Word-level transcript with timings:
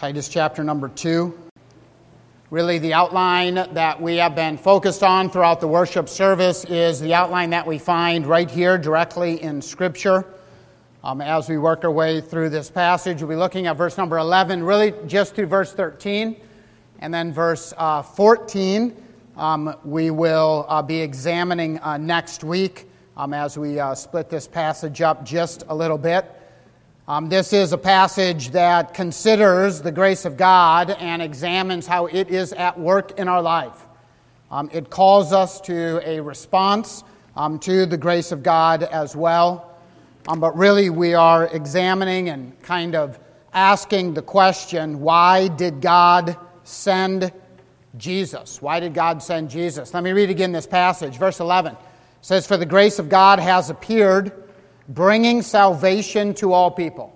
Titus 0.00 0.30
chapter 0.30 0.64
number 0.64 0.88
2. 0.88 1.38
Really, 2.48 2.78
the 2.78 2.94
outline 2.94 3.56
that 3.74 4.00
we 4.00 4.16
have 4.16 4.34
been 4.34 4.56
focused 4.56 5.02
on 5.02 5.28
throughout 5.28 5.60
the 5.60 5.68
worship 5.68 6.08
service 6.08 6.64
is 6.64 7.00
the 7.00 7.12
outline 7.12 7.50
that 7.50 7.66
we 7.66 7.76
find 7.76 8.26
right 8.26 8.50
here 8.50 8.78
directly 8.78 9.42
in 9.42 9.60
Scripture. 9.60 10.24
Um, 11.04 11.20
as 11.20 11.50
we 11.50 11.58
work 11.58 11.84
our 11.84 11.90
way 11.90 12.22
through 12.22 12.48
this 12.48 12.70
passage, 12.70 13.20
we'll 13.20 13.28
be 13.28 13.36
looking 13.36 13.66
at 13.66 13.76
verse 13.76 13.98
number 13.98 14.16
11, 14.16 14.62
really 14.62 14.94
just 15.06 15.34
through 15.34 15.48
verse 15.48 15.74
13. 15.74 16.34
And 17.00 17.12
then 17.12 17.30
verse 17.30 17.74
uh, 17.76 18.00
14, 18.00 18.96
um, 19.36 19.76
we 19.84 20.10
will 20.10 20.64
uh, 20.70 20.80
be 20.80 20.98
examining 20.98 21.78
uh, 21.80 21.98
next 21.98 22.42
week 22.42 22.88
um, 23.18 23.34
as 23.34 23.58
we 23.58 23.78
uh, 23.78 23.94
split 23.94 24.30
this 24.30 24.48
passage 24.48 25.02
up 25.02 25.26
just 25.26 25.64
a 25.68 25.74
little 25.74 25.98
bit. 25.98 26.39
Um, 27.10 27.28
this 27.28 27.52
is 27.52 27.72
a 27.72 27.76
passage 27.76 28.50
that 28.50 28.94
considers 28.94 29.82
the 29.82 29.90
grace 29.90 30.24
of 30.24 30.36
God 30.36 30.90
and 30.90 31.20
examines 31.20 31.84
how 31.84 32.06
it 32.06 32.30
is 32.30 32.52
at 32.52 32.78
work 32.78 33.18
in 33.18 33.26
our 33.26 33.42
life. 33.42 33.84
Um, 34.48 34.70
it 34.72 34.90
calls 34.90 35.32
us 35.32 35.60
to 35.62 36.00
a 36.08 36.20
response 36.20 37.02
um, 37.34 37.58
to 37.58 37.84
the 37.84 37.96
grace 37.96 38.30
of 38.30 38.44
God 38.44 38.84
as 38.84 39.16
well. 39.16 39.76
Um, 40.28 40.38
but 40.38 40.56
really, 40.56 40.88
we 40.88 41.14
are 41.14 41.48
examining 41.48 42.28
and 42.28 42.56
kind 42.62 42.94
of 42.94 43.18
asking 43.52 44.14
the 44.14 44.22
question 44.22 45.00
why 45.00 45.48
did 45.48 45.80
God 45.80 46.36
send 46.62 47.32
Jesus? 47.96 48.62
Why 48.62 48.78
did 48.78 48.94
God 48.94 49.20
send 49.20 49.50
Jesus? 49.50 49.92
Let 49.92 50.04
me 50.04 50.12
read 50.12 50.30
again 50.30 50.52
this 50.52 50.68
passage. 50.68 51.18
Verse 51.18 51.40
11 51.40 51.72
It 51.72 51.78
says, 52.20 52.46
For 52.46 52.56
the 52.56 52.66
grace 52.66 53.00
of 53.00 53.08
God 53.08 53.40
has 53.40 53.68
appeared 53.68 54.44
bringing 54.90 55.40
salvation 55.40 56.34
to 56.34 56.52
all 56.52 56.70
people, 56.70 57.14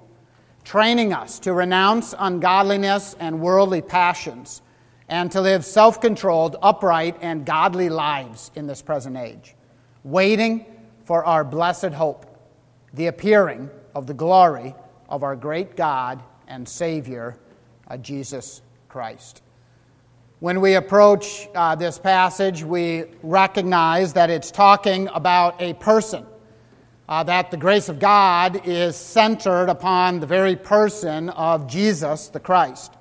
training 0.63 1.13
us 1.13 1.41
to 1.41 1.53
renounce 1.53 2.15
ungodliness 2.17 3.17
and 3.19 3.41
worldly 3.41 3.83
passions, 3.83 4.63
and 5.09 5.31
to 5.33 5.41
live 5.41 5.65
self 5.65 6.01
controlled, 6.01 6.57
upright, 6.63 7.17
and 7.21 7.45
godly 7.45 7.89
lives 7.89 8.53
in 8.55 8.67
this 8.67 8.81
present 8.81 9.17
age, 9.17 9.55
waiting 10.05 10.65
for 11.05 11.25
our 11.25 11.45
blessed 11.45 11.93
hope, 11.93 12.27
the 12.95 13.09
appearing 13.09 13.69
of 13.95 14.07
the 14.07 14.15
glory 14.15 14.75
of 15.09 15.23
our 15.25 15.37
great 15.37 15.77
God 15.77 16.23
and 16.47 16.67
Savior, 16.67 17.37
uh, 17.89 17.97
Jesus 17.97 18.63
Christ. 18.89 19.43
When 20.39 20.61
we 20.61 20.75
approach 20.75 21.49
uh, 21.55 21.75
this 21.75 21.99
passage, 21.99 22.63
we 22.63 23.05
recognize 23.23 24.13
that 24.13 24.31
it's 24.31 24.51
talking 24.51 25.09
about 25.09 25.61
a 25.61 25.75
person 25.75 26.25
uh, 27.09 27.23
that 27.25 27.51
the 27.51 27.57
grace 27.57 27.89
of 27.89 27.99
God 27.99 28.63
is 28.65 28.97
centered 28.97 29.69
upon 29.69 30.21
the 30.21 30.27
very 30.27 30.57
person 30.57 31.29
of 31.31 31.67
Jesus 31.67 32.29
the 32.29 32.41
Christ. 32.41 32.93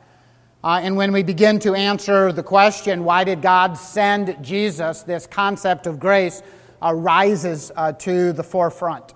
Uh, 0.64 0.80
and 0.82 0.96
when 0.96 1.12
we 1.12 1.24
begin 1.24 1.60
to 1.60 1.74
answer 1.74 2.32
the 2.32 2.44
question, 2.44 3.04
why 3.04 3.24
did 3.24 3.42
God 3.42 3.78
send 3.78 4.38
Jesus, 4.42 5.04
this 5.04 5.28
concept 5.28 5.88
of 5.88 6.00
grace 6.00 6.42
uh, 6.84 6.94
rises 6.94 7.72
uh, 7.76 7.94
to 7.94 8.34
the 8.34 8.44
forefront. 8.44 9.14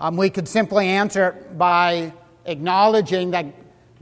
Um, 0.00 0.16
we 0.16 0.30
could 0.30 0.48
simply 0.48 0.88
answer 0.88 1.28
it 1.28 1.58
by 1.58 2.12
acknowledging 2.46 3.32
that 3.32 3.46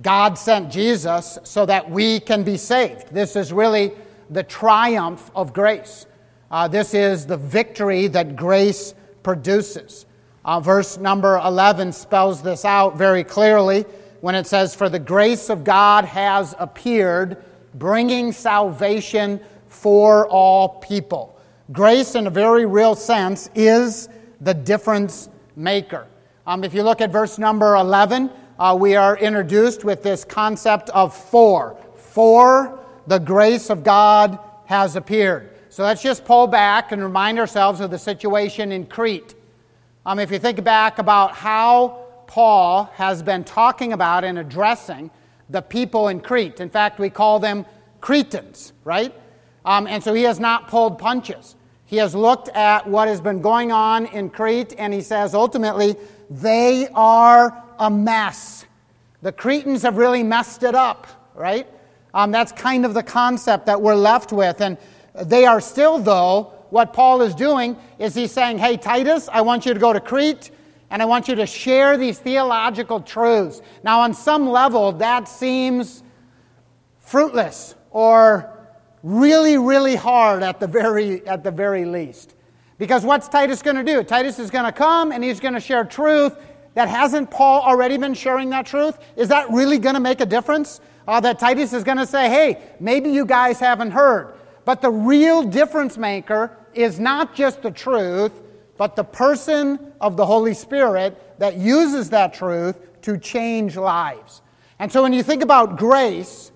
God 0.02 0.38
sent 0.38 0.70
Jesus 0.70 1.38
so 1.42 1.66
that 1.66 1.90
we 1.90 2.20
can 2.20 2.44
be 2.44 2.56
saved. 2.56 3.12
This 3.12 3.34
is 3.34 3.52
really 3.52 3.92
the 4.30 4.42
triumph 4.42 5.30
of 5.34 5.52
grace. 5.52 6.06
Uh, 6.50 6.68
this 6.68 6.94
is 6.94 7.26
the 7.26 7.36
victory 7.36 8.06
that 8.08 8.36
grace 8.36 8.94
produces. 9.26 10.06
Uh, 10.44 10.60
verse 10.60 10.98
number 10.98 11.38
11 11.38 11.90
spells 11.90 12.42
this 12.42 12.64
out 12.64 12.96
very 12.96 13.24
clearly 13.24 13.84
when 14.20 14.36
it 14.36 14.46
says, 14.46 14.72
For 14.72 14.88
the 14.88 15.00
grace 15.00 15.50
of 15.50 15.64
God 15.64 16.04
has 16.04 16.54
appeared, 16.60 17.42
bringing 17.74 18.30
salvation 18.30 19.40
for 19.66 20.28
all 20.28 20.78
people. 20.78 21.36
Grace, 21.72 22.14
in 22.14 22.28
a 22.28 22.30
very 22.30 22.66
real 22.66 22.94
sense, 22.94 23.50
is 23.56 24.08
the 24.40 24.54
difference 24.54 25.28
maker. 25.56 26.06
Um, 26.46 26.62
if 26.62 26.72
you 26.72 26.84
look 26.84 27.00
at 27.00 27.10
verse 27.10 27.36
number 27.36 27.74
11, 27.74 28.30
uh, 28.60 28.78
we 28.78 28.94
are 28.94 29.18
introduced 29.18 29.82
with 29.82 30.04
this 30.04 30.24
concept 30.24 30.88
of 30.90 31.16
for. 31.16 31.76
For 31.96 32.78
the 33.08 33.18
grace 33.18 33.70
of 33.70 33.82
God 33.82 34.38
has 34.66 34.94
appeared. 34.94 35.55
So 35.76 35.82
let's 35.82 36.00
just 36.00 36.24
pull 36.24 36.46
back 36.46 36.92
and 36.92 37.02
remind 37.02 37.38
ourselves 37.38 37.82
of 37.82 37.90
the 37.90 37.98
situation 37.98 38.72
in 38.72 38.86
Crete. 38.86 39.34
Um, 40.06 40.18
if 40.18 40.30
you 40.30 40.38
think 40.38 40.64
back 40.64 40.98
about 40.98 41.32
how 41.32 42.06
Paul 42.26 42.84
has 42.94 43.22
been 43.22 43.44
talking 43.44 43.92
about 43.92 44.24
and 44.24 44.38
addressing 44.38 45.10
the 45.50 45.60
people 45.60 46.08
in 46.08 46.20
Crete, 46.20 46.60
in 46.60 46.70
fact, 46.70 46.98
we 46.98 47.10
call 47.10 47.40
them 47.40 47.66
Cretans, 48.00 48.72
right? 48.84 49.14
Um, 49.66 49.86
and 49.86 50.02
so 50.02 50.14
he 50.14 50.22
has 50.22 50.40
not 50.40 50.68
pulled 50.68 50.98
punches. 50.98 51.56
He 51.84 51.96
has 51.96 52.14
looked 52.14 52.48
at 52.48 52.88
what 52.88 53.06
has 53.06 53.20
been 53.20 53.42
going 53.42 53.70
on 53.70 54.06
in 54.06 54.30
Crete 54.30 54.74
and 54.78 54.94
he 54.94 55.02
says 55.02 55.34
ultimately, 55.34 55.94
they 56.30 56.88
are 56.94 57.62
a 57.78 57.90
mess. 57.90 58.64
The 59.20 59.30
Cretans 59.30 59.82
have 59.82 59.98
really 59.98 60.22
messed 60.22 60.62
it 60.62 60.74
up, 60.74 61.06
right? 61.34 61.66
Um, 62.14 62.30
that's 62.30 62.50
kind 62.50 62.86
of 62.86 62.94
the 62.94 63.02
concept 63.02 63.66
that 63.66 63.82
we're 63.82 63.94
left 63.94 64.32
with. 64.32 64.62
And 64.62 64.78
they 65.24 65.46
are 65.46 65.60
still, 65.60 65.98
though, 65.98 66.52
what 66.70 66.92
Paul 66.92 67.22
is 67.22 67.34
doing 67.34 67.76
is 67.98 68.14
he's 68.14 68.32
saying, 68.32 68.58
Hey, 68.58 68.76
Titus, 68.76 69.28
I 69.32 69.40
want 69.40 69.66
you 69.66 69.74
to 69.74 69.80
go 69.80 69.92
to 69.92 70.00
Crete 70.00 70.50
and 70.90 71.02
I 71.02 71.04
want 71.04 71.28
you 71.28 71.34
to 71.36 71.46
share 71.46 71.96
these 71.96 72.18
theological 72.18 73.00
truths. 73.00 73.60
Now, 73.82 74.00
on 74.00 74.14
some 74.14 74.48
level, 74.48 74.92
that 74.92 75.28
seems 75.28 76.02
fruitless 76.98 77.74
or 77.90 78.52
really, 79.02 79.58
really 79.58 79.96
hard 79.96 80.42
at 80.42 80.60
the 80.60 80.66
very, 80.66 81.26
at 81.26 81.42
the 81.44 81.50
very 81.50 81.84
least. 81.84 82.34
Because 82.78 83.04
what's 83.04 83.28
Titus 83.28 83.62
going 83.62 83.76
to 83.76 83.84
do? 83.84 84.02
Titus 84.02 84.38
is 84.38 84.50
going 84.50 84.64
to 84.64 84.72
come 84.72 85.12
and 85.12 85.24
he's 85.24 85.40
going 85.40 85.54
to 85.54 85.60
share 85.60 85.84
truth 85.84 86.36
that 86.74 86.88
hasn't 86.88 87.30
Paul 87.30 87.62
already 87.62 87.96
been 87.96 88.12
sharing 88.12 88.50
that 88.50 88.66
truth? 88.66 88.98
Is 89.16 89.28
that 89.28 89.50
really 89.50 89.78
going 89.78 89.94
to 89.94 90.00
make 90.00 90.20
a 90.20 90.26
difference? 90.26 90.80
Uh, 91.08 91.20
that 91.20 91.38
Titus 91.38 91.72
is 91.72 91.84
going 91.84 91.96
to 91.96 92.06
say, 92.06 92.28
hey, 92.28 92.60
maybe 92.80 93.10
you 93.10 93.24
guys 93.24 93.58
haven't 93.58 93.92
heard. 93.92 94.34
But 94.66 94.82
the 94.82 94.90
real 94.90 95.44
difference 95.44 95.96
maker 95.96 96.50
is 96.74 96.98
not 96.98 97.34
just 97.36 97.62
the 97.62 97.70
truth, 97.70 98.32
but 98.76 98.96
the 98.96 99.04
person 99.04 99.92
of 100.00 100.16
the 100.16 100.26
Holy 100.26 100.54
Spirit 100.54 101.38
that 101.38 101.56
uses 101.56 102.10
that 102.10 102.34
truth 102.34 102.76
to 103.02 103.16
change 103.16 103.76
lives. 103.76 104.42
And 104.80 104.90
so 104.90 105.02
when 105.02 105.12
you 105.12 105.22
think 105.22 105.42
about 105.44 105.78
grace, 105.78 106.50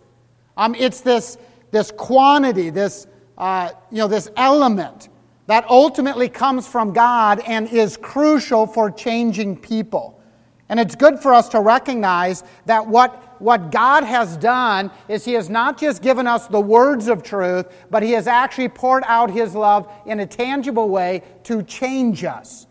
um, 0.57 0.75
it's 0.75 1.01
this, 1.01 1.39
this 1.71 1.93
quantity, 1.93 2.69
this, 2.71 3.07
uh, 3.39 3.71
you 3.93 3.99
know, 3.99 4.09
this 4.09 4.29
element 4.37 5.09
that 5.47 5.65
ultimately 5.71 6.29
comes 6.29 6.67
from 6.67 6.93
God 6.93 7.41
and 7.47 7.69
is 7.69 7.97
crucial 7.97 8.67
for 8.67 8.91
changing 8.91 9.57
people. 9.57 10.21
And 10.69 10.81
it's 10.81 10.97
good 10.97 11.21
for 11.21 11.33
us 11.33 11.49
to 11.51 11.61
recognize 11.61 12.43
that 12.67 12.89
what 12.89 13.30
what 13.41 13.71
God 13.71 14.05
has 14.05 14.37
done 14.37 14.91
is 15.09 15.25
He 15.25 15.33
has 15.33 15.51
not 15.51 15.79
just 15.79 16.03
given 16.03 16.27
us 16.27 16.47
the 16.47 16.61
words 16.61 17.09
of 17.09 17.23
truth, 17.23 17.67
but 17.91 18.03
He 18.03 18.13
has 18.13 18.27
actually 18.27 18.69
poured 18.69 19.03
out 19.07 19.31
His 19.31 19.55
love 19.55 19.91
in 20.07 20.21
a 20.21 20.27
tangible 20.27 20.89
way 20.89 21.23
to 21.45 21.63
change 21.63 22.25
us. 22.25 22.67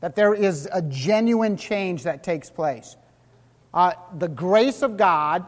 That 0.00 0.14
there 0.14 0.34
is 0.34 0.68
a 0.72 0.82
genuine 0.82 1.56
change 1.56 2.02
that 2.04 2.22
takes 2.22 2.50
place. 2.50 2.96
Uh, 3.72 3.92
the 4.18 4.28
grace 4.28 4.82
of 4.82 4.96
God 4.96 5.46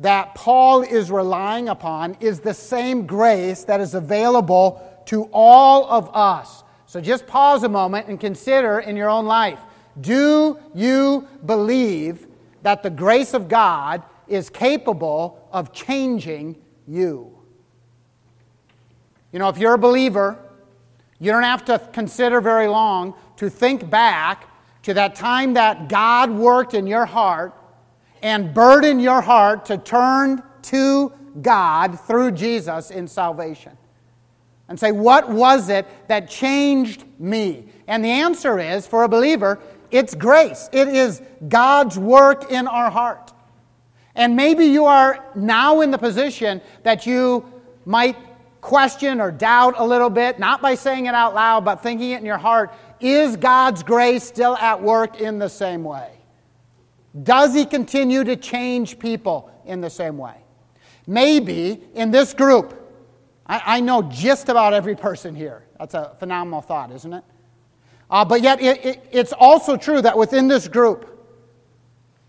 that 0.00 0.34
Paul 0.34 0.82
is 0.82 1.10
relying 1.10 1.68
upon 1.68 2.16
is 2.20 2.40
the 2.40 2.54
same 2.54 3.06
grace 3.06 3.64
that 3.64 3.80
is 3.80 3.94
available 3.94 5.02
to 5.06 5.28
all 5.32 5.88
of 5.88 6.10
us. 6.14 6.64
So 6.86 7.00
just 7.00 7.26
pause 7.26 7.62
a 7.62 7.68
moment 7.68 8.08
and 8.08 8.18
consider 8.18 8.80
in 8.80 8.96
your 8.96 9.08
own 9.08 9.26
life 9.26 9.60
do 10.00 10.58
you 10.74 11.28
believe 11.46 12.26
that 12.64 12.82
the 12.82 12.90
grace 12.90 13.34
of 13.34 13.46
God 13.46 14.02
is 14.26 14.50
capable 14.50 15.48
of 15.52 15.72
changing 15.72 16.56
you. 16.88 17.38
You 19.32 19.38
know, 19.38 19.50
if 19.50 19.58
you're 19.58 19.74
a 19.74 19.78
believer, 19.78 20.38
you 21.20 21.30
don't 21.30 21.42
have 21.42 21.64
to 21.66 21.78
consider 21.92 22.40
very 22.40 22.66
long 22.66 23.14
to 23.36 23.50
think 23.50 23.88
back 23.88 24.48
to 24.82 24.94
that 24.94 25.14
time 25.14 25.54
that 25.54 25.88
God 25.88 26.30
worked 26.30 26.72
in 26.72 26.86
your 26.86 27.04
heart 27.04 27.54
and 28.22 28.54
burdened 28.54 29.02
your 29.02 29.20
heart 29.20 29.66
to 29.66 29.76
turn 29.76 30.42
to 30.62 31.12
God 31.42 32.00
through 32.00 32.32
Jesus 32.32 32.90
in 32.90 33.06
salvation. 33.06 33.76
And 34.68 34.80
say, 34.80 34.92
what 34.92 35.28
was 35.28 35.68
it 35.68 35.86
that 36.08 36.30
changed 36.30 37.04
me? 37.18 37.66
And 37.86 38.02
the 38.02 38.08
answer 38.08 38.58
is, 38.58 38.86
for 38.86 39.02
a 39.04 39.08
believer, 39.08 39.60
it's 39.94 40.12
grace. 40.12 40.68
It 40.72 40.88
is 40.88 41.22
God's 41.46 41.96
work 41.96 42.50
in 42.50 42.66
our 42.66 42.90
heart. 42.90 43.32
And 44.16 44.34
maybe 44.34 44.64
you 44.64 44.86
are 44.86 45.24
now 45.36 45.82
in 45.82 45.92
the 45.92 45.98
position 45.98 46.60
that 46.82 47.06
you 47.06 47.48
might 47.84 48.16
question 48.60 49.20
or 49.20 49.30
doubt 49.30 49.74
a 49.78 49.86
little 49.86 50.10
bit, 50.10 50.40
not 50.40 50.60
by 50.60 50.74
saying 50.74 51.06
it 51.06 51.14
out 51.14 51.32
loud, 51.32 51.64
but 51.64 51.80
thinking 51.80 52.10
it 52.10 52.18
in 52.18 52.26
your 52.26 52.38
heart. 52.38 52.74
Is 52.98 53.36
God's 53.36 53.84
grace 53.84 54.24
still 54.24 54.56
at 54.56 54.82
work 54.82 55.20
in 55.20 55.38
the 55.38 55.48
same 55.48 55.84
way? 55.84 56.10
Does 57.22 57.54
he 57.54 57.64
continue 57.64 58.24
to 58.24 58.34
change 58.34 58.98
people 58.98 59.48
in 59.64 59.80
the 59.80 59.90
same 59.90 60.18
way? 60.18 60.38
Maybe 61.06 61.80
in 61.94 62.10
this 62.10 62.34
group, 62.34 62.74
I, 63.46 63.62
I 63.64 63.80
know 63.80 64.02
just 64.02 64.48
about 64.48 64.74
every 64.74 64.96
person 64.96 65.36
here. 65.36 65.66
That's 65.78 65.94
a 65.94 66.16
phenomenal 66.18 66.62
thought, 66.62 66.90
isn't 66.90 67.12
it? 67.12 67.22
Uh, 68.14 68.24
but 68.24 68.42
yet, 68.42 68.62
it, 68.62 68.84
it, 68.84 69.08
it's 69.10 69.32
also 69.32 69.76
true 69.76 70.00
that 70.00 70.16
within 70.16 70.46
this 70.46 70.68
group, 70.68 71.10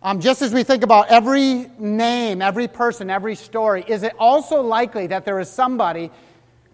um, 0.01 0.19
just 0.19 0.41
as 0.41 0.51
we 0.51 0.63
think 0.63 0.81
about 0.81 1.09
every 1.09 1.69
name, 1.77 2.41
every 2.41 2.67
person, 2.67 3.11
every 3.11 3.35
story, 3.35 3.85
is 3.87 4.01
it 4.01 4.13
also 4.17 4.63
likely 4.63 5.05
that 5.05 5.25
there 5.25 5.39
is 5.39 5.47
somebody 5.47 6.09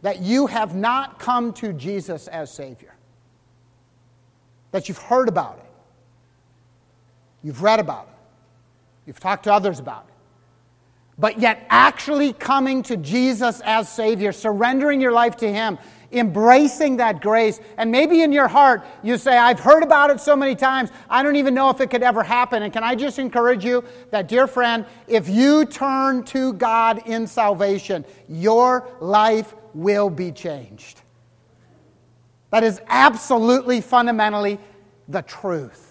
that 0.02 0.22
you 0.22 0.48
have 0.48 0.76
not 0.76 1.20
come 1.20 1.52
to 1.56 1.74
Jesus 1.74 2.30
as 2.30 2.54
Savior? 2.54 2.96
That 4.72 4.88
you've 4.88 4.98
heard 4.98 5.28
about 5.28 5.58
it, 5.58 5.72
you've 7.44 7.62
read 7.64 7.82
about 7.82 8.08
it, 8.08 8.16
you've 9.08 9.20
talked 9.20 9.44
to 9.44 9.52
others 9.52 9.80
about 9.80 10.06
it, 10.08 10.14
but 11.20 11.38
yet 11.38 11.68
actually 11.70 12.32
coming 12.32 12.82
to 12.84 12.96
Jesus 12.96 13.62
as 13.66 13.92
Savior, 13.92 14.32
surrendering 14.32 15.02
your 15.02 15.12
life 15.12 15.36
to 15.38 15.52
Him, 15.52 15.80
embracing 16.12 16.98
that 16.98 17.22
grace. 17.22 17.60
And 17.78 17.92
maybe 17.92 18.22
in 18.22 18.32
your 18.32 18.48
heart, 18.48 18.84
you 19.04 19.18
say, 19.18 19.38
I've 19.38 19.60
heard 19.60 19.84
about 19.84 20.10
it 20.10 20.20
so 20.20 20.36
many 20.36 20.56
times, 20.56 20.90
I 21.10 21.24
don't 21.24 21.36
even 21.36 21.54
know 21.54 21.70
if 21.70 21.82
it 21.82 21.90
could 21.90 22.04
ever 22.04 22.24
happen. 22.24 22.64
And 22.64 22.74
can 22.74 22.84
I 22.84 22.96
just 22.96 23.20
encourage 23.20 23.64
you 23.64 23.84
that, 24.12 24.28
dear 24.28 24.48
friend, 24.48 24.86
if 25.08 25.30
you 25.30 25.66
turn 25.66 26.24
to 26.26 26.54
God 26.54 27.08
in 27.08 27.28
salvation, 27.28 28.06
your 28.28 28.90
life 29.00 29.56
will 29.74 30.10
be 30.10 30.32
changed. 30.32 31.02
That 32.50 32.64
is 32.64 32.82
absolutely 32.88 33.80
fundamentally 33.82 34.60
the 35.08 35.22
truth. 35.22 35.91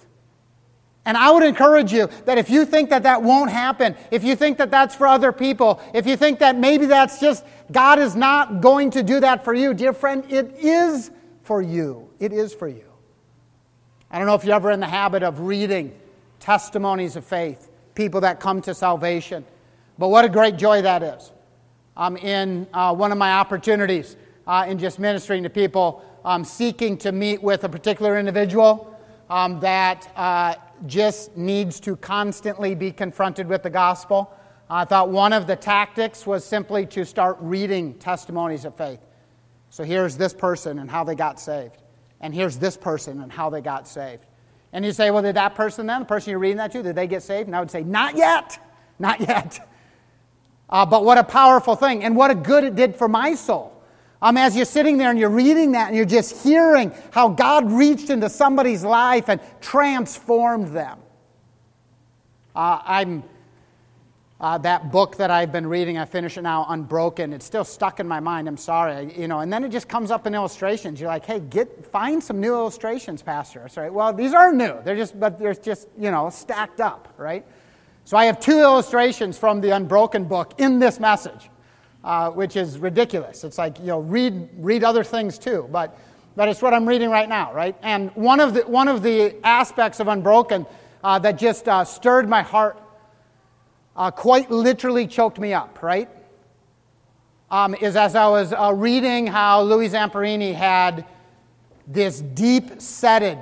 And 1.11 1.19
I 1.19 1.33
would 1.33 1.43
encourage 1.43 1.93
you 1.93 2.09
that 2.25 2.39
if 2.39 2.49
you 2.49 2.65
think 2.65 2.91
that 2.91 3.03
that 3.03 3.21
won't 3.21 3.51
happen, 3.51 3.97
if 4.13 4.23
you 4.23 4.37
think 4.37 4.59
that 4.59 4.71
that's 4.71 4.95
for 4.95 5.09
other 5.09 5.33
people, 5.33 5.81
if 5.93 6.07
you 6.07 6.17
think 6.17 6.39
that 6.39 6.57
maybe 6.57 6.87
that's 6.87 7.19
just 7.19 7.45
God 7.73 7.99
is 7.99 8.15
not 8.15 8.61
going 8.61 8.93
to 8.93 9.03
do 9.03 9.19
that 9.19 9.43
for 9.43 9.53
you, 9.53 9.75
dear 9.75 9.93
friend, 9.93 10.25
it 10.29 10.55
is 10.57 11.11
for 11.43 11.63
you. 11.63 12.09
It 12.21 12.33
is 12.33 12.55
for 12.55 12.69
you. 12.69 12.85
I 14.09 14.19
don't 14.19 14.29
know 14.29 14.37
if 14.37 14.45
you're 14.45 14.55
ever 14.55 14.71
in 14.71 14.79
the 14.79 14.87
habit 14.87 15.25
of 15.25 15.41
reading 15.41 15.93
testimonies 16.39 17.17
of 17.17 17.25
faith, 17.25 17.71
people 17.97 18.21
that 18.21 18.39
come 18.39 18.63
to 18.63 18.73
salvation, 18.73 19.45
but 19.99 20.11
what 20.11 20.25
a 20.25 20.29
great 20.29 20.59
joy 20.59 20.81
that 20.83 21.03
is. 21.03 21.33
Um, 21.97 22.17
in 22.19 22.69
uh, 22.73 22.95
one 22.95 23.11
of 23.11 23.19
my 23.19 23.33
opportunities 23.33 24.17
uh, 24.47 24.65
in 24.69 24.79
just 24.79 25.01
ministering 25.01 25.43
to 25.43 25.51
people 25.51 26.05
um, 26.25 26.45
seeking 26.45 26.97
to 26.99 27.11
meet 27.11 27.43
with 27.43 27.65
a 27.65 27.69
particular 27.69 28.17
individual 28.17 28.97
um, 29.29 29.59
that 29.59 30.09
uh, 30.15 30.55
just 30.87 31.37
needs 31.37 31.81
to 31.81 31.97
constantly 31.97 32.75
be 32.75 32.93
confronted 32.93 33.47
with 33.47 33.63
the 33.63 33.71
gospel. 33.71 34.35
I 34.69 34.85
thought 34.85 35.11
one 35.11 35.33
of 35.33 35.47
the 35.47 35.57
tactics 35.57 36.27
was 36.27 36.45
simply 36.45 36.87
to 36.87 37.05
start 37.05 37.37
reading 37.41 37.95
testimonies 37.95 38.65
of 38.65 38.77
faith. 38.77 39.01
So 39.71 39.85
here's 39.85 40.17
this 40.17 40.33
person 40.33 40.79
and 40.79 40.91
how 40.91 41.05
they 41.05 41.15
got 41.15 41.41
saved. 41.41 41.83
And 42.21 42.35
here's 42.35 42.57
this 42.59 42.77
person 42.77 43.21
and 43.21 43.33
how 43.33 43.51
they 43.51 43.61
got 43.61 43.89
saved. 43.89 44.27
And 44.73 44.85
you 44.85 44.93
say, 44.93 45.11
well, 45.11 45.23
did 45.23 45.37
that 45.37 45.55
person 45.55 45.87
then, 45.87 46.01
the 46.01 46.07
person 46.07 46.31
you're 46.31 46.39
reading 46.39 46.59
that 46.59 46.71
to, 46.73 46.83
did 46.83 46.95
they 46.95 47.07
get 47.07 47.23
saved? 47.23 47.49
And 47.49 47.57
I 47.57 47.61
would 47.61 47.71
say, 47.71 47.83
not 47.83 48.17
yet. 48.17 48.59
Not 48.99 49.21
yet. 49.21 49.67
Uh, 50.73 50.87
but 50.87 51.05
what 51.05 51.19
a 51.19 51.25
powerful 51.25 51.75
thing. 51.75 52.05
And 52.05 52.15
what 52.15 52.31
a 52.31 52.35
good 52.37 52.63
it 52.63 52.77
did 52.77 52.95
for 52.95 53.09
my 53.09 53.35
soul. 53.35 53.80
Um, 54.23 54.37
as 54.37 54.55
you're 54.55 54.67
sitting 54.67 54.99
there 54.99 55.11
and 55.11 55.19
you're 55.19 55.31
reading 55.31 55.73
that 55.73 55.89
and 55.89 55.97
you're 55.97 56.05
just 56.05 56.43
hearing 56.43 56.93
how 57.11 57.29
God 57.29 57.73
reached 57.73 58.11
into 58.11 58.29
somebody's 58.29 58.85
life 58.85 59.29
and 59.29 59.41
transformed 59.61 60.69
them. 60.69 60.99
Uh, 62.55 62.81
I'm 62.85 63.25
uh, 64.41 64.57
that 64.57 64.91
book 64.91 65.17
that 65.17 65.31
I've 65.31 65.53
been 65.53 65.67
reading. 65.67 65.99
I 65.99 66.07
finished 66.07 66.39
it 66.39 66.43
now, 66.43 66.65
Unbroken. 66.71 67.35
It's 67.35 67.45
still 67.45 67.65
stuck 67.65 68.01
in 68.01 68.09
my 68.09 68.21
mind. 68.21 68.49
I'm 68.49 68.57
sorry, 68.57 69.13
you 69.15 69.29
know. 69.29 69.41
And 69.41 69.53
then 69.53 69.65
it 69.65 69.69
just 69.69 69.87
comes 69.87 70.11
up 70.11 70.27
in 70.27 70.35
illustrations. 70.35 70.99
You're 70.99 71.11
like, 71.11 71.27
hey, 71.27 71.41
get 71.41 71.87
find 71.87 72.23
some 72.23 72.41
new 72.41 72.55
illustrations, 72.55 73.23
Pastor. 73.23 73.61
That's 73.61 73.77
right. 73.77 73.93
Well, 73.93 74.15
these 74.15 74.33
are 74.33 74.51
new. 74.51 74.81
They're 74.83 74.97
just, 74.97 75.21
but 75.21 75.39
they're 75.39 75.55
just, 75.55 75.89
you 75.99 76.11
know, 76.11 76.31
stacked 76.31 76.81
up, 76.81 77.13
right? 77.19 77.45
So 78.05 78.17
I 78.17 78.25
have 78.25 78.41
two 78.41 78.59
illustrations 78.61 79.37
from 79.37 79.61
the 79.61 79.71
Unbroken 79.71 80.25
book 80.25 80.55
in 80.59 80.79
this 80.79 80.99
message 80.99 81.51
uh, 82.03 82.31
which 82.31 82.57
is 82.57 82.79
ridiculous. 82.79 83.45
It's 83.45 83.59
like, 83.59 83.79
you 83.79 83.87
know, 83.87 84.01
read, 84.01 84.49
read 84.57 84.85
other 84.85 85.05
things 85.05 85.39
too. 85.39 85.69
But, 85.71 85.99
but 86.37 86.49
it's 86.49 86.63
what 86.63 86.73
I'm 86.73 86.89
reading 86.89 87.11
right 87.11 87.29
now, 87.29 87.53
right? 87.53 87.77
And 87.83 88.11
one 88.13 88.41
of 88.41 88.55
the, 88.55 88.63
one 88.63 88.89
of 88.89 89.03
the 89.03 89.37
aspects 89.45 90.01
of 90.01 90.09
Unbroken 90.09 90.67
uh, 91.05 91.19
that 91.19 91.33
just 91.33 91.69
uh, 91.69 91.85
stirred 91.85 92.29
my 92.29 92.43
heart, 92.43 92.81
uh, 93.97 94.11
quite 94.11 94.51
literally 94.51 95.07
choked 95.07 95.39
me 95.39 95.53
up, 95.53 95.83
right? 95.83 96.09
Um, 97.51 97.75
is 97.75 97.97
as 97.97 98.15
I 98.15 98.29
was 98.29 98.53
uh, 98.53 98.73
reading 98.75 99.27
how 99.27 99.63
Louis 99.63 99.91
Zamperini 99.91 100.55
had 100.55 101.05
this 101.87 102.21
deep 102.21 102.81
setted 102.81 103.39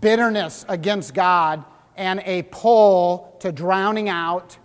bitterness 0.00 0.64
against 0.68 1.12
God 1.12 1.64
and 1.96 2.22
a 2.24 2.42
pull 2.44 3.36
to 3.40 3.52
drowning 3.52 4.08
out 4.08 4.56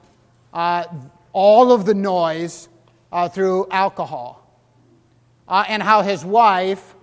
all 1.34 1.72
of 1.72 1.86
the 1.86 1.94
noise 1.94 2.70
uh, 3.12 3.30
through 3.30 3.68
alcohol. 3.72 4.44
Uh, 5.48 5.64
and 5.68 5.82
how 5.82 6.02
his 6.02 6.26
wife, 6.26 6.96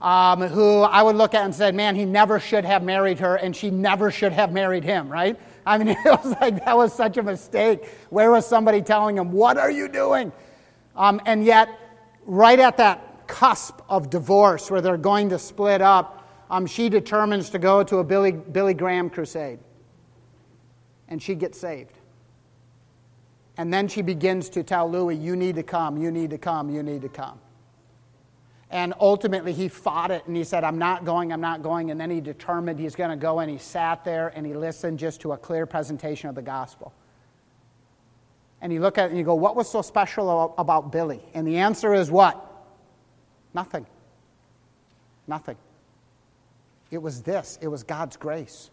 um, 0.00 0.42
who 0.42 0.82
I 0.82 1.02
would 1.02 1.16
look 1.16 1.34
at 1.34 1.44
and 1.44 1.54
said, 1.54 1.74
man, 1.74 1.96
he 1.96 2.04
never 2.04 2.38
should 2.38 2.64
have 2.64 2.82
married 2.82 3.20
her 3.20 3.36
and 3.36 3.56
she 3.56 3.70
never 3.70 4.10
should 4.10 4.32
have 4.32 4.52
married 4.52 4.84
him, 4.84 5.08
right? 5.08 5.38
I 5.64 5.78
mean, 5.78 5.88
it 6.04 6.04
was 6.04 6.36
like 6.40 6.64
that 6.64 6.76
was 6.76 6.92
such 6.92 7.16
a 7.16 7.22
mistake. 7.22 7.88
Where 8.10 8.30
was 8.30 8.46
somebody 8.46 8.82
telling 8.82 9.16
him, 9.16 9.32
what 9.32 9.56
are 9.56 9.70
you 9.70 9.88
doing? 9.88 10.32
Um, 10.94 11.20
and 11.26 11.44
yet, 11.44 11.68
right 12.26 12.58
at 12.58 12.76
that 12.78 13.26
cusp 13.26 13.80
of 13.88 14.10
divorce 14.10 14.70
where 14.70 14.80
they're 14.80 14.96
going 14.96 15.30
to 15.30 15.38
split 15.38 15.80
up, 15.80 16.24
um, 16.50 16.66
she 16.66 16.88
determines 16.88 17.50
to 17.50 17.58
go 17.58 17.82
to 17.82 17.98
a 17.98 18.04
Billy, 18.04 18.32
Billy 18.32 18.74
Graham 18.74 19.10
crusade. 19.10 19.58
And 21.08 21.22
she 21.22 21.34
gets 21.34 21.58
saved. 21.58 21.95
And 23.58 23.72
then 23.72 23.88
she 23.88 24.02
begins 24.02 24.48
to 24.50 24.62
tell 24.62 24.90
Louis, 24.90 25.16
You 25.16 25.36
need 25.36 25.56
to 25.56 25.62
come, 25.62 25.96
you 25.96 26.10
need 26.10 26.30
to 26.30 26.38
come, 26.38 26.70
you 26.70 26.82
need 26.82 27.02
to 27.02 27.08
come. 27.08 27.38
And 28.70 28.94
ultimately, 29.00 29.52
he 29.52 29.68
fought 29.68 30.10
it 30.10 30.26
and 30.26 30.36
he 30.36 30.42
said, 30.42 30.64
I'm 30.64 30.78
not 30.78 31.04
going, 31.04 31.32
I'm 31.32 31.40
not 31.40 31.62
going. 31.62 31.90
And 31.90 32.00
then 32.00 32.10
he 32.10 32.20
determined 32.20 32.80
he's 32.80 32.96
going 32.96 33.10
to 33.10 33.16
go 33.16 33.38
and 33.38 33.50
he 33.50 33.58
sat 33.58 34.04
there 34.04 34.32
and 34.34 34.44
he 34.44 34.54
listened 34.54 34.98
just 34.98 35.20
to 35.20 35.32
a 35.32 35.38
clear 35.38 35.66
presentation 35.66 36.28
of 36.28 36.34
the 36.34 36.42
gospel. 36.42 36.92
And 38.60 38.72
you 38.72 38.80
look 38.80 38.98
at 38.98 39.04
it 39.04 39.08
and 39.10 39.18
you 39.18 39.24
go, 39.24 39.34
What 39.34 39.56
was 39.56 39.70
so 39.70 39.82
special 39.82 40.54
about 40.58 40.92
Billy? 40.92 41.22
And 41.32 41.46
the 41.46 41.58
answer 41.58 41.94
is 41.94 42.10
what? 42.10 42.42
Nothing. 43.54 43.86
Nothing. 45.26 45.56
It 46.90 46.98
was 46.98 47.22
this 47.22 47.58
it 47.62 47.68
was 47.68 47.82
God's 47.82 48.16
grace 48.16 48.70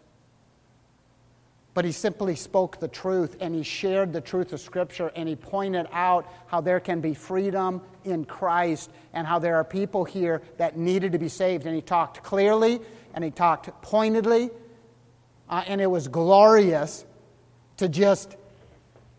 but 1.74 1.84
he 1.84 1.90
simply 1.90 2.36
spoke 2.36 2.78
the 2.78 2.88
truth 2.88 3.36
and 3.40 3.54
he 3.54 3.64
shared 3.64 4.12
the 4.12 4.20
truth 4.20 4.52
of 4.52 4.60
Scripture 4.60 5.10
and 5.16 5.28
he 5.28 5.34
pointed 5.34 5.88
out 5.92 6.32
how 6.46 6.60
there 6.60 6.78
can 6.78 7.00
be 7.00 7.14
freedom 7.14 7.82
in 8.04 8.24
Christ 8.24 8.90
and 9.12 9.26
how 9.26 9.40
there 9.40 9.56
are 9.56 9.64
people 9.64 10.04
here 10.04 10.40
that 10.56 10.76
needed 10.76 11.12
to 11.12 11.18
be 11.18 11.28
saved. 11.28 11.66
And 11.66 11.74
he 11.74 11.82
talked 11.82 12.22
clearly 12.22 12.80
and 13.12 13.24
he 13.24 13.30
talked 13.30 13.66
pointedly, 13.82 14.50
uh, 15.48 15.62
and 15.66 15.80
it 15.80 15.86
was 15.86 16.08
glorious 16.08 17.04
to 17.76 17.88
just 17.88 18.36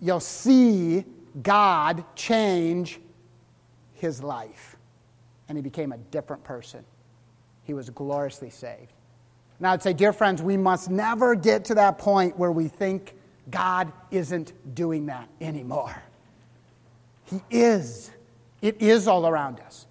you'll 0.02 0.20
see 0.20 1.04
God 1.42 2.04
change 2.16 3.00
his 3.94 4.24
life. 4.24 4.76
And 5.48 5.58
he 5.58 5.62
became 5.62 5.92
a 5.92 5.98
different 5.98 6.44
person. 6.44 6.84
He 7.64 7.74
was 7.74 7.90
gloriously 7.90 8.50
saved. 8.50 8.95
And 9.60 9.68
I'd 9.68 9.82
say, 9.82 9.94
dear 9.94 10.14
friends, 10.14 10.42
we 10.42 10.58
must 10.58 10.90
never 10.90 11.36
get 11.36 11.66
to 11.66 11.76
that 11.76 11.98
point 11.98 12.38
where 12.38 12.52
we 12.52 12.68
think 12.68 13.16
God 13.50 13.92
isn't 14.12 14.54
doing 14.76 15.06
that 15.06 15.30
anymore. 15.40 15.96
He 17.26 17.42
is. 17.50 18.12
It 18.62 18.82
is 18.82 19.08
all 19.08 19.28
around 19.28 19.60
us. 19.62 19.86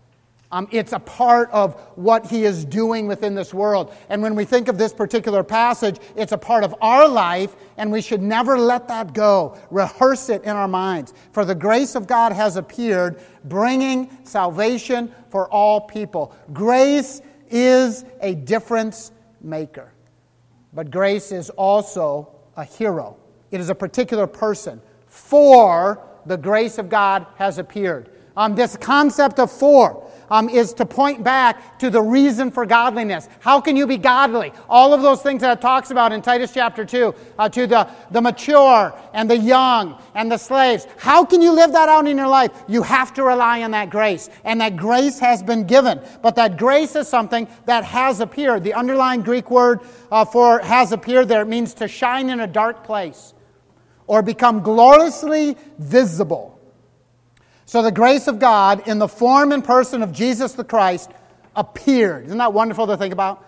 Um, 0.52 0.68
it's 0.71 0.92
a 0.92 1.00
part 1.00 1.50
of 1.50 1.75
what 1.97 2.26
He 2.26 2.44
is 2.44 2.64
doing 2.64 3.09
within 3.09 3.35
this 3.35 3.52
world. 3.52 3.92
And 4.09 4.23
when 4.23 4.37
we 4.37 4.44
think 4.44 4.68
of 4.68 4.78
this 4.78 4.92
particular 4.92 5.42
passage, 5.42 5.99
it's 6.14 6.30
a 6.30 6.38
part 6.38 6.62
of 6.62 6.76
our 6.80 7.09
life, 7.09 7.56
and 7.76 7.90
we 7.90 8.00
should 8.00 8.23
never 8.23 8.56
let 8.56 8.87
that 8.87 9.14
go. 9.14 9.59
Rehearse 9.73 10.28
it 10.28 10.44
in 10.44 10.50
our 10.50 10.68
minds. 10.68 11.12
For 11.33 11.44
the 11.44 11.56
grace 11.56 11.97
of 11.97 12.06
God 12.06 12.33
has 12.33 12.56
appeared, 12.56 13.21
bringing 13.44 14.16
salvation 14.23 15.12
for 15.28 15.49
all 15.49 15.80
people. 15.80 16.33
Grace 16.52 17.21
is 17.50 18.04
a 18.21 18.37
difference 18.37 19.11
maker. 19.44 19.92
But 20.72 20.90
grace 20.90 21.30
is 21.30 21.50
also 21.50 22.28
a 22.56 22.64
hero, 22.64 23.16
it 23.50 23.60
is 23.60 23.68
a 23.68 23.74
particular 23.74 24.26
person. 24.26 24.80
For 25.06 26.04
the 26.26 26.36
grace 26.36 26.78
of 26.78 26.88
God 26.88 27.26
has 27.36 27.58
appeared. 27.58 28.10
Um, 28.36 28.54
this 28.54 28.76
concept 28.76 29.38
of 29.38 29.50
for 29.50 30.04
um, 30.30 30.48
is 30.48 30.72
to 30.74 30.86
point 30.86 31.22
back 31.22 31.78
to 31.78 31.90
the 31.90 32.02
reason 32.02 32.50
for 32.50 32.66
godliness. 32.66 33.28
How 33.40 33.60
can 33.60 33.76
you 33.76 33.86
be 33.86 33.98
godly? 33.98 34.52
All 34.68 34.92
of 34.92 35.02
those 35.02 35.22
things 35.22 35.42
that 35.42 35.58
it 35.58 35.60
talks 35.60 35.90
about 35.90 36.12
in 36.12 36.22
Titus 36.22 36.52
chapter 36.52 36.84
2 36.84 37.14
uh, 37.38 37.48
to 37.50 37.66
the, 37.66 37.88
the 38.10 38.20
mature 38.20 38.98
and 39.12 39.30
the 39.30 39.36
young 39.36 40.00
and 40.14 40.30
the 40.30 40.38
slaves. 40.38 40.86
How 40.98 41.24
can 41.24 41.42
you 41.42 41.52
live 41.52 41.72
that 41.72 41.88
out 41.88 42.06
in 42.06 42.16
your 42.16 42.28
life? 42.28 42.50
You 42.66 42.82
have 42.82 43.14
to 43.14 43.22
rely 43.22 43.62
on 43.62 43.70
that 43.72 43.90
grace. 43.90 44.28
And 44.44 44.60
that 44.60 44.76
grace 44.76 45.18
has 45.20 45.42
been 45.42 45.64
given. 45.64 46.00
But 46.22 46.36
that 46.36 46.56
grace 46.56 46.96
is 46.96 47.08
something 47.08 47.46
that 47.66 47.84
has 47.84 48.20
appeared. 48.20 48.64
The 48.64 48.74
underlying 48.74 49.22
Greek 49.22 49.50
word 49.50 49.80
uh, 50.10 50.24
for 50.24 50.58
has 50.60 50.92
appeared 50.92 51.28
there 51.28 51.44
means 51.44 51.74
to 51.74 51.88
shine 51.88 52.30
in 52.30 52.40
a 52.40 52.46
dark 52.46 52.84
place 52.84 53.34
or 54.06 54.22
become 54.22 54.60
gloriously 54.60 55.56
visible. 55.78 56.53
So 57.66 57.83
the 57.83 57.92
grace 57.92 58.28
of 58.28 58.38
God 58.38 58.87
in 58.87 58.99
the 58.99 59.09
form 59.09 59.52
and 59.52 59.64
person 59.64 60.02
of 60.02 60.12
Jesus 60.12 60.52
the 60.52 60.64
Christ 60.64 61.11
appeared. 61.56 62.26
Isn't 62.26 62.38
that 62.38 62.52
wonderful 62.52 62.87
to 62.87 62.97
think 62.97 63.12
about? 63.12 63.47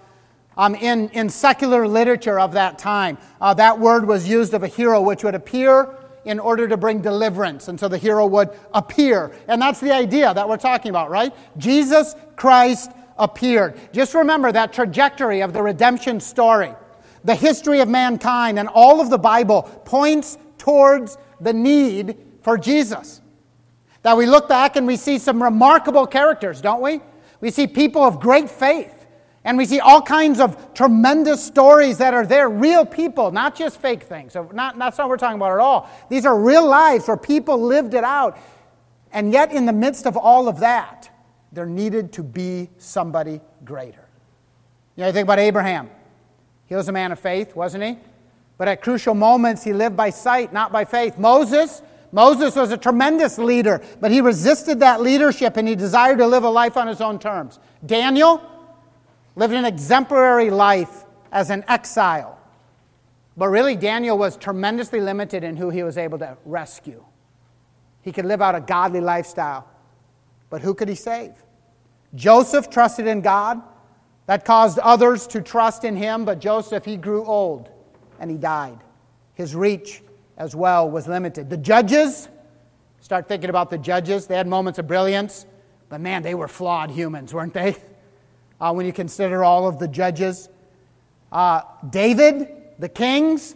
Um, 0.57 0.75
in, 0.75 1.11
in 1.11 1.29
secular 1.29 1.87
literature 1.87 2.41
of 2.41 2.53
that 2.53 2.79
time, 2.79 3.19
uh, 3.41 3.53
that 3.55 3.79
word 3.79 4.07
was 4.07 4.27
used 4.27 4.55
of 4.55 4.63
a 4.63 4.69
hero 4.69 5.03
which 5.03 5.23
would 5.23 5.35
appear 5.35 5.95
in 6.25 6.41
order 6.41 6.67
to 6.67 6.77
bring 6.77 7.03
deliverance. 7.03 7.69
And 7.69 7.79
so 7.79 7.89
the 7.89 7.99
hero 7.99 8.27
would 8.27 8.51
appear. 8.73 9.33
And 9.49 9.61
that's 9.61 9.81
the 9.81 9.93
idea 9.93 10.33
that 10.33 10.49
we're 10.49 10.57
talking 10.57 10.89
about, 10.91 11.11
right? 11.11 11.33
Jesus 11.59 12.17
Christ 12.37 12.91
appeared. 13.19 13.79
Just 13.93 14.15
remember 14.15 14.51
that 14.51 14.73
trajectory 14.73 15.43
of 15.43 15.53
the 15.53 15.63
redemption 15.63 16.21
story. 16.21 16.73
The 17.25 17.35
history 17.35 17.81
of 17.81 17.89
mankind 17.89 18.59
and 18.59 18.69
all 18.69 19.01
of 19.01 19.11
the 19.11 19.19
Bible 19.19 19.63
points 19.85 20.39
towards 20.59 21.19
the 21.41 21.53
need 21.53 22.17
for 22.43 22.57
Jesus. 22.57 23.21
That 24.07 24.17
we 24.17 24.27
look 24.27 24.49
back 24.49 24.77
and 24.77 24.87
we 24.87 24.97
see 24.97 25.19
some 25.19 25.43
remarkable 25.43 26.07
characters, 26.07 26.61
don't 26.61 26.81
we? 26.81 27.01
We 27.41 27.51
see 27.51 27.67
people 27.67 28.05
of 28.05 28.21
great 28.21 28.49
faith. 28.49 29.05
And 29.43 29.59
we 29.59 29.65
see 29.65 29.81
all 29.81 30.01
kinds 30.01 30.39
of 30.39 30.75
tremendous 30.75 31.45
stories 31.45 31.99
that 31.99 32.15
are 32.15 32.25
there, 32.25 32.49
real 32.49 32.87
people, 32.87 33.33
not 33.33 33.57
just 33.57 33.81
fake 33.81 34.05
things. 34.05 34.35
So 34.35 34.49
not, 34.55 34.79
that's 34.79 34.97
not 34.97 35.09
what 35.09 35.11
we're 35.11 35.17
talking 35.17 35.39
about 35.39 35.55
at 35.55 35.59
all. 35.59 35.91
These 36.09 36.25
are 36.25 36.39
real 36.39 36.65
lives 36.65 37.09
where 37.09 37.17
people 37.17 37.61
lived 37.61 37.95
it 37.95 38.05
out. 38.05 38.39
And 39.11 39.33
yet, 39.33 39.51
in 39.51 39.67
the 39.67 39.73
midst 39.73 40.07
of 40.07 40.17
all 40.17 40.47
of 40.47 40.61
that, 40.61 41.11
there 41.51 41.67
needed 41.67 42.13
to 42.13 42.23
be 42.23 42.71
somebody 42.79 43.41
greater. 43.65 44.07
You 44.95 45.01
know, 45.01 45.07
you 45.09 45.13
think 45.15 45.27
about 45.27 45.41
Abraham. 45.41 45.91
He 46.67 46.77
was 46.77 46.87
a 46.89 46.93
man 46.93 47.11
of 47.11 47.19
faith, 47.19 47.57
wasn't 47.57 47.83
he? 47.83 47.99
But 48.57 48.69
at 48.69 48.83
crucial 48.83 49.17
moments, 49.17 49.65
he 49.65 49.73
lived 49.73 49.97
by 49.97 50.11
sight, 50.11 50.53
not 50.53 50.71
by 50.71 50.85
faith. 50.85 51.19
Moses, 51.19 51.83
Moses 52.17 52.57
was 52.57 52.73
a 52.73 52.79
tremendous 52.79 53.37
leader, 53.37 53.83
but 54.01 54.11
he 54.11 54.23
resisted 54.23 54.81
that 54.81 55.03
leadership 55.03 55.59
and 55.59 55.69
he 55.69 55.77
desired 55.77 56.17
to 56.17 56.27
live 56.27 56.45
a 56.45 56.49
life 56.49 56.79
on 56.79 56.87
his 56.87 57.03
own 57.03 57.19
terms. 57.19 57.61
Daniel 57.85 58.41
lived 59.35 59.53
an 59.53 59.67
exemplary 59.67 60.49
life 60.49 61.05
as 61.31 61.51
an 61.51 61.63
exile. 61.69 62.39
But 63.37 63.49
really, 63.49 63.77
Daniel 63.77 64.17
was 64.17 64.39
tremendously 64.39 64.99
limited 64.99 65.45
in 65.45 65.59
who 65.59 65.69
he 65.69 65.83
was 65.83 65.99
able 65.99 66.19
to 66.21 66.39
rescue. 66.47 67.05
He 68.01 68.13
could 68.13 68.25
live 68.25 68.41
out 68.41 68.55
a 68.55 68.63
godly 68.63 69.03
lifestyle, 69.03 69.69
but 70.49 70.63
who 70.63 70.73
could 70.73 70.89
he 70.89 70.95
save? 70.95 71.35
Joseph 72.15 72.71
trusted 72.71 73.07
in 73.07 73.21
God. 73.21 73.61
That 74.25 74.47
caused 74.47 74.79
others 74.79 75.27
to 75.29 75.43
trust 75.43 75.85
in 75.85 75.95
him, 75.97 76.25
but 76.25 76.41
Joseph, 76.41 76.87
he 76.87 76.97
grew 76.97 77.27
old 77.27 77.69
and 78.19 78.31
he 78.31 78.39
died. 78.39 78.79
His 79.35 79.55
reach 79.55 80.03
as 80.37 80.55
well 80.55 80.91
was 80.91 81.07
limited. 81.07 81.51
The 81.51 81.57
judges, 81.57 82.29
start 83.01 83.29
thinking 83.29 83.51
about 83.51 83.71
the 83.71 83.79
judges. 83.79 84.27
They 84.27 84.37
had 84.37 84.47
moments 84.47 84.79
of 84.79 84.87
brilliance, 84.87 85.47
but 85.89 86.01
man, 86.01 86.23
they 86.23 86.35
were 86.35 86.49
flawed 86.49 86.91
humans, 86.91 87.33
weren't 87.33 87.55
they? 87.55 87.77
Uh, 88.59 88.73
when 88.73 88.87
you 88.87 88.93
consider 88.95 89.45
all 89.45 89.69
of 89.69 89.79
the 89.79 89.87
judges. 89.87 90.49
Uh, 91.31 91.61
David, 91.91 92.49
the 92.79 92.89
kings 92.89 93.55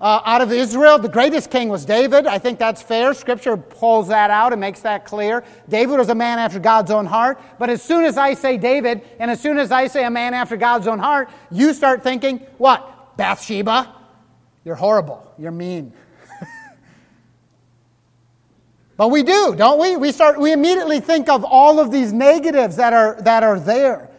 uh, 0.00 0.22
out 0.24 0.40
of 0.40 0.52
Israel, 0.52 0.98
the 0.98 1.08
greatest 1.08 1.50
king 1.50 1.68
was 1.68 1.84
David. 1.84 2.26
I 2.26 2.38
think 2.38 2.58
that's 2.58 2.80
fair. 2.80 3.12
Scripture 3.14 3.56
pulls 3.56 4.08
that 4.08 4.30
out 4.30 4.52
and 4.52 4.60
makes 4.60 4.80
that 4.80 5.04
clear. 5.04 5.44
David 5.68 5.98
was 5.98 6.08
a 6.08 6.14
man 6.14 6.38
after 6.38 6.60
God's 6.60 6.90
own 6.90 7.04
heart. 7.04 7.40
But 7.58 7.68
as 7.68 7.82
soon 7.82 8.04
as 8.04 8.16
I 8.16 8.34
say 8.34 8.56
David, 8.56 9.02
and 9.18 9.30
as 9.30 9.40
soon 9.40 9.58
as 9.58 9.72
I 9.72 9.88
say 9.88 10.04
a 10.04 10.10
man 10.10 10.34
after 10.34 10.56
God's 10.56 10.86
own 10.86 11.00
heart, 11.00 11.28
you 11.50 11.74
start 11.74 12.02
thinking, 12.02 12.38
what? 12.58 13.16
Bathsheba? 13.16 13.94
You're 14.64 14.76
horrible. 14.76 15.30
You're 15.36 15.50
mean. 15.50 15.92
But 18.98 19.12
we 19.12 19.22
do, 19.22 19.54
don't 19.56 19.80
we? 19.80 19.96
We 19.96 20.10
start 20.10 20.40
we 20.40 20.52
immediately 20.52 20.98
think 20.98 21.28
of 21.28 21.44
all 21.44 21.78
of 21.78 21.92
these 21.92 22.12
negatives 22.12 22.76
that 22.76 22.92
are 22.92 23.16
that 23.22 23.44
are 23.44 23.58
there. 23.58 24.10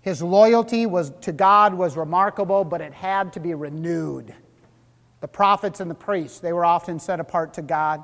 His 0.00 0.22
loyalty 0.22 0.86
was 0.86 1.12
to 1.20 1.32
God 1.32 1.74
was 1.74 1.94
remarkable, 1.96 2.64
but 2.64 2.80
it 2.80 2.94
had 2.94 3.34
to 3.34 3.40
be 3.40 3.52
renewed. 3.54 4.34
The 5.20 5.28
prophets 5.28 5.80
and 5.80 5.90
the 5.90 5.94
priests, 5.94 6.40
they 6.40 6.54
were 6.54 6.64
often 6.64 6.98
set 6.98 7.20
apart 7.20 7.54
to 7.54 7.62
God, 7.62 8.02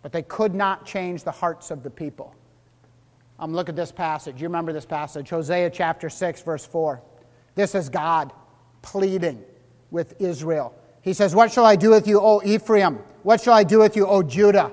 but 0.00 0.12
they 0.12 0.22
could 0.22 0.54
not 0.54 0.86
change 0.86 1.24
the 1.24 1.30
hearts 1.30 1.70
of 1.70 1.82
the 1.82 1.90
people. 1.90 2.34
Um, 3.38 3.52
look 3.52 3.68
at 3.68 3.76
this 3.76 3.92
passage. 3.92 4.40
You 4.40 4.48
remember 4.48 4.72
this 4.72 4.86
passage, 4.86 5.28
Hosea 5.28 5.70
chapter 5.70 6.08
6, 6.08 6.40
verse 6.42 6.64
4. 6.64 7.02
This 7.54 7.74
is 7.74 7.90
God 7.90 8.32
pleading 8.80 9.42
with 9.90 10.20
Israel. 10.22 10.74
He 11.04 11.12
says, 11.12 11.34
What 11.34 11.52
shall 11.52 11.66
I 11.66 11.76
do 11.76 11.90
with 11.90 12.08
you, 12.08 12.18
O 12.18 12.40
Ephraim? 12.42 12.98
What 13.22 13.42
shall 13.42 13.54
I 13.54 13.62
do 13.62 13.78
with 13.78 13.94
you, 13.94 14.06
O 14.06 14.22
Judah? 14.22 14.72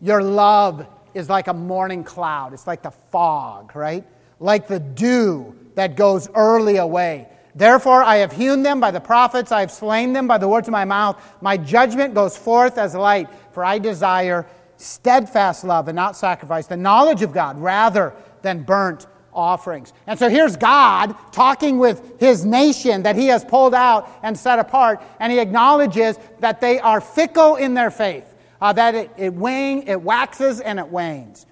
Your 0.00 0.22
love 0.22 0.86
is 1.12 1.28
like 1.28 1.48
a 1.48 1.54
morning 1.54 2.02
cloud. 2.02 2.54
It's 2.54 2.66
like 2.66 2.82
the 2.82 2.90
fog, 2.90 3.76
right? 3.76 4.04
Like 4.40 4.68
the 4.68 4.80
dew 4.80 5.54
that 5.74 5.94
goes 5.94 6.28
early 6.34 6.78
away. 6.78 7.28
Therefore, 7.54 8.02
I 8.02 8.16
have 8.16 8.32
hewn 8.32 8.62
them 8.62 8.80
by 8.80 8.90
the 8.90 9.00
prophets, 9.00 9.52
I 9.52 9.60
have 9.60 9.70
slain 9.70 10.12
them 10.12 10.26
by 10.26 10.38
the 10.38 10.48
words 10.48 10.68
of 10.68 10.72
my 10.72 10.84
mouth. 10.84 11.22
My 11.40 11.56
judgment 11.56 12.14
goes 12.14 12.36
forth 12.36 12.76
as 12.76 12.94
light, 12.94 13.28
for 13.52 13.64
I 13.64 13.78
desire 13.78 14.46
steadfast 14.76 15.64
love 15.64 15.88
and 15.88 15.96
not 15.96 16.16
sacrifice, 16.16 16.66
the 16.66 16.76
knowledge 16.76 17.22
of 17.22 17.32
God 17.32 17.58
rather 17.58 18.14
than 18.42 18.62
burnt 18.62 19.06
offerings. 19.36 19.92
And 20.06 20.18
so 20.18 20.28
here's 20.28 20.56
God 20.56 21.14
talking 21.30 21.78
with 21.78 22.18
his 22.18 22.44
nation 22.44 23.02
that 23.02 23.14
he 23.14 23.26
has 23.26 23.44
pulled 23.44 23.74
out 23.74 24.10
and 24.22 24.36
set 24.36 24.58
apart, 24.58 25.02
and 25.20 25.30
he 25.30 25.38
acknowledges 25.38 26.18
that 26.40 26.60
they 26.60 26.80
are 26.80 27.00
fickle 27.00 27.56
in 27.56 27.74
their 27.74 27.90
faith, 27.90 28.34
uh, 28.60 28.72
that 28.72 28.94
it, 28.94 29.10
it, 29.16 29.34
wane, 29.34 29.84
it 29.86 30.00
waxes 30.00 30.60
and 30.60 30.78
it 30.78 30.88
wanes. 30.88 31.46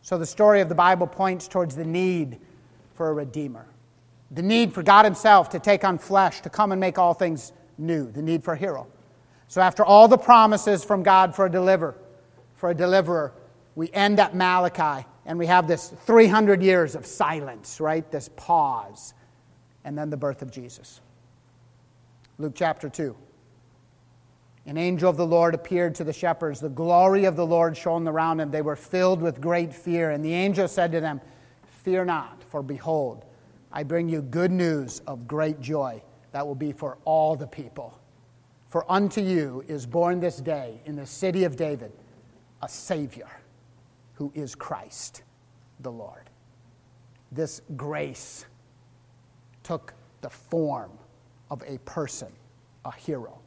So 0.00 0.18
the 0.18 0.26
story 0.26 0.60
of 0.60 0.68
the 0.68 0.74
Bible 0.74 1.06
points 1.06 1.46
towards 1.46 1.76
the 1.76 1.84
need 1.84 2.40
for 2.94 3.10
a 3.10 3.12
redeemer, 3.12 3.66
the 4.30 4.42
need 4.42 4.72
for 4.72 4.82
God 4.82 5.04
himself 5.04 5.50
to 5.50 5.60
take 5.60 5.84
on 5.84 5.98
flesh, 5.98 6.40
to 6.40 6.50
come 6.50 6.72
and 6.72 6.80
make 6.80 6.98
all 6.98 7.14
things 7.14 7.52
new, 7.78 8.10
the 8.10 8.22
need 8.22 8.42
for 8.42 8.54
a 8.54 8.56
hero. 8.56 8.88
So 9.48 9.60
after 9.60 9.84
all 9.84 10.08
the 10.08 10.18
promises 10.18 10.82
from 10.82 11.02
God 11.02 11.36
for 11.36 11.46
a 11.46 11.50
deliverer, 11.50 11.94
for 12.56 12.70
a 12.70 12.74
deliverer, 12.74 13.34
we 13.74 13.90
end 13.92 14.18
at 14.18 14.34
Malachi 14.34 15.06
and 15.24 15.38
we 15.38 15.46
have 15.46 15.68
this 15.68 15.88
300 16.04 16.62
years 16.62 16.94
of 16.94 17.06
silence, 17.06 17.80
right? 17.80 18.10
This 18.10 18.28
pause. 18.36 19.14
And 19.84 19.96
then 19.96 20.10
the 20.10 20.16
birth 20.16 20.42
of 20.42 20.50
Jesus. 20.50 21.00
Luke 22.38 22.52
chapter 22.54 22.88
2. 22.88 23.16
An 24.66 24.78
angel 24.78 25.10
of 25.10 25.16
the 25.16 25.26
Lord 25.26 25.54
appeared 25.54 25.94
to 25.96 26.04
the 26.04 26.12
shepherds. 26.12 26.60
The 26.60 26.68
glory 26.68 27.24
of 27.24 27.36
the 27.36 27.46
Lord 27.46 27.76
shone 27.76 28.06
around 28.06 28.38
them. 28.38 28.50
They 28.50 28.62
were 28.62 28.76
filled 28.76 29.20
with 29.20 29.40
great 29.40 29.74
fear. 29.74 30.10
And 30.10 30.24
the 30.24 30.32
angel 30.32 30.68
said 30.68 30.92
to 30.92 31.00
them, 31.00 31.20
Fear 31.84 32.04
not, 32.04 32.42
for 32.44 32.62
behold, 32.62 33.24
I 33.72 33.82
bring 33.82 34.08
you 34.08 34.22
good 34.22 34.52
news 34.52 35.02
of 35.06 35.26
great 35.26 35.60
joy 35.60 36.02
that 36.30 36.46
will 36.46 36.54
be 36.54 36.72
for 36.72 36.98
all 37.04 37.34
the 37.34 37.46
people. 37.46 37.98
For 38.68 38.90
unto 38.90 39.20
you 39.20 39.64
is 39.66 39.84
born 39.84 40.20
this 40.20 40.38
day 40.38 40.80
in 40.84 40.96
the 40.96 41.06
city 41.06 41.44
of 41.44 41.56
David 41.56 41.92
a 42.62 42.68
Savior 42.68 43.28
who 44.22 44.30
is 44.36 44.54
Christ 44.54 45.24
the 45.80 45.90
Lord. 45.90 46.30
This 47.32 47.60
grace 47.74 48.46
took 49.64 49.94
the 50.20 50.30
form 50.30 50.92
of 51.50 51.60
a 51.66 51.78
person, 51.78 52.28
a 52.84 52.92
hero. 52.92 53.40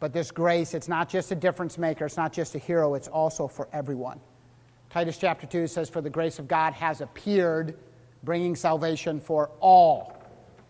But 0.00 0.14
this 0.14 0.30
grace, 0.30 0.72
it's 0.72 0.88
not 0.88 1.10
just 1.10 1.32
a 1.32 1.34
difference 1.34 1.76
maker, 1.76 2.06
it's 2.06 2.16
not 2.16 2.32
just 2.32 2.54
a 2.54 2.58
hero, 2.58 2.94
it's 2.94 3.08
also 3.08 3.46
for 3.46 3.68
everyone. 3.74 4.18
Titus 4.88 5.18
chapter 5.18 5.46
2 5.46 5.66
says, 5.66 5.90
For 5.90 6.00
the 6.00 6.08
grace 6.08 6.38
of 6.38 6.48
God 6.48 6.72
has 6.72 7.02
appeared, 7.02 7.76
bringing 8.22 8.56
salvation 8.56 9.20
for 9.20 9.50
all 9.60 10.16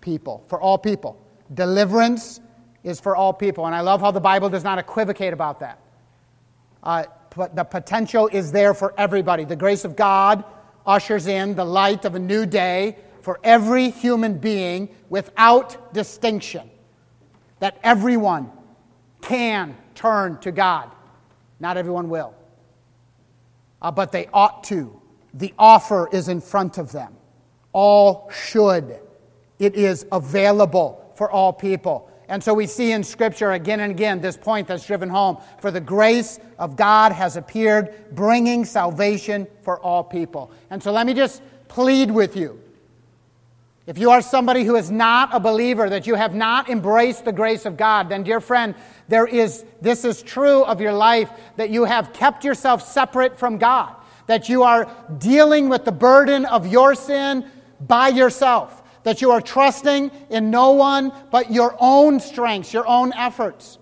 people. 0.01 0.43
For 0.49 0.61
all 0.61 0.77
people. 0.77 1.25
Deliverance 1.55 2.41
is 2.83 2.99
for 2.99 3.15
all 3.15 3.33
people. 3.33 3.65
And 3.67 3.77
I 3.77 3.81
love 3.81 4.01
how 4.01 4.11
the 4.11 4.19
Bible 4.19 4.49
does 4.49 4.65
not 4.65 4.81
equivocate 4.81 5.33
about 5.33 5.61
that. 5.61 5.79
Uh, 6.83 7.05
the 7.35 7.65
potential 7.65 8.29
is 8.33 8.53
there 8.53 8.75
for 8.75 8.95
everybody. 8.99 9.45
The 9.45 9.57
grace 9.57 9.85
of 9.85 9.97
God 9.97 10.45
ushers 10.87 11.27
in 11.27 11.55
the 11.55 11.65
light 11.65 12.05
of 12.05 12.15
a 12.15 12.19
new 12.19 12.47
day 12.47 12.97
for 13.23 13.39
every 13.45 13.91
human 13.91 14.39
being 14.39 14.89
without 15.09 15.95
distinction. 15.95 16.69
That 17.61 17.79
everyone 17.83 18.51
can 19.21 19.77
turn 19.95 20.39
to 20.41 20.51
God. 20.53 20.91
Not 21.61 21.77
everyone 21.77 22.09
will. 22.09 22.35
uh, 23.83 23.91
but 23.91 24.12
they 24.12 24.29
ought 24.33 24.65
to. 24.65 25.01
The 25.35 25.53
offer 25.59 26.09
is 26.12 26.29
in 26.29 26.41
front 26.41 26.79
of 26.79 26.93
them. 26.93 27.15
All 27.73 28.31
should. 28.31 28.99
It 29.59 29.75
is 29.75 30.07
available 30.12 31.12
for 31.17 31.31
all 31.31 31.53
people. 31.53 32.11
And 32.33 32.43
so 32.43 32.55
we 32.55 32.67
see 32.67 32.93
in 32.93 33.05
Scripture 33.05 33.53
again 33.53 33.81
and 33.81 33.93
again 33.93 34.23
this 34.23 34.39
point 34.39 34.67
that's 34.67 34.87
driven 34.87 35.11
home. 35.11 35.37
For 35.61 35.71
the 35.71 35.83
grace 35.83 36.41
of 36.59 36.77
God 36.77 37.12
has 37.12 37.37
appeared, 37.37 37.95
bringing 38.12 38.65
salvation 38.65 39.47
for 39.61 39.79
all 39.79 40.03
people. 40.03 40.51
And 40.71 40.83
so 40.83 40.93
let 40.93 41.07
me 41.07 41.12
just 41.12 41.43
plead 41.69 42.11
with 42.11 42.35
you. 42.35 42.59
If 43.87 43.99
you 43.99 44.12
are 44.12 44.23
somebody 44.23 44.65
who 44.65 44.77
is 44.77 44.91
not 44.91 45.29
a 45.35 45.41
believer, 45.41 45.91
that 45.91 46.07
you 46.07 46.15
have 46.15 46.35
not 46.35 46.71
embraced 46.71 47.27
the 47.27 47.33
grace 47.33 47.67
of 47.67 47.77
God, 47.77 48.09
then, 48.09 48.23
dear 48.23 48.41
friend, 48.41 48.77
there 49.09 49.27
is, 49.27 49.67
this 49.83 50.03
is 50.07 50.23
true 50.23 50.65
of 50.65 50.81
your 50.81 50.95
life 50.95 51.31
that 51.57 51.69
you 51.69 51.85
have 51.85 52.15
kept 52.15 52.45
yourself 52.45 52.81
separate 52.81 53.39
from 53.39 53.59
God, 53.59 53.95
that 54.27 54.49
you 54.49 54.62
are 54.62 54.91
dealing 55.19 55.69
with 55.69 55.85
the 55.85 55.93
burden 55.93 56.47
of 56.47 56.67
your 56.67 56.95
sin 56.95 57.45
by 57.79 58.09
yourself 58.09 58.82
that 59.04 59.21
you 59.21 59.30
are 59.30 59.40
trusting 59.40 60.11
in 60.30 60.50
no 60.50 60.71
one 60.73 61.12
but 61.30 61.50
your 61.50 61.76
own 61.78 62.21
strengths, 62.21 62.73
your 62.73 62.87
own 62.87 63.12
efforts. 63.14 63.78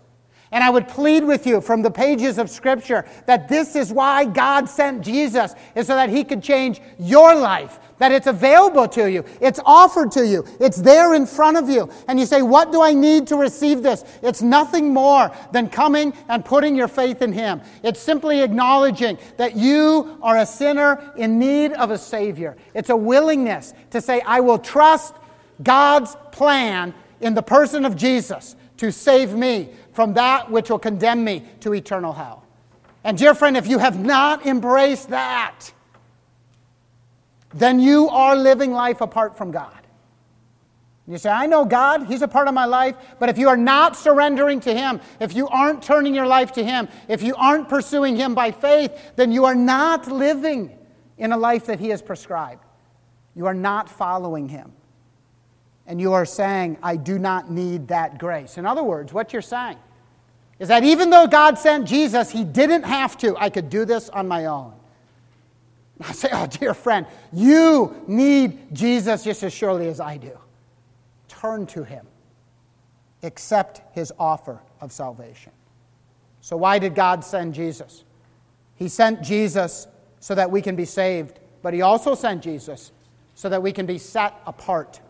And 0.52 0.64
I 0.64 0.71
would 0.71 0.88
plead 0.88 1.23
with 1.23 1.47
you 1.47 1.61
from 1.61 1.83
the 1.83 1.92
pages 1.92 2.37
of 2.37 2.50
Scripture 2.50 3.04
that 3.26 3.49
this 3.49 3.76
is 3.76 3.92
why 3.92 4.25
God 4.25 4.69
sent 4.69 5.04
Jesus, 5.04 5.54
is 5.76 5.87
so 5.87 5.95
that 5.95 6.11
He 6.11 6.25
could 6.25 6.42
change 6.42 6.80
your 6.99 7.37
life, 7.37 7.78
that 7.99 8.11
it's 8.11 8.26
available 8.26 8.88
to 8.88 9.09
you, 9.09 9.25
it's 9.40 9.61
offered 9.64 10.11
to 10.12 10.26
you, 10.26 10.45
it's 10.59 10.78
there 10.78 11.14
in 11.14 11.25
front 11.25 11.57
of 11.57 11.71
you. 11.71 11.88
And 12.09 12.19
you 12.19 12.26
say, 12.26 12.42
What 12.42 12.73
do 12.73 12.83
I 12.83 12.95
need 12.95 13.28
to 13.28 13.37
receive 13.37 13.85
this? 13.85 14.02
It's 14.23 14.42
nothing 14.42 14.92
more 14.92 15.30
than 15.52 15.69
coming 15.69 16.12
and 16.28 16.45
putting 16.45 16.75
your 16.75 16.88
faith 16.88 17.23
in 17.23 17.33
Him. 17.33 17.61
It's 17.85 18.00
simply 18.00 18.42
acknowledging 18.42 19.19
that 19.37 19.54
you 19.54 20.19
are 20.21 20.38
a 20.38 20.47
sinner 20.47 21.12
in 21.16 21.38
need 21.38 21.75
of 21.75 21.92
a 21.92 21.99
Savior. 21.99 22.57
It's 22.75 22.90
a 22.90 22.97
willingness 22.97 23.73
to 23.90 24.00
say, 24.00 24.21
I 24.23 24.40
will 24.40 24.59
trust 24.59 25.14
God's 25.62 26.16
plan 26.33 26.92
in 27.21 27.35
the 27.35 27.42
person 27.42 27.85
of 27.85 27.95
Jesus 27.95 28.57
to 28.80 28.90
save 28.90 29.35
me 29.35 29.69
from 30.00 30.14
that 30.14 30.50
which 30.50 30.71
will 30.71 30.78
condemn 30.78 31.23
me 31.23 31.45
to 31.61 31.75
eternal 31.75 32.14
hell. 32.14 32.42
And, 33.04 33.19
dear 33.19 33.35
friend, 33.35 33.54
if 33.54 33.66
you 33.66 33.76
have 33.76 34.02
not 34.02 34.47
embraced 34.47 35.11
that, 35.11 35.75
then 37.52 37.78
you 37.80 38.09
are 38.09 38.35
living 38.35 38.73
life 38.73 39.02
apart 39.02 39.37
from 39.37 39.50
God. 39.50 39.78
You 41.07 41.19
say, 41.19 41.28
I 41.28 41.45
know 41.45 41.66
God, 41.66 42.07
He's 42.07 42.23
a 42.23 42.28
part 42.28 42.49
of 42.49 42.54
my 42.54 42.64
life, 42.64 42.97
but 43.19 43.28
if 43.28 43.37
you 43.37 43.50
are 43.50 43.59
not 43.59 43.95
surrendering 43.95 44.61
to 44.61 44.75
Him, 44.75 45.02
if 45.21 45.35
you 45.35 45.49
aren't 45.49 45.83
turning 45.83 46.14
your 46.14 46.26
life 46.26 46.52
to 46.52 46.64
Him, 46.64 46.88
if 47.07 47.23
you 47.23 47.35
aren't 47.35 47.69
pursuing 47.69 48.16
Him 48.16 48.35
by 48.35 48.52
faith, 48.52 49.12
then 49.16 49.30
you 49.30 49.45
are 49.45 49.54
not 49.54 50.11
living 50.11 50.78
in 51.19 51.33
a 51.33 51.37
life 51.37 51.66
that 51.66 51.78
He 51.78 51.90
has 51.90 52.00
prescribed. 52.00 52.64
You 53.35 53.45
are 53.45 53.52
not 53.52 53.90
following 53.90 54.49
Him 54.49 54.73
and 55.90 56.00
you 56.00 56.12
are 56.12 56.25
saying, 56.25 56.78
I 56.85 56.95
do 56.95 57.19
not 57.19 57.50
need 57.50 57.88
that 57.88 58.16
grace. 58.16 58.57
In 58.57 58.64
other 58.64 58.83
words, 58.83 59.12
what 59.12 59.33
you're 59.33 59.42
saying 59.42 59.76
is 60.61 60.69
that 60.69 60.85
even 60.85 61.09
though 61.11 61.26
God 61.26 61.59
sent 61.59 61.88
Jesus, 61.88 62.31
He 62.31 62.45
didn't 62.45 62.85
have 62.85 63.17
to. 63.19 63.35
I 63.37 63.50
could 63.50 63.71
do 63.71 63.85
this 63.85 64.11
on 64.11 64.29
my 64.29 64.45
own. 64.45 64.75
I 66.02 66.12
say, 66.12 66.29
oh, 66.33 66.47
dear 66.47 66.75
friend, 66.75 67.07
you 67.33 68.05
need 68.07 68.75
Jesus 68.75 69.25
just 69.25 69.43
as 69.43 69.52
surely 69.52 69.88
as 69.88 70.00
I 70.00 70.19
do. 70.19 70.38
Turn 71.29 71.67
to 71.69 71.83
Him, 71.83 72.07
accept 73.23 73.81
His 73.95 74.12
offer 74.19 74.61
of 74.81 74.93
salvation. 74.93 75.52
So, 76.43 76.57
why 76.57 76.79
did 76.79 76.95
God 76.95 77.25
send 77.25 77.55
Jesus? 77.55 78.05
He 78.76 78.88
sent 78.88 79.23
Jesus 79.23 79.88
so 80.21 80.35
that 80.35 80.50
we 80.50 80.61
can 80.62 80.76
be 80.76 80.85
saved, 80.85 81.38
but 81.62 81.73
He 81.73 81.81
also 81.81 82.14
sent 82.14 82.43
Jesus 82.43 82.93
so 83.35 83.49
that 83.49 83.62
we 83.62 83.73
can 83.73 83.87
be 83.87 83.97
set 83.97 84.35
apart 84.47 85.00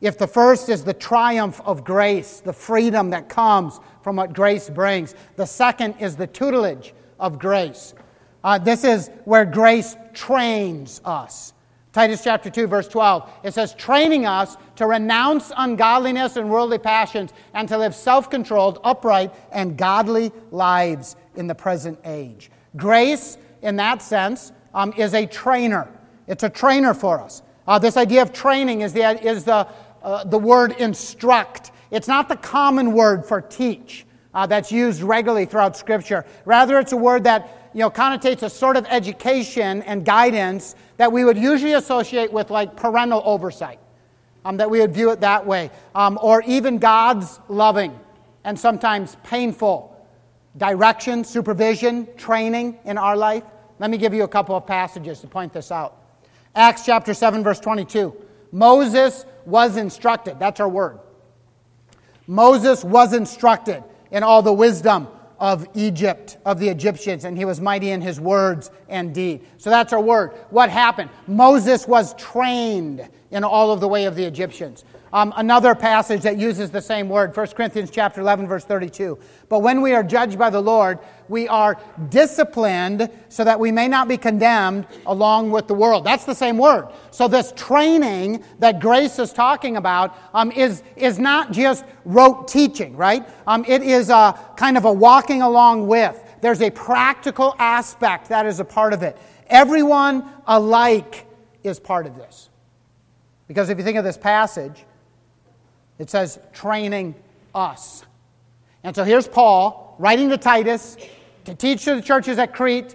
if 0.00 0.18
the 0.18 0.26
first 0.26 0.68
is 0.68 0.84
the 0.84 0.92
triumph 0.92 1.60
of 1.64 1.84
grace, 1.84 2.40
the 2.40 2.52
freedom 2.52 3.10
that 3.10 3.28
comes 3.28 3.80
from 4.02 4.16
what 4.16 4.32
grace 4.32 4.68
brings, 4.68 5.14
the 5.36 5.46
second 5.46 5.94
is 6.00 6.16
the 6.16 6.26
tutelage 6.26 6.94
of 7.18 7.38
grace. 7.38 7.94
Uh, 8.44 8.58
this 8.58 8.84
is 8.84 9.10
where 9.24 9.44
grace 9.44 9.96
trains 10.12 11.00
us. 11.04 11.54
Titus 11.92 12.22
chapter 12.22 12.50
2, 12.50 12.66
verse 12.66 12.88
12. 12.88 13.30
It 13.42 13.54
says, 13.54 13.74
training 13.74 14.26
us 14.26 14.58
to 14.76 14.86
renounce 14.86 15.50
ungodliness 15.56 16.36
and 16.36 16.50
worldly 16.50 16.78
passions 16.78 17.32
and 17.54 17.66
to 17.68 17.78
live 17.78 17.94
self 17.94 18.28
controlled, 18.28 18.80
upright, 18.84 19.32
and 19.50 19.78
godly 19.78 20.30
lives 20.50 21.16
in 21.36 21.46
the 21.46 21.54
present 21.54 21.98
age. 22.04 22.50
Grace, 22.76 23.38
in 23.62 23.76
that 23.76 24.02
sense, 24.02 24.52
um, 24.74 24.92
is 24.98 25.14
a 25.14 25.24
trainer. 25.24 25.88
It's 26.26 26.42
a 26.42 26.50
trainer 26.50 26.92
for 26.92 27.18
us. 27.18 27.42
Uh, 27.66 27.78
this 27.78 27.96
idea 27.96 28.22
of 28.22 28.32
training 28.32 28.82
is 28.82 28.92
the, 28.92 29.26
is 29.26 29.44
the 29.44 29.66
uh, 30.06 30.22
the 30.22 30.38
word 30.38 30.72
instruct. 30.78 31.72
It's 31.90 32.06
not 32.06 32.28
the 32.28 32.36
common 32.36 32.92
word 32.92 33.26
for 33.26 33.40
teach 33.40 34.06
uh, 34.32 34.46
that's 34.46 34.70
used 34.70 35.02
regularly 35.02 35.46
throughout 35.46 35.76
Scripture. 35.76 36.24
Rather, 36.44 36.78
it's 36.78 36.92
a 36.92 36.96
word 36.96 37.24
that 37.24 37.70
you 37.74 37.80
know, 37.80 37.90
connotates 37.90 38.42
a 38.42 38.48
sort 38.48 38.76
of 38.76 38.86
education 38.88 39.82
and 39.82 40.04
guidance 40.04 40.76
that 40.96 41.10
we 41.10 41.24
would 41.24 41.36
usually 41.36 41.72
associate 41.72 42.32
with 42.32 42.50
like 42.50 42.76
parental 42.76 43.20
oversight, 43.24 43.80
um, 44.44 44.56
that 44.58 44.70
we 44.70 44.80
would 44.80 44.94
view 44.94 45.10
it 45.10 45.20
that 45.20 45.44
way, 45.44 45.70
um, 45.94 46.18
or 46.22 46.40
even 46.42 46.78
God's 46.78 47.40
loving 47.48 47.98
and 48.44 48.56
sometimes 48.58 49.16
painful 49.24 49.92
direction, 50.56 51.24
supervision, 51.24 52.08
training 52.16 52.78
in 52.84 52.96
our 52.96 53.16
life. 53.16 53.42
Let 53.80 53.90
me 53.90 53.98
give 53.98 54.14
you 54.14 54.22
a 54.22 54.28
couple 54.28 54.54
of 54.54 54.66
passages 54.66 55.20
to 55.20 55.26
point 55.26 55.52
this 55.52 55.72
out. 55.72 56.00
Acts 56.54 56.86
chapter 56.86 57.12
7, 57.12 57.42
verse 57.42 57.58
22. 57.58 58.14
Moses 58.52 59.26
was 59.46 59.76
instructed. 59.76 60.38
That's 60.38 60.60
our 60.60 60.68
word. 60.68 60.98
Moses 62.26 62.84
was 62.84 63.12
instructed 63.12 63.82
in 64.10 64.22
all 64.22 64.42
the 64.42 64.52
wisdom 64.52 65.08
of 65.38 65.66
Egypt, 65.74 66.38
of 66.44 66.58
the 66.58 66.68
Egyptians, 66.68 67.24
and 67.24 67.36
he 67.36 67.44
was 67.44 67.60
mighty 67.60 67.90
in 67.90 68.00
his 68.00 68.18
words 68.20 68.70
and 68.88 69.14
deed. 69.14 69.46
So 69.58 69.70
that's 69.70 69.92
our 69.92 70.00
word. 70.00 70.30
What 70.50 70.70
happened? 70.70 71.10
Moses 71.26 71.86
was 71.86 72.14
trained 72.14 73.08
in 73.30 73.44
all 73.44 73.70
of 73.70 73.80
the 73.80 73.88
way 73.88 74.06
of 74.06 74.16
the 74.16 74.24
Egyptians. 74.24 74.84
Um, 75.12 75.32
another 75.36 75.74
passage 75.74 76.22
that 76.22 76.36
uses 76.36 76.70
the 76.70 76.82
same 76.82 77.08
word, 77.08 77.36
1 77.36 77.46
Corinthians 77.48 77.90
chapter 77.90 78.20
11, 78.20 78.48
verse 78.48 78.64
32. 78.64 79.18
But 79.48 79.60
when 79.60 79.80
we 79.80 79.92
are 79.92 80.02
judged 80.02 80.38
by 80.38 80.50
the 80.50 80.60
Lord, 80.60 80.98
we 81.28 81.46
are 81.46 81.80
disciplined 82.08 83.08
so 83.28 83.44
that 83.44 83.58
we 83.58 83.70
may 83.70 83.86
not 83.86 84.08
be 84.08 84.16
condemned 84.16 84.86
along 85.06 85.52
with 85.52 85.68
the 85.68 85.74
world. 85.74 86.04
That's 86.04 86.24
the 86.24 86.34
same 86.34 86.58
word. 86.58 86.88
So 87.12 87.28
this 87.28 87.52
training 87.56 88.42
that 88.58 88.80
Grace 88.80 89.18
is 89.18 89.32
talking 89.32 89.76
about 89.76 90.16
um, 90.34 90.50
is, 90.50 90.82
is 90.96 91.18
not 91.18 91.52
just 91.52 91.84
rote 92.04 92.48
teaching, 92.48 92.96
right? 92.96 93.28
Um, 93.46 93.64
it 93.68 93.82
is 93.82 94.10
a 94.10 94.38
kind 94.56 94.76
of 94.76 94.84
a 94.84 94.92
walking 94.92 95.42
along 95.42 95.86
with. 95.86 96.20
There's 96.40 96.62
a 96.62 96.70
practical 96.70 97.54
aspect 97.58 98.28
that 98.28 98.44
is 98.44 98.60
a 98.60 98.64
part 98.64 98.92
of 98.92 99.02
it. 99.02 99.16
Everyone 99.48 100.28
alike 100.46 101.26
is 101.62 101.78
part 101.78 102.06
of 102.06 102.16
this. 102.16 102.50
Because 103.48 103.70
if 103.70 103.78
you 103.78 103.84
think 103.84 103.96
of 103.96 104.04
this 104.04 104.18
passage, 104.18 104.84
it 105.98 106.10
says 106.10 106.38
training 106.52 107.14
us. 107.54 108.04
And 108.82 108.94
so 108.94 109.04
here's 109.04 109.26
Paul 109.26 109.96
writing 109.98 110.28
to 110.30 110.36
Titus 110.36 110.96
to 111.44 111.54
teach 111.54 111.84
to 111.84 111.94
the 111.94 112.02
churches 112.02 112.38
at 112.38 112.52
Crete, 112.52 112.94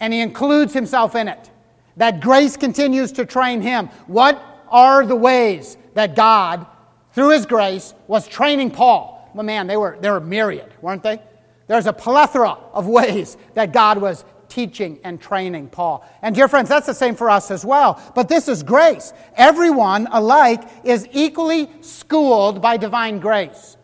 and 0.00 0.12
he 0.12 0.20
includes 0.20 0.72
himself 0.72 1.14
in 1.14 1.28
it. 1.28 1.50
That 1.96 2.20
grace 2.20 2.56
continues 2.56 3.12
to 3.12 3.26
train 3.26 3.60
him. 3.60 3.88
What 4.06 4.42
are 4.70 5.04
the 5.04 5.16
ways 5.16 5.76
that 5.94 6.16
God, 6.16 6.66
through 7.12 7.30
his 7.30 7.46
grace, 7.46 7.94
was 8.06 8.26
training 8.26 8.70
Paul? 8.70 9.30
Well, 9.34 9.44
man, 9.44 9.66
they 9.66 9.76
were, 9.76 9.98
they 10.00 10.10
were 10.10 10.20
myriad, 10.20 10.72
weren't 10.80 11.02
they? 11.02 11.20
There's 11.66 11.86
a 11.86 11.92
plethora 11.92 12.56
of 12.72 12.86
ways 12.86 13.36
that 13.54 13.72
God 13.72 13.98
was 13.98 14.24
teaching 14.52 15.00
and 15.02 15.18
training 15.18 15.66
Paul. 15.68 16.06
And 16.20 16.34
dear 16.34 16.46
friends, 16.46 16.68
that's 16.68 16.86
the 16.86 16.92
same 16.92 17.16
for 17.16 17.30
us 17.30 17.50
as 17.50 17.64
well. 17.64 18.00
But 18.14 18.28
this 18.28 18.48
is 18.48 18.62
grace. 18.62 19.14
Everyone 19.34 20.06
alike 20.12 20.62
is 20.84 21.08
equally 21.12 21.70
schooled 21.80 22.60
by 22.60 22.76
divine 22.76 23.18
grace. 23.18 23.78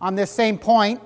On 0.00 0.14
this 0.14 0.30
same 0.30 0.56
point, 0.56 1.00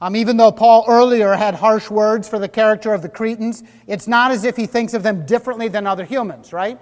um, 0.00 0.16
even 0.16 0.36
though 0.36 0.50
Paul 0.50 0.84
earlier 0.88 1.34
had 1.34 1.54
harsh 1.54 1.90
words 1.90 2.28
for 2.28 2.40
the 2.40 2.48
character 2.48 2.92
of 2.92 3.02
the 3.02 3.08
Cretans, 3.08 3.62
it's 3.86 4.08
not 4.08 4.32
as 4.32 4.44
if 4.44 4.56
he 4.56 4.66
thinks 4.66 4.92
of 4.92 5.04
them 5.04 5.24
differently 5.24 5.68
than 5.68 5.86
other 5.86 6.04
humans, 6.04 6.52
right? 6.52 6.76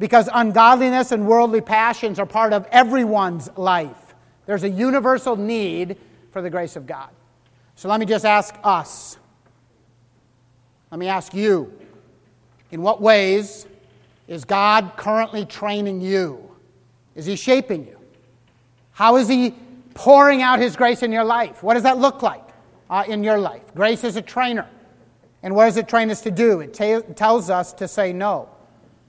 Because 0.00 0.28
ungodliness 0.34 1.12
and 1.12 1.24
worldly 1.24 1.60
passions 1.60 2.18
are 2.18 2.26
part 2.26 2.52
of 2.52 2.66
everyone's 2.72 3.48
life. 3.56 4.14
There's 4.46 4.64
a 4.64 4.70
universal 4.70 5.36
need 5.36 5.98
for 6.32 6.42
the 6.42 6.50
grace 6.50 6.74
of 6.74 6.84
God. 6.84 7.10
So 7.76 7.88
let 7.88 8.00
me 8.00 8.06
just 8.06 8.24
ask 8.24 8.56
us 8.64 9.18
let 10.90 10.98
me 10.98 11.08
ask 11.08 11.34
you 11.34 11.72
in 12.70 12.82
what 12.82 13.00
ways 13.00 13.66
is 14.28 14.44
God 14.44 14.92
currently 14.96 15.44
training 15.44 16.00
you? 16.00 16.50
Is 17.14 17.26
He 17.26 17.36
shaping 17.36 17.86
you? 17.86 17.98
How 18.92 19.16
is 19.16 19.28
He 19.28 19.54
pouring 19.94 20.42
out 20.42 20.58
His 20.58 20.76
grace 20.76 21.02
in 21.02 21.12
your 21.12 21.24
life? 21.24 21.62
What 21.62 21.74
does 21.74 21.82
that 21.84 21.98
look 21.98 22.22
like 22.22 22.44
uh, 22.90 23.04
in 23.06 23.24
your 23.24 23.38
life? 23.38 23.62
Grace 23.74 24.04
is 24.04 24.16
a 24.16 24.22
trainer. 24.22 24.68
And 25.42 25.54
what 25.54 25.66
does 25.66 25.76
it 25.76 25.88
train 25.88 26.10
us 26.10 26.20
to 26.22 26.30
do? 26.30 26.60
It 26.60 26.74
ta- 26.74 27.02
tells 27.14 27.50
us 27.50 27.72
to 27.74 27.86
say 27.86 28.12
no. 28.12 28.48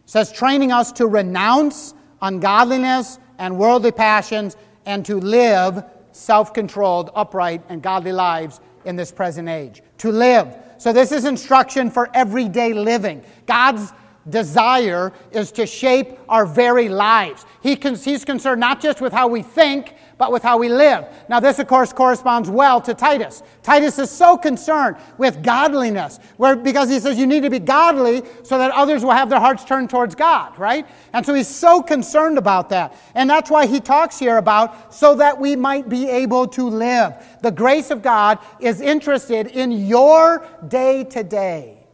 It 0.04 0.10
says 0.10 0.32
training 0.32 0.72
us 0.72 0.92
to 0.94 1.08
renounce 1.08 1.94
ungodliness 2.22 3.20
and 3.38 3.58
worldly 3.58 3.92
passions 3.92 4.56
and 4.86 5.06
to 5.06 5.20
live 5.20 5.84
self 6.12 6.54
controlled, 6.54 7.12
upright, 7.16 7.62
and 7.70 7.82
godly 7.82 8.12
lives 8.12 8.60
in 8.86 8.96
this 8.96 9.12
present 9.12 9.50
age. 9.50 9.82
To 10.00 10.12
live. 10.12 10.56
So, 10.78 10.94
this 10.94 11.12
is 11.12 11.26
instruction 11.26 11.90
for 11.90 12.10
everyday 12.14 12.74
living. 12.74 13.24
God's 13.46 13.94
desire 14.30 15.14
is 15.32 15.52
to 15.54 15.66
shape 15.66 16.20
our 16.30 16.46
very 16.46 16.90
lives. 16.90 17.46
He 17.62 17.76
he's 17.76 18.26
concerned 18.26 18.60
not 18.60 18.82
just 18.82 19.02
with 19.02 19.14
how 19.14 19.28
we 19.28 19.42
think, 19.42 19.94
but 20.18 20.32
with 20.32 20.44
how 20.44 20.58
we 20.58 20.70
live. 20.70 21.06
Now, 21.30 21.40
this, 21.40 21.60
of 21.60 21.68
course, 21.68 21.94
corresponds 21.94 22.50
well 22.50 22.82
to 22.82 22.94
Titus. 22.94 23.44
Titus 23.62 24.00
is 24.00 24.10
so 24.10 24.38
concerned 24.38 24.98
with 25.18 25.44
godliness, 25.44 26.20
where, 26.38 26.56
because 26.56 26.90
he 26.90 27.00
says 27.00 27.18
you 27.18 27.28
need 27.28 27.44
to 27.44 27.50
be 27.50 27.60
godly 27.60 28.24
so 28.44 28.58
that 28.58 28.72
others 28.72 29.04
will 29.04 29.12
have 29.12 29.30
their 29.30 29.40
hearts 29.40 29.64
turned 29.64 29.90
towards 29.90 30.16
God, 30.16 30.58
right? 30.58 30.88
And 31.14 31.26
so 31.26 31.34
he's 31.34 31.48
so 31.48 31.82
concerned 31.82 32.38
about 32.38 32.70
that. 32.70 32.98
And 33.14 33.30
that's 33.30 33.52
why 33.52 33.68
he 33.68 33.80
talks 33.80 34.18
here 34.18 34.38
about 34.38 34.94
so 34.94 35.16
that 35.16 35.40
we 35.40 35.56
might 35.56 35.88
be 35.88 36.10
able 36.10 36.48
to 36.50 36.68
live. 36.68 37.14
The 37.42 37.52
grace 37.52 37.92
of 37.92 38.02
God 38.02 38.40
is 38.60 38.82
interested 38.82 39.48
in 39.48 39.72
your 39.72 40.48
day 40.68 41.04
to 41.06 41.24
day. 41.24 41.88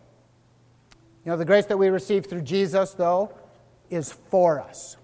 You 1.26 1.32
know, 1.32 1.38
the 1.38 1.46
grace 1.46 1.66
that 1.68 1.78
we 1.78 1.88
receive 1.88 2.26
through 2.26 2.42
Jesus, 2.42 2.92
though, 2.92 3.34
is 3.90 4.12
for 4.30 4.60
us. 4.60 4.98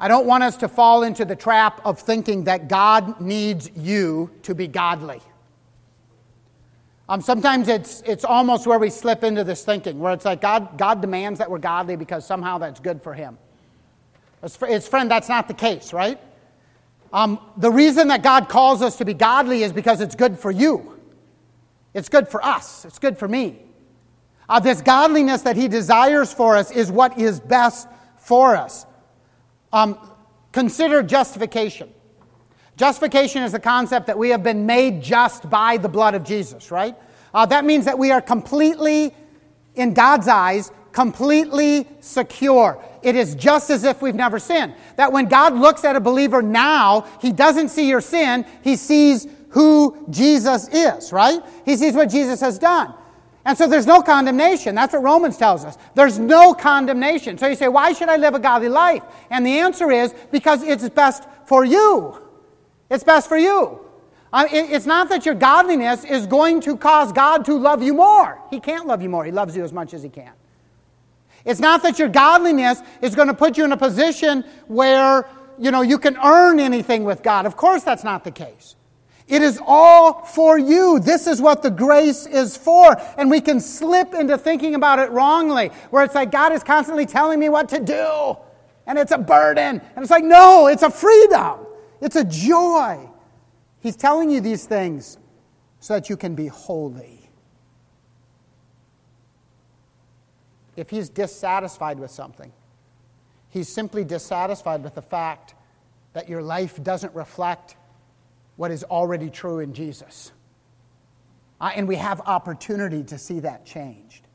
I 0.00 0.06
don't 0.06 0.26
want 0.26 0.44
us 0.44 0.56
to 0.58 0.68
fall 0.68 1.02
into 1.02 1.24
the 1.24 1.34
trap 1.34 1.80
of 1.84 1.98
thinking 1.98 2.44
that 2.44 2.68
God 2.68 3.20
needs 3.20 3.70
you 3.76 4.30
to 4.42 4.54
be 4.54 4.68
godly. 4.68 5.20
Um, 7.08 7.20
sometimes 7.20 7.68
it's, 7.68 8.02
it's 8.02 8.24
almost 8.24 8.66
where 8.66 8.78
we 8.78 8.90
slip 8.90 9.24
into 9.24 9.42
this 9.42 9.64
thinking, 9.64 9.98
where 9.98 10.12
it's 10.12 10.26
like 10.26 10.40
God, 10.40 10.76
God 10.76 11.00
demands 11.00 11.38
that 11.38 11.50
we're 11.50 11.58
godly 11.58 11.96
because 11.96 12.26
somehow 12.26 12.58
that's 12.58 12.80
good 12.80 13.02
for 13.02 13.14
Him. 13.14 13.38
It's, 14.42 14.58
it's 14.62 14.86
friend, 14.86 15.10
that's 15.10 15.28
not 15.28 15.48
the 15.48 15.54
case, 15.54 15.92
right? 15.92 16.20
Um, 17.12 17.40
the 17.56 17.70
reason 17.70 18.08
that 18.08 18.22
God 18.22 18.48
calls 18.48 18.82
us 18.82 18.96
to 18.96 19.04
be 19.04 19.14
godly 19.14 19.62
is 19.62 19.72
because 19.72 20.00
it's 20.00 20.14
good 20.14 20.38
for 20.38 20.50
you. 20.50 20.98
It's 21.94 22.10
good 22.10 22.28
for 22.28 22.44
us. 22.44 22.84
It's 22.84 22.98
good 22.98 23.16
for 23.16 23.26
me. 23.26 23.58
Uh, 24.48 24.60
this 24.60 24.82
godliness 24.82 25.42
that 25.42 25.56
He 25.56 25.66
desires 25.66 26.32
for 26.32 26.56
us 26.56 26.70
is 26.70 26.92
what 26.92 27.18
is 27.18 27.40
best 27.40 27.88
for 28.18 28.54
us. 28.54 28.84
Um, 29.72 29.98
consider 30.52 31.02
justification. 31.02 31.92
Justification 32.76 33.42
is 33.42 33.52
the 33.52 33.60
concept 33.60 34.06
that 34.06 34.16
we 34.16 34.30
have 34.30 34.42
been 34.42 34.64
made 34.64 35.02
just 35.02 35.50
by 35.50 35.76
the 35.76 35.88
blood 35.88 36.14
of 36.14 36.24
Jesus, 36.24 36.70
right? 36.70 36.94
Uh, 37.34 37.44
that 37.46 37.64
means 37.64 37.84
that 37.84 37.98
we 37.98 38.10
are 38.10 38.20
completely, 38.20 39.14
in 39.74 39.94
God's 39.94 40.28
eyes, 40.28 40.70
completely 40.92 41.86
secure. 42.00 42.82
It 43.02 43.16
is 43.16 43.34
just 43.34 43.70
as 43.70 43.84
if 43.84 44.00
we've 44.00 44.14
never 44.14 44.38
sinned. 44.38 44.74
That 44.96 45.12
when 45.12 45.26
God 45.26 45.54
looks 45.54 45.84
at 45.84 45.96
a 45.96 46.00
believer 46.00 46.40
now, 46.40 47.06
he 47.20 47.32
doesn't 47.32 47.68
see 47.68 47.88
your 47.88 48.00
sin, 48.00 48.46
he 48.62 48.76
sees 48.76 49.26
who 49.50 50.06
Jesus 50.10 50.68
is, 50.68 51.12
right? 51.12 51.40
He 51.64 51.76
sees 51.76 51.94
what 51.94 52.10
Jesus 52.10 52.40
has 52.40 52.58
done. 52.58 52.94
And 53.48 53.56
so 53.56 53.66
there's 53.66 53.86
no 53.86 54.02
condemnation. 54.02 54.74
That's 54.74 54.92
what 54.92 55.02
Romans 55.02 55.38
tells 55.38 55.64
us. 55.64 55.78
There's 55.94 56.18
no 56.18 56.52
condemnation. 56.52 57.38
So 57.38 57.46
you 57.46 57.54
say, 57.54 57.68
why 57.68 57.94
should 57.94 58.10
I 58.10 58.16
live 58.16 58.34
a 58.34 58.38
godly 58.38 58.68
life? 58.68 59.02
And 59.30 59.44
the 59.44 59.60
answer 59.60 59.90
is 59.90 60.14
because 60.30 60.62
it's 60.62 60.86
best 60.90 61.26
for 61.46 61.64
you. 61.64 62.20
It's 62.90 63.04
best 63.04 63.26
for 63.26 63.38
you. 63.38 63.80
It's 64.34 64.84
not 64.84 65.08
that 65.08 65.24
your 65.24 65.34
godliness 65.34 66.04
is 66.04 66.26
going 66.26 66.60
to 66.60 66.76
cause 66.76 67.10
God 67.10 67.46
to 67.46 67.54
love 67.54 67.82
you 67.82 67.94
more. 67.94 68.38
He 68.50 68.60
can't 68.60 68.86
love 68.86 69.00
you 69.00 69.08
more. 69.08 69.24
He 69.24 69.32
loves 69.32 69.56
you 69.56 69.64
as 69.64 69.72
much 69.72 69.94
as 69.94 70.02
he 70.02 70.10
can. 70.10 70.32
It's 71.46 71.58
not 71.58 71.82
that 71.84 71.98
your 71.98 72.08
godliness 72.08 72.82
is 73.00 73.14
going 73.14 73.28
to 73.28 73.34
put 73.34 73.56
you 73.56 73.64
in 73.64 73.72
a 73.72 73.78
position 73.78 74.44
where, 74.66 75.26
you 75.58 75.70
know, 75.70 75.80
you 75.80 75.98
can 75.98 76.18
earn 76.22 76.60
anything 76.60 77.02
with 77.02 77.22
God. 77.22 77.46
Of 77.46 77.56
course 77.56 77.82
that's 77.82 78.04
not 78.04 78.24
the 78.24 78.30
case. 78.30 78.76
It 79.28 79.42
is 79.42 79.60
all 79.66 80.22
for 80.22 80.58
you. 80.58 80.98
This 80.98 81.26
is 81.26 81.40
what 81.40 81.62
the 81.62 81.70
grace 81.70 82.24
is 82.24 82.56
for. 82.56 82.96
And 83.18 83.30
we 83.30 83.42
can 83.42 83.60
slip 83.60 84.14
into 84.14 84.38
thinking 84.38 84.74
about 84.74 84.98
it 84.98 85.10
wrongly, 85.10 85.68
where 85.90 86.02
it's 86.02 86.14
like 86.14 86.30
God 86.30 86.52
is 86.52 86.64
constantly 86.64 87.04
telling 87.04 87.38
me 87.38 87.50
what 87.50 87.68
to 87.68 87.78
do, 87.78 88.38
and 88.86 88.98
it's 88.98 89.12
a 89.12 89.18
burden. 89.18 89.82
And 89.94 90.02
it's 90.02 90.10
like, 90.10 90.24
no, 90.24 90.66
it's 90.66 90.82
a 90.82 90.90
freedom, 90.90 91.66
it's 92.00 92.16
a 92.16 92.24
joy. 92.24 93.06
He's 93.80 93.96
telling 93.96 94.30
you 94.30 94.40
these 94.40 94.64
things 94.64 95.18
so 95.78 95.94
that 95.94 96.08
you 96.08 96.16
can 96.16 96.34
be 96.34 96.46
holy. 96.46 97.30
If 100.74 100.90
he's 100.90 101.08
dissatisfied 101.08 101.98
with 101.98 102.10
something, 102.10 102.52
he's 103.50 103.68
simply 103.68 104.04
dissatisfied 104.04 104.82
with 104.82 104.94
the 104.94 105.02
fact 105.02 105.54
that 106.14 106.28
your 106.28 106.42
life 106.42 106.82
doesn't 106.82 107.14
reflect 107.14 107.76
what 108.58 108.70
is 108.72 108.84
already 108.84 109.30
true 109.30 109.60
in 109.60 109.72
Jesus. 109.72 110.32
Uh, 111.60 111.70
and 111.76 111.86
we 111.86 111.94
have 111.94 112.20
opportunity 112.26 113.04
to 113.04 113.16
see 113.16 113.38
that 113.40 113.64
changed. 113.64 114.26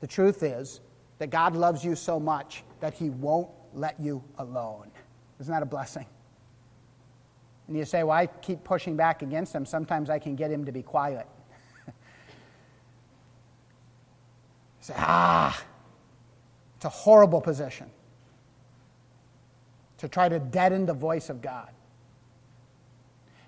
The 0.00 0.08
truth 0.08 0.42
is 0.42 0.80
that 1.18 1.30
God 1.30 1.54
loves 1.54 1.84
you 1.84 1.94
so 1.94 2.18
much 2.18 2.64
that 2.80 2.92
He 2.92 3.10
won't 3.10 3.48
let 3.72 3.98
you 4.00 4.24
alone. 4.38 4.90
Isn't 5.38 5.52
that 5.52 5.62
a 5.62 5.66
blessing? 5.66 6.04
And 7.68 7.76
you 7.76 7.84
say, 7.84 8.02
Well, 8.02 8.16
I 8.16 8.26
keep 8.26 8.64
pushing 8.64 8.96
back 8.96 9.22
against 9.22 9.54
Him. 9.54 9.64
Sometimes 9.64 10.10
I 10.10 10.18
can 10.18 10.34
get 10.34 10.50
Him 10.50 10.64
to 10.64 10.72
be 10.72 10.82
quiet. 10.82 11.28
say, 14.80 14.94
Ah, 14.96 15.62
it's 16.74 16.84
a 16.84 16.88
horrible 16.90 17.40
position 17.40 17.88
to 19.98 20.08
try 20.08 20.28
to 20.28 20.40
deaden 20.40 20.86
the 20.86 20.92
voice 20.92 21.30
of 21.30 21.40
God. 21.40 21.70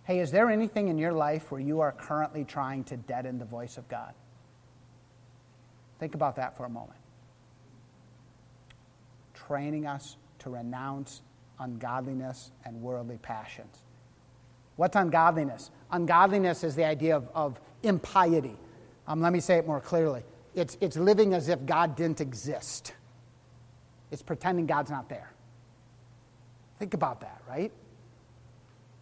Hey, 0.06 0.20
is 0.20 0.30
there 0.30 0.50
anything 0.50 0.86
in 0.86 0.98
your 0.98 1.12
life 1.12 1.50
where 1.50 1.60
you 1.60 1.80
are 1.80 1.90
currently 1.90 2.44
trying 2.44 2.84
to 2.84 2.96
deaden 2.96 3.38
the 3.38 3.44
voice 3.44 3.76
of 3.76 3.88
God? 3.88 4.14
Think 5.98 6.14
about 6.14 6.36
that 6.36 6.56
for 6.56 6.64
a 6.64 6.68
moment. 6.68 7.00
Training 9.34 9.84
us 9.84 10.16
to 10.40 10.50
renounce 10.50 11.22
ungodliness 11.58 12.52
and 12.64 12.80
worldly 12.80 13.18
passions. 13.18 13.82
What's 14.76 14.94
ungodliness? 14.94 15.72
Ungodliness 15.90 16.62
is 16.62 16.76
the 16.76 16.84
idea 16.84 17.16
of, 17.16 17.28
of 17.34 17.60
impiety. 17.82 18.56
Um, 19.08 19.20
let 19.20 19.32
me 19.32 19.40
say 19.40 19.56
it 19.56 19.66
more 19.66 19.80
clearly 19.80 20.22
it's, 20.54 20.78
it's 20.80 20.96
living 20.96 21.34
as 21.34 21.48
if 21.48 21.66
God 21.66 21.96
didn't 21.96 22.20
exist, 22.20 22.94
it's 24.12 24.22
pretending 24.22 24.66
God's 24.66 24.90
not 24.90 25.08
there. 25.08 25.32
Think 26.78 26.94
about 26.94 27.20
that, 27.22 27.42
right? 27.48 27.72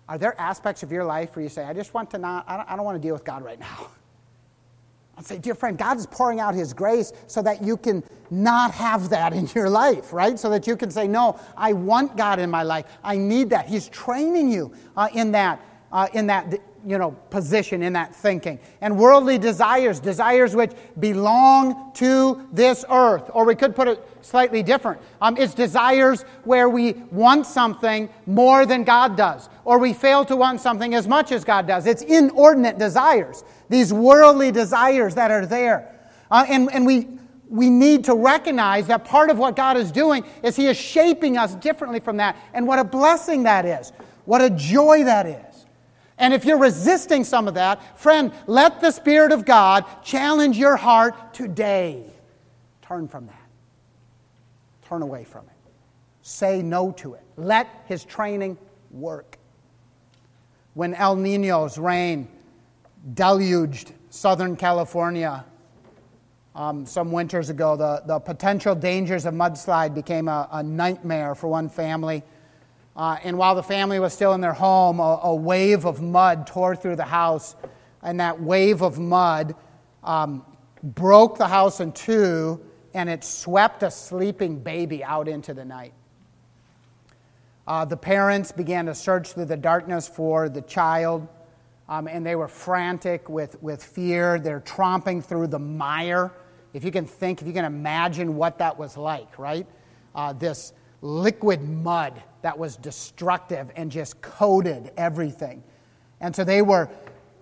Are 0.08 0.18
there 0.18 0.38
aspects 0.40 0.82
of 0.82 0.92
your 0.92 1.04
life 1.04 1.34
where 1.34 1.42
you 1.42 1.48
say, 1.48 1.64
I 1.64 1.72
just 1.72 1.94
want 1.94 2.10
to 2.10 2.18
not, 2.18 2.44
I 2.46 2.56
don't, 2.56 2.70
I 2.70 2.76
don't 2.76 2.84
want 2.84 3.00
to 3.00 3.06
deal 3.06 3.14
with 3.14 3.24
God 3.24 3.42
right 3.42 3.58
now? 3.58 3.88
I'd 5.16 5.24
say, 5.24 5.38
dear 5.38 5.54
friend, 5.54 5.78
God 5.78 5.96
is 5.96 6.06
pouring 6.06 6.40
out 6.40 6.54
His 6.54 6.72
grace 6.72 7.12
so 7.28 7.40
that 7.42 7.62
you 7.62 7.76
can 7.76 8.02
not 8.30 8.72
have 8.72 9.10
that 9.10 9.32
in 9.32 9.48
your 9.54 9.70
life, 9.70 10.12
right? 10.12 10.38
So 10.38 10.50
that 10.50 10.66
you 10.66 10.76
can 10.76 10.90
say, 10.90 11.06
no, 11.06 11.38
I 11.56 11.72
want 11.72 12.16
God 12.16 12.38
in 12.38 12.50
my 12.50 12.64
life. 12.64 12.86
I 13.02 13.16
need 13.16 13.50
that. 13.50 13.66
He's 13.66 13.88
training 13.88 14.50
you 14.50 14.72
uh, 14.96 15.08
in 15.14 15.32
that, 15.32 15.64
uh, 15.92 16.08
in 16.12 16.26
that 16.26 16.58
you 16.86 16.98
know, 16.98 17.12
position 17.30 17.82
in 17.82 17.94
that 17.94 18.14
thinking. 18.14 18.58
And 18.80 18.98
worldly 18.98 19.38
desires, 19.38 20.00
desires 20.00 20.54
which 20.54 20.72
belong 20.98 21.92
to 21.94 22.46
this 22.52 22.84
earth. 22.90 23.30
Or 23.32 23.44
we 23.44 23.54
could 23.54 23.74
put 23.74 23.88
it 23.88 24.06
slightly 24.24 24.62
different. 24.62 25.00
Um, 25.20 25.36
it's 25.36 25.54
desires 25.54 26.22
where 26.44 26.68
we 26.68 26.92
want 27.10 27.46
something 27.46 28.08
more 28.26 28.66
than 28.66 28.84
God 28.84 29.16
does, 29.16 29.48
or 29.64 29.78
we 29.78 29.92
fail 29.92 30.24
to 30.24 30.36
want 30.36 30.60
something 30.60 30.94
as 30.94 31.06
much 31.06 31.30
as 31.30 31.44
God 31.44 31.66
does. 31.66 31.86
It's 31.86 32.02
inordinate 32.02 32.78
desires, 32.78 33.44
these 33.68 33.92
worldly 33.92 34.50
desires 34.50 35.14
that 35.16 35.30
are 35.30 35.46
there. 35.46 35.90
Uh, 36.30 36.44
and, 36.48 36.72
and 36.72 36.86
we, 36.86 37.08
we 37.48 37.70
need 37.70 38.04
to 38.04 38.14
recognize 38.14 38.86
that 38.86 39.04
part 39.04 39.30
of 39.30 39.38
what 39.38 39.56
God 39.56 39.76
is 39.76 39.92
doing 39.92 40.24
is 40.42 40.56
He 40.56 40.66
is 40.66 40.76
shaping 40.76 41.36
us 41.36 41.54
differently 41.56 42.00
from 42.00 42.16
that. 42.16 42.36
And 42.54 42.66
what 42.66 42.78
a 42.78 42.84
blessing 42.84 43.42
that 43.44 43.66
is. 43.66 43.92
What 44.24 44.40
a 44.40 44.50
joy 44.50 45.04
that 45.04 45.26
is. 45.26 45.66
And 46.16 46.32
if 46.32 46.44
you're 46.44 46.58
resisting 46.58 47.24
some 47.24 47.48
of 47.48 47.54
that, 47.54 47.98
friend, 47.98 48.32
let 48.46 48.80
the 48.80 48.90
Spirit 48.90 49.32
of 49.32 49.44
God 49.44 49.84
challenge 50.02 50.56
your 50.56 50.76
heart 50.76 51.34
today. 51.34 52.04
Turn 52.82 53.08
from 53.08 53.26
that. 53.26 53.43
Turn 54.84 55.02
away 55.02 55.24
from 55.24 55.46
it. 55.46 55.72
Say 56.22 56.62
no 56.62 56.92
to 56.92 57.14
it. 57.14 57.22
Let 57.36 57.68
His 57.86 58.04
training 58.04 58.58
work. 58.90 59.38
When 60.74 60.94
El 60.94 61.16
Nino's 61.16 61.78
rain 61.78 62.28
deluged 63.14 63.92
Southern 64.10 64.56
California 64.56 65.44
um, 66.54 66.86
some 66.86 67.12
winters 67.12 67.50
ago, 67.50 67.76
the, 67.76 68.02
the 68.06 68.18
potential 68.18 68.74
dangers 68.74 69.26
of 69.26 69.34
mudslide 69.34 69.94
became 69.94 70.28
a, 70.28 70.48
a 70.52 70.62
nightmare 70.62 71.34
for 71.34 71.48
one 71.48 71.68
family. 71.68 72.22
Uh, 72.96 73.16
and 73.24 73.36
while 73.36 73.54
the 73.54 73.62
family 73.62 73.98
was 73.98 74.12
still 74.12 74.34
in 74.34 74.40
their 74.40 74.52
home, 74.52 75.00
a, 75.00 75.20
a 75.24 75.34
wave 75.34 75.84
of 75.84 76.00
mud 76.00 76.46
tore 76.46 76.76
through 76.76 76.96
the 76.96 77.04
house. 77.04 77.56
and 78.02 78.20
that 78.20 78.40
wave 78.40 78.82
of 78.82 78.98
mud 78.98 79.54
um, 80.04 80.44
broke 80.82 81.38
the 81.38 81.48
house 81.48 81.80
in 81.80 81.90
two 81.92 82.60
and 82.94 83.10
it 83.10 83.24
swept 83.24 83.82
a 83.82 83.90
sleeping 83.90 84.60
baby 84.60 85.02
out 85.02 85.28
into 85.28 85.52
the 85.52 85.64
night. 85.64 85.92
Uh, 87.66 87.84
the 87.84 87.96
parents 87.96 88.52
began 88.52 88.86
to 88.86 88.94
search 88.94 89.32
through 89.32 89.46
the 89.46 89.56
darkness 89.56 90.06
for 90.06 90.48
the 90.48 90.62
child, 90.62 91.26
um, 91.88 92.06
and 92.06 92.24
they 92.24 92.36
were 92.36 92.48
frantic 92.48 93.28
with, 93.28 93.60
with 93.62 93.82
fear. 93.82 94.38
They're 94.38 94.60
tromping 94.60 95.24
through 95.24 95.48
the 95.48 95.58
mire. 95.58 96.30
If 96.72 96.84
you 96.84 96.90
can 96.90 97.06
think, 97.06 97.40
if 97.40 97.46
you 97.46 97.52
can 97.52 97.64
imagine 97.64 98.36
what 98.36 98.58
that 98.58 98.78
was 98.78 98.96
like, 98.96 99.38
right? 99.38 99.66
Uh, 100.14 100.32
this 100.32 100.72
liquid 101.00 101.62
mud 101.62 102.22
that 102.42 102.58
was 102.58 102.76
destructive 102.76 103.70
and 103.76 103.90
just 103.90 104.20
coated 104.20 104.92
everything. 104.96 105.62
And 106.20 106.34
so 106.34 106.44
they 106.44 106.62
were 106.62 106.88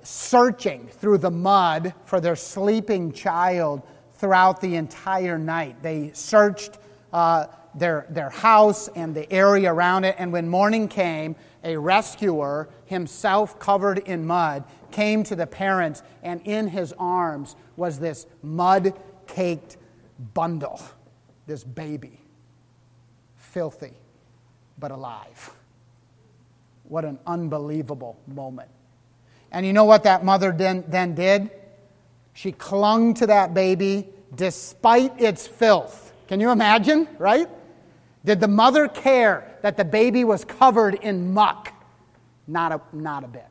searching 0.03 0.89
through 0.89 1.19
the 1.19 1.31
mud 1.31 1.95
for 2.05 2.21
their 2.21 2.37
sleeping 2.37 3.13
child 3.13 3.83
throughout 4.23 4.61
the 4.61 4.77
entire 4.77 5.37
night. 5.37 5.83
They 5.83 6.13
searched 6.15 6.79
uh, 7.13 7.47
their, 7.75 8.07
their 8.09 8.31
house 8.31 8.87
and 8.95 9.13
the 9.13 9.31
area 9.33 9.75
around 9.75 10.05
it, 10.05 10.15
and 10.17 10.33
when 10.33 10.49
morning 10.49 10.87
came, 10.87 11.35
a 11.65 11.77
rescuer, 11.77 12.69
himself 12.85 13.59
covered 13.59 13.99
in 13.99 14.25
mud, 14.25 14.63
came 14.93 15.25
to 15.25 15.35
the 15.35 15.49
parents, 15.49 16.05
and 16.23 16.41
in 16.43 16.69
his 16.69 16.95
arms 17.01 17.57
was 17.75 17.99
this 17.99 18.29
mud 18.45 18.97
caked 19.27 19.77
bundle, 20.35 20.81
this 21.49 21.65
baby, 21.65 22.21
filthy 23.35 23.95
but 24.79 24.93
alive. 24.93 25.51
What 26.85 27.05
an 27.05 27.19
unbelievable 27.27 28.21
moment. 28.29 28.69
And 29.51 29.67
you 29.67 29.73
know 29.73 29.85
what 29.85 30.05
that 30.05 30.25
mother 30.25 30.53
then, 30.53 30.85
then 30.87 31.17
did? 31.17 31.51
She 32.33 32.53
clung 32.53 33.15
to 33.15 33.27
that 33.27 33.55
baby 33.55 34.09
despite 34.35 35.21
its 35.21 35.47
filth. 35.47 36.13
Can 36.29 36.41
you 36.41 36.51
imagine, 36.51 37.07
right? 37.19 37.49
Did 38.25 38.41
the 38.41 38.49
mother 38.49 38.89
care 38.89 39.59
that 39.63 39.77
the 39.77 39.85
baby 39.85 40.25
was 40.25 40.45
covered 40.45 40.95
in 40.95 41.33
muck? 41.35 41.73
Not 42.47 42.73
a, 42.73 42.81
not 42.93 43.25
a 43.25 43.29
bit. 43.29 43.47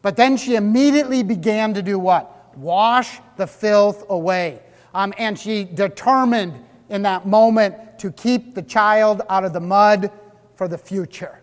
But 0.00 0.16
then 0.16 0.36
she 0.36 0.56
immediately 0.56 1.22
began 1.22 1.74
to 1.74 1.82
do 1.82 1.98
what? 1.98 2.56
Wash 2.56 3.18
the 3.36 3.46
filth 3.46 4.04
away. 4.08 4.60
Um, 4.94 5.14
and 5.16 5.38
she 5.38 5.64
determined 5.64 6.54
in 6.88 7.02
that 7.02 7.26
moment 7.26 7.98
to 8.00 8.10
keep 8.12 8.54
the 8.54 8.62
child 8.62 9.22
out 9.30 9.44
of 9.44 9.52
the 9.52 9.60
mud 9.60 10.10
for 10.54 10.68
the 10.68 10.78
future. 10.78 11.41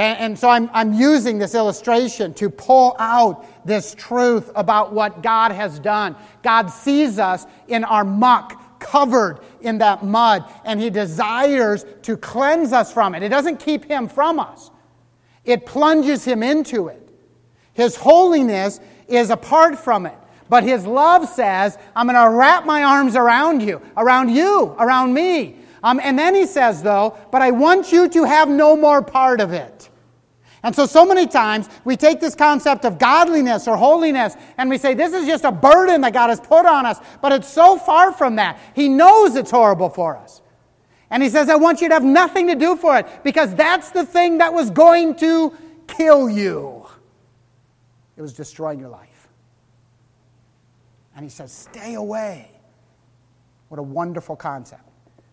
Okay, 0.00 0.16
and 0.18 0.38
so 0.38 0.48
I'm, 0.48 0.70
I'm 0.72 0.94
using 0.94 1.38
this 1.38 1.54
illustration 1.54 2.32
to 2.34 2.48
pull 2.48 2.96
out 2.98 3.66
this 3.66 3.94
truth 3.94 4.50
about 4.54 4.94
what 4.94 5.22
God 5.22 5.52
has 5.52 5.78
done. 5.78 6.16
God 6.42 6.68
sees 6.68 7.18
us 7.18 7.44
in 7.68 7.84
our 7.84 8.02
muck, 8.02 8.80
covered 8.80 9.40
in 9.60 9.76
that 9.76 10.02
mud, 10.02 10.50
and 10.64 10.80
He 10.80 10.88
desires 10.88 11.84
to 12.04 12.16
cleanse 12.16 12.72
us 12.72 12.90
from 12.90 13.14
it. 13.14 13.22
It 13.22 13.28
doesn't 13.28 13.60
keep 13.60 13.84
Him 13.84 14.08
from 14.08 14.40
us, 14.40 14.70
it 15.44 15.66
plunges 15.66 16.24
Him 16.24 16.42
into 16.42 16.88
it. 16.88 17.10
His 17.74 17.94
holiness 17.94 18.80
is 19.06 19.28
apart 19.28 19.78
from 19.78 20.06
it. 20.06 20.16
But 20.48 20.64
His 20.64 20.86
love 20.86 21.28
says, 21.28 21.76
I'm 21.94 22.06
going 22.06 22.16
to 22.16 22.34
wrap 22.34 22.64
my 22.64 22.84
arms 22.84 23.16
around 23.16 23.60
you, 23.60 23.82
around 23.98 24.30
you, 24.30 24.74
around 24.78 25.12
me. 25.12 25.56
Um, 25.82 26.00
and 26.02 26.18
then 26.18 26.34
He 26.34 26.46
says, 26.46 26.82
though, 26.82 27.18
but 27.30 27.42
I 27.42 27.50
want 27.50 27.92
you 27.92 28.08
to 28.08 28.24
have 28.24 28.48
no 28.48 28.78
more 28.78 29.02
part 29.02 29.42
of 29.42 29.52
it. 29.52 29.89
And 30.62 30.76
so, 30.76 30.84
so 30.84 31.06
many 31.06 31.26
times 31.26 31.68
we 31.84 31.96
take 31.96 32.20
this 32.20 32.34
concept 32.34 32.84
of 32.84 32.98
godliness 32.98 33.66
or 33.66 33.76
holiness 33.76 34.34
and 34.58 34.68
we 34.68 34.76
say, 34.76 34.92
this 34.92 35.12
is 35.14 35.26
just 35.26 35.44
a 35.44 35.52
burden 35.52 36.02
that 36.02 36.12
God 36.12 36.28
has 36.28 36.40
put 36.40 36.66
on 36.66 36.84
us. 36.84 36.98
But 37.22 37.32
it's 37.32 37.48
so 37.48 37.78
far 37.78 38.12
from 38.12 38.36
that. 38.36 38.60
He 38.74 38.88
knows 38.88 39.36
it's 39.36 39.50
horrible 39.50 39.88
for 39.88 40.16
us. 40.16 40.42
And 41.08 41.22
He 41.22 41.30
says, 41.30 41.48
I 41.48 41.56
want 41.56 41.80
you 41.80 41.88
to 41.88 41.94
have 41.94 42.04
nothing 42.04 42.46
to 42.48 42.54
do 42.54 42.76
for 42.76 42.98
it 42.98 43.06
because 43.24 43.54
that's 43.54 43.90
the 43.90 44.04
thing 44.04 44.38
that 44.38 44.52
was 44.52 44.70
going 44.70 45.16
to 45.16 45.56
kill 45.86 46.28
you. 46.28 46.86
It 48.16 48.22
was 48.22 48.34
destroying 48.34 48.78
your 48.78 48.90
life. 48.90 49.28
And 51.16 51.24
He 51.24 51.30
says, 51.30 51.50
stay 51.50 51.94
away. 51.94 52.50
What 53.68 53.78
a 53.78 53.82
wonderful 53.82 54.36
concept. 54.36 54.82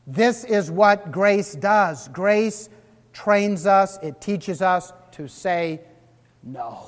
This 0.06 0.46
is 0.46 0.72
what 0.72 1.12
grace 1.12 1.54
does. 1.54 2.08
Grace 2.08 2.70
trains 3.18 3.66
us, 3.66 3.98
it 4.04 4.22
teaches 4.22 4.62
us 4.62 4.94
to 5.12 5.28
say 5.28 5.82
no. 6.44 6.86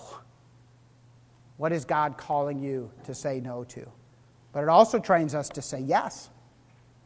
What 1.57 1.71
is 1.71 1.85
God 1.85 2.17
calling 2.17 2.59
you 2.59 2.91
to 3.05 3.15
say 3.15 3.39
no 3.39 3.63
to? 3.63 3.83
But 4.51 4.61
it 4.61 4.69
also 4.69 4.99
trains 4.99 5.33
us 5.33 5.49
to 5.49 5.61
say 5.63 5.79
yes. 5.79 6.29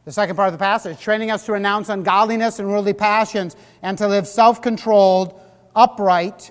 The 0.04 0.12
second 0.12 0.36
part 0.36 0.48
of 0.48 0.52
the 0.52 0.62
passage, 0.62 1.00
training 1.00 1.30
us 1.30 1.46
to 1.46 1.52
renounce 1.52 1.88
ungodliness 1.88 2.58
and 2.58 2.68
worldly 2.68 2.92
passions 2.92 3.56
and 3.80 3.96
to 3.96 4.06
live 4.06 4.28
self 4.28 4.60
controlled, 4.60 5.40
upright, 5.74 6.50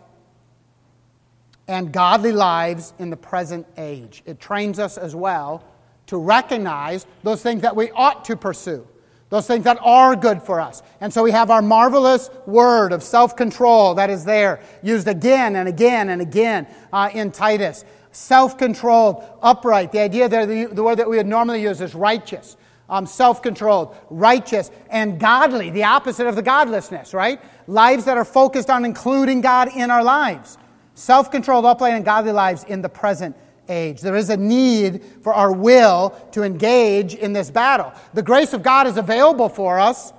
and 1.68 1.94
godly 1.94 2.32
lives 2.32 2.96
in 2.98 3.12
the 3.12 3.18
present 3.18 3.68
age. 3.78 4.24
It 4.26 4.40
trains 4.40 4.80
us 4.80 4.98
as 4.98 5.16
well 5.16 5.64
to 6.08 6.18
recognize 6.18 7.06
those 7.22 7.44
things 7.44 7.62
that 7.62 7.76
we 7.76 7.92
ought 7.92 8.26
to 8.26 8.36
pursue 8.36 8.88
those 9.34 9.48
things 9.48 9.64
that 9.64 9.80
are 9.82 10.16
good 10.16 10.44
for 10.44 10.62
us. 10.62 10.84
And 11.02 11.12
so 11.12 11.24
we 11.24 11.32
have 11.32 11.50
our 11.50 11.64
marvelous 11.64 12.30
word 12.46 12.94
of 12.94 13.02
self 13.02 13.36
control 13.36 13.96
that 13.96 14.12
is 14.12 14.24
there, 14.26 14.60
used 14.84 15.08
again 15.08 15.56
and 15.56 15.68
again 15.68 16.10
and 16.10 16.22
again 16.22 16.68
uh, 16.94 17.10
in 17.12 17.32
Titus. 17.32 17.84
Self 18.12 18.60
controlled, 18.60 19.24
upright. 19.42 19.92
The 19.92 20.02
idea 20.02 20.30
there, 20.30 20.46
the, 20.46 20.66
the, 20.66 20.84
word 20.84 21.00
that 21.00 21.10
we 21.10 21.18
would 21.18 21.26
normally 21.26 21.64
use 21.64 21.82
is 21.82 21.96
righteous. 21.96 22.58
Um, 22.88 23.08
self 23.08 23.42
controlled, 23.42 23.98
righteous, 24.12 24.70
and 24.92 25.20
godly, 25.20 25.72
the 25.72 25.86
opposite 25.86 26.28
of 26.28 26.36
the 26.36 26.44
godlessness, 26.44 27.12
right? 27.16 27.42
Lives 27.66 28.06
that 28.06 28.18
are 28.18 28.26
focused 28.26 28.70
on 28.70 28.86
including 28.86 29.42
God 29.42 29.70
in 29.76 29.90
our 29.90 30.04
lives. 30.04 30.60
Self 30.94 31.32
controlled, 31.32 31.66
upright, 31.66 31.94
and 31.94 32.06
godly 32.06 32.34
lives 32.34 32.66
in 32.66 32.84
the 32.84 32.90
present 32.90 33.36
age. 33.70 34.02
There 34.02 34.16
is 34.16 34.30
a 34.30 34.38
need 34.38 35.04
for 35.22 35.34
our 35.34 35.52
will 35.52 36.10
to 36.32 36.44
engage 36.44 37.16
in 37.16 37.34
this 37.34 37.50
battle. 37.50 37.94
The 38.14 38.24
grace 38.24 38.54
of 38.54 38.64
God 38.64 38.88
is 38.88 38.98
available 38.98 39.50
for 39.50 39.80
us, 39.80 40.14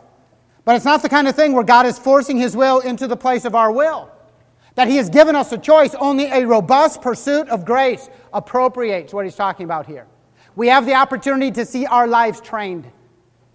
but 0.65 0.77
it's 0.77 0.85
not 0.85 1.03
the 1.03 1.09
kind 1.09 1.29
of 1.29 1.37
thing 1.37 1.53
where 1.53 1.65
God 1.65 1.87
is 1.87 1.99
forcing 1.99 2.39
His 2.39 2.57
will 2.57 2.81
into 2.81 3.07
the 3.07 3.17
place 3.17 3.45
of 3.45 3.55
our 3.55 3.71
will. 3.71 4.11
That 4.75 4.89
He 4.89 4.97
has 4.97 5.09
given 5.09 5.37
us 5.37 5.53
a 5.53 5.59
choice. 5.59 5.95
Only 5.95 6.27
a 6.27 6.47
robust 6.47 7.03
pursuit 7.03 7.49
of 7.49 7.65
grace 7.65 8.09
appropriates 8.33 9.13
what 9.13 9.25
He's 9.25 9.37
talking 9.37 9.65
about 9.65 9.87
here. 9.87 10.07
We 10.57 10.69
have 10.69 10.87
the 10.87 10.95
opportunity 10.95 11.51
to 11.53 11.65
see 11.65 11.87
our 11.87 12.07
lives 12.07 12.41
trained. 12.41 12.91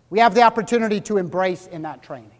We 0.09 0.19
have 0.19 0.33
the 0.33 0.41
opportunity 0.41 1.01
to 1.01 1.17
embrace 1.17 1.67
in 1.67 1.83
that 1.83 2.03
training. 2.03 2.31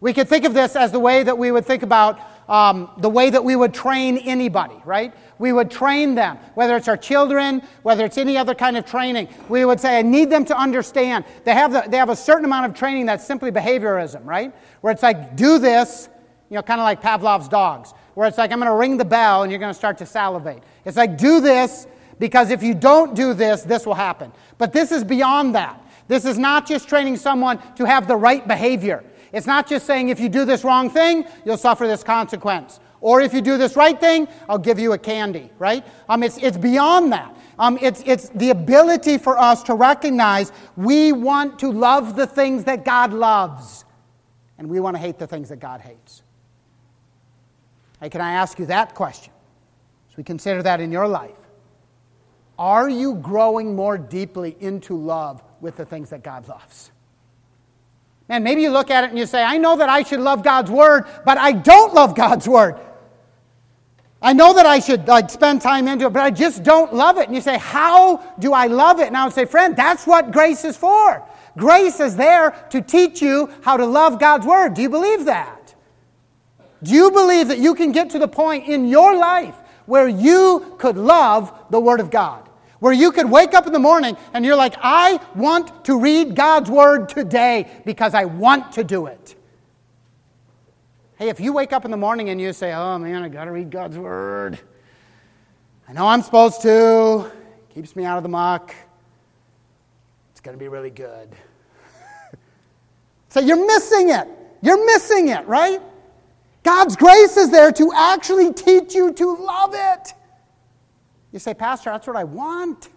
We 0.00 0.12
could 0.12 0.28
think 0.28 0.44
of 0.44 0.54
this 0.54 0.76
as 0.76 0.92
the 0.92 1.00
way 1.00 1.22
that 1.22 1.38
we 1.38 1.50
would 1.50 1.64
think 1.64 1.82
about 1.82 2.20
um, 2.48 2.90
the 2.98 3.08
way 3.08 3.30
that 3.30 3.42
we 3.42 3.56
would 3.56 3.72
train 3.72 4.18
anybody, 4.18 4.76
right? 4.84 5.14
We 5.38 5.52
would 5.52 5.70
train 5.70 6.14
them, 6.14 6.38
whether 6.54 6.76
it's 6.76 6.88
our 6.88 6.96
children, 6.96 7.62
whether 7.82 8.04
it's 8.04 8.18
any 8.18 8.36
other 8.36 8.54
kind 8.54 8.76
of 8.76 8.84
training. 8.84 9.28
We 9.48 9.64
would 9.64 9.80
say, 9.80 9.98
I 9.98 10.02
need 10.02 10.30
them 10.30 10.44
to 10.46 10.56
understand. 10.56 11.24
They 11.44 11.54
have, 11.54 11.72
the, 11.72 11.84
they 11.88 11.96
have 11.96 12.10
a 12.10 12.16
certain 12.16 12.44
amount 12.44 12.66
of 12.66 12.74
training 12.74 13.06
that's 13.06 13.26
simply 13.26 13.50
behaviorism, 13.50 14.24
right? 14.24 14.54
Where 14.80 14.92
it's 14.92 15.02
like, 15.02 15.36
do 15.36 15.58
this, 15.58 16.08
you 16.50 16.56
know, 16.56 16.62
kind 16.62 16.80
of 16.80 16.84
like 16.84 17.00
Pavlov's 17.00 17.48
dogs, 17.48 17.92
where 18.14 18.28
it's 18.28 18.38
like, 18.38 18.52
I'm 18.52 18.58
going 18.58 18.70
to 18.70 18.76
ring 18.76 18.96
the 18.96 19.04
bell 19.04 19.42
and 19.42 19.50
you're 19.50 19.60
going 19.60 19.72
to 19.72 19.78
start 19.78 19.98
to 19.98 20.06
salivate. 20.06 20.62
It's 20.84 20.96
like, 20.96 21.18
do 21.18 21.40
this 21.40 21.86
because 22.18 22.50
if 22.50 22.62
you 22.62 22.74
don't 22.74 23.14
do 23.14 23.34
this, 23.34 23.62
this 23.62 23.86
will 23.86 23.94
happen. 23.94 24.32
But 24.58 24.72
this 24.72 24.92
is 24.92 25.02
beyond 25.02 25.54
that. 25.54 25.80
This 26.06 26.24
is 26.24 26.38
not 26.38 26.66
just 26.66 26.88
training 26.88 27.16
someone 27.16 27.58
to 27.76 27.84
have 27.86 28.06
the 28.06 28.16
right 28.16 28.46
behavior. 28.46 29.02
It's 29.34 29.46
not 29.46 29.66
just 29.66 29.86
saying 29.86 30.08
if 30.08 30.20
you 30.20 30.28
do 30.28 30.44
this 30.44 30.64
wrong 30.64 30.88
thing, 30.88 31.26
you'll 31.44 31.56
suffer 31.56 31.86
this 31.86 32.02
consequence. 32.04 32.80
Or 33.00 33.20
if 33.20 33.34
you 33.34 33.42
do 33.42 33.58
this 33.58 33.76
right 33.76 33.98
thing, 34.00 34.28
I'll 34.48 34.58
give 34.58 34.78
you 34.78 34.92
a 34.94 34.98
candy, 34.98 35.50
right? 35.58 35.84
Um, 36.08 36.22
it's, 36.22 36.38
it's 36.38 36.56
beyond 36.56 37.12
that. 37.12 37.36
Um, 37.58 37.78
it's, 37.82 38.02
it's 38.06 38.30
the 38.30 38.50
ability 38.50 39.18
for 39.18 39.38
us 39.38 39.62
to 39.64 39.74
recognize 39.74 40.52
we 40.76 41.12
want 41.12 41.58
to 41.58 41.70
love 41.70 42.16
the 42.16 42.26
things 42.26 42.64
that 42.64 42.84
God 42.84 43.12
loves, 43.12 43.84
and 44.56 44.68
we 44.68 44.80
want 44.80 44.96
to 44.96 45.00
hate 45.00 45.18
the 45.18 45.26
things 45.26 45.50
that 45.50 45.58
God 45.58 45.80
hates. 45.80 46.22
Hey, 48.00 48.08
can 48.08 48.20
I 48.20 48.32
ask 48.32 48.58
you 48.58 48.66
that 48.66 48.94
question? 48.94 49.32
As 50.10 50.16
we 50.16 50.24
consider 50.24 50.62
that 50.62 50.80
in 50.80 50.90
your 50.90 51.06
life, 51.06 51.38
are 52.58 52.88
you 52.88 53.16
growing 53.16 53.74
more 53.74 53.98
deeply 53.98 54.56
into 54.60 54.96
love 54.96 55.42
with 55.60 55.76
the 55.76 55.84
things 55.84 56.10
that 56.10 56.22
God 56.22 56.48
loves? 56.48 56.92
Man, 58.28 58.42
maybe 58.42 58.62
you 58.62 58.70
look 58.70 58.90
at 58.90 59.04
it 59.04 59.10
and 59.10 59.18
you 59.18 59.26
say, 59.26 59.42
I 59.42 59.58
know 59.58 59.76
that 59.76 59.88
I 59.88 60.02
should 60.02 60.20
love 60.20 60.42
God's 60.42 60.70
word, 60.70 61.04
but 61.24 61.36
I 61.36 61.52
don't 61.52 61.94
love 61.94 62.14
God's 62.14 62.48
word. 62.48 62.76
I 64.22 64.32
know 64.32 64.54
that 64.54 64.64
I 64.64 64.78
should 64.78 65.06
like 65.06 65.28
spend 65.28 65.60
time 65.60 65.86
into 65.86 66.06
it, 66.06 66.12
but 66.14 66.22
I 66.22 66.30
just 66.30 66.62
don't 66.62 66.94
love 66.94 67.18
it. 67.18 67.26
And 67.26 67.34
you 67.34 67.42
say, 67.42 67.58
How 67.58 68.16
do 68.38 68.54
I 68.54 68.68
love 68.68 69.00
it? 69.00 69.08
And 69.08 69.16
I 69.16 69.24
would 69.24 69.34
say, 69.34 69.44
Friend, 69.44 69.76
that's 69.76 70.06
what 70.06 70.32
grace 70.32 70.64
is 70.64 70.76
for. 70.76 71.22
Grace 71.58 72.00
is 72.00 72.16
there 72.16 72.52
to 72.70 72.80
teach 72.80 73.20
you 73.20 73.50
how 73.62 73.76
to 73.76 73.84
love 73.84 74.18
God's 74.18 74.46
word. 74.46 74.72
Do 74.74 74.80
you 74.80 74.88
believe 74.88 75.26
that? 75.26 75.74
Do 76.82 76.92
you 76.92 77.10
believe 77.10 77.48
that 77.48 77.58
you 77.58 77.74
can 77.74 77.92
get 77.92 78.10
to 78.10 78.18
the 78.18 78.28
point 78.28 78.66
in 78.66 78.88
your 78.88 79.14
life 79.14 79.54
where 79.86 80.08
you 80.08 80.74
could 80.78 80.96
love 80.96 81.52
the 81.70 81.80
Word 81.80 82.00
of 82.00 82.10
God. 82.10 82.43
Where 82.84 82.92
you 82.92 83.12
could 83.12 83.30
wake 83.30 83.54
up 83.54 83.66
in 83.66 83.72
the 83.72 83.78
morning 83.78 84.14
and 84.34 84.44
you're 84.44 84.56
like, 84.56 84.74
I 84.78 85.18
want 85.34 85.86
to 85.86 85.98
read 85.98 86.36
God's 86.36 86.70
Word 86.70 87.08
today 87.08 87.66
because 87.86 88.12
I 88.12 88.26
want 88.26 88.72
to 88.72 88.84
do 88.84 89.06
it. 89.06 89.34
Hey, 91.16 91.30
if 91.30 91.40
you 91.40 91.54
wake 91.54 91.72
up 91.72 91.86
in 91.86 91.90
the 91.90 91.96
morning 91.96 92.28
and 92.28 92.38
you 92.38 92.52
say, 92.52 92.74
Oh 92.74 92.98
man, 92.98 93.22
I 93.22 93.30
got 93.30 93.46
to 93.46 93.52
read 93.52 93.70
God's 93.70 93.96
Word. 93.96 94.58
I 95.88 95.94
know 95.94 96.06
I'm 96.06 96.20
supposed 96.20 96.60
to. 96.60 97.32
Keeps 97.72 97.96
me 97.96 98.04
out 98.04 98.18
of 98.18 98.22
the 98.22 98.28
muck. 98.28 98.74
It's 100.32 100.42
going 100.42 100.54
to 100.54 100.62
be 100.62 100.68
really 100.68 100.90
good. 100.90 101.30
so 103.30 103.40
you're 103.40 103.66
missing 103.66 104.10
it. 104.10 104.28
You're 104.60 104.84
missing 104.84 105.28
it, 105.28 105.46
right? 105.46 105.80
God's 106.62 106.96
grace 106.96 107.38
is 107.38 107.50
there 107.50 107.72
to 107.72 107.92
actually 107.96 108.52
teach 108.52 108.94
you 108.94 109.10
to 109.14 109.36
love 109.36 109.70
it. 109.72 110.12
You 111.34 111.40
say, 111.40 111.52
Pastor, 111.52 111.90
that's 111.90 112.06
what 112.06 112.14
I 112.14 112.22
want. 112.22 112.90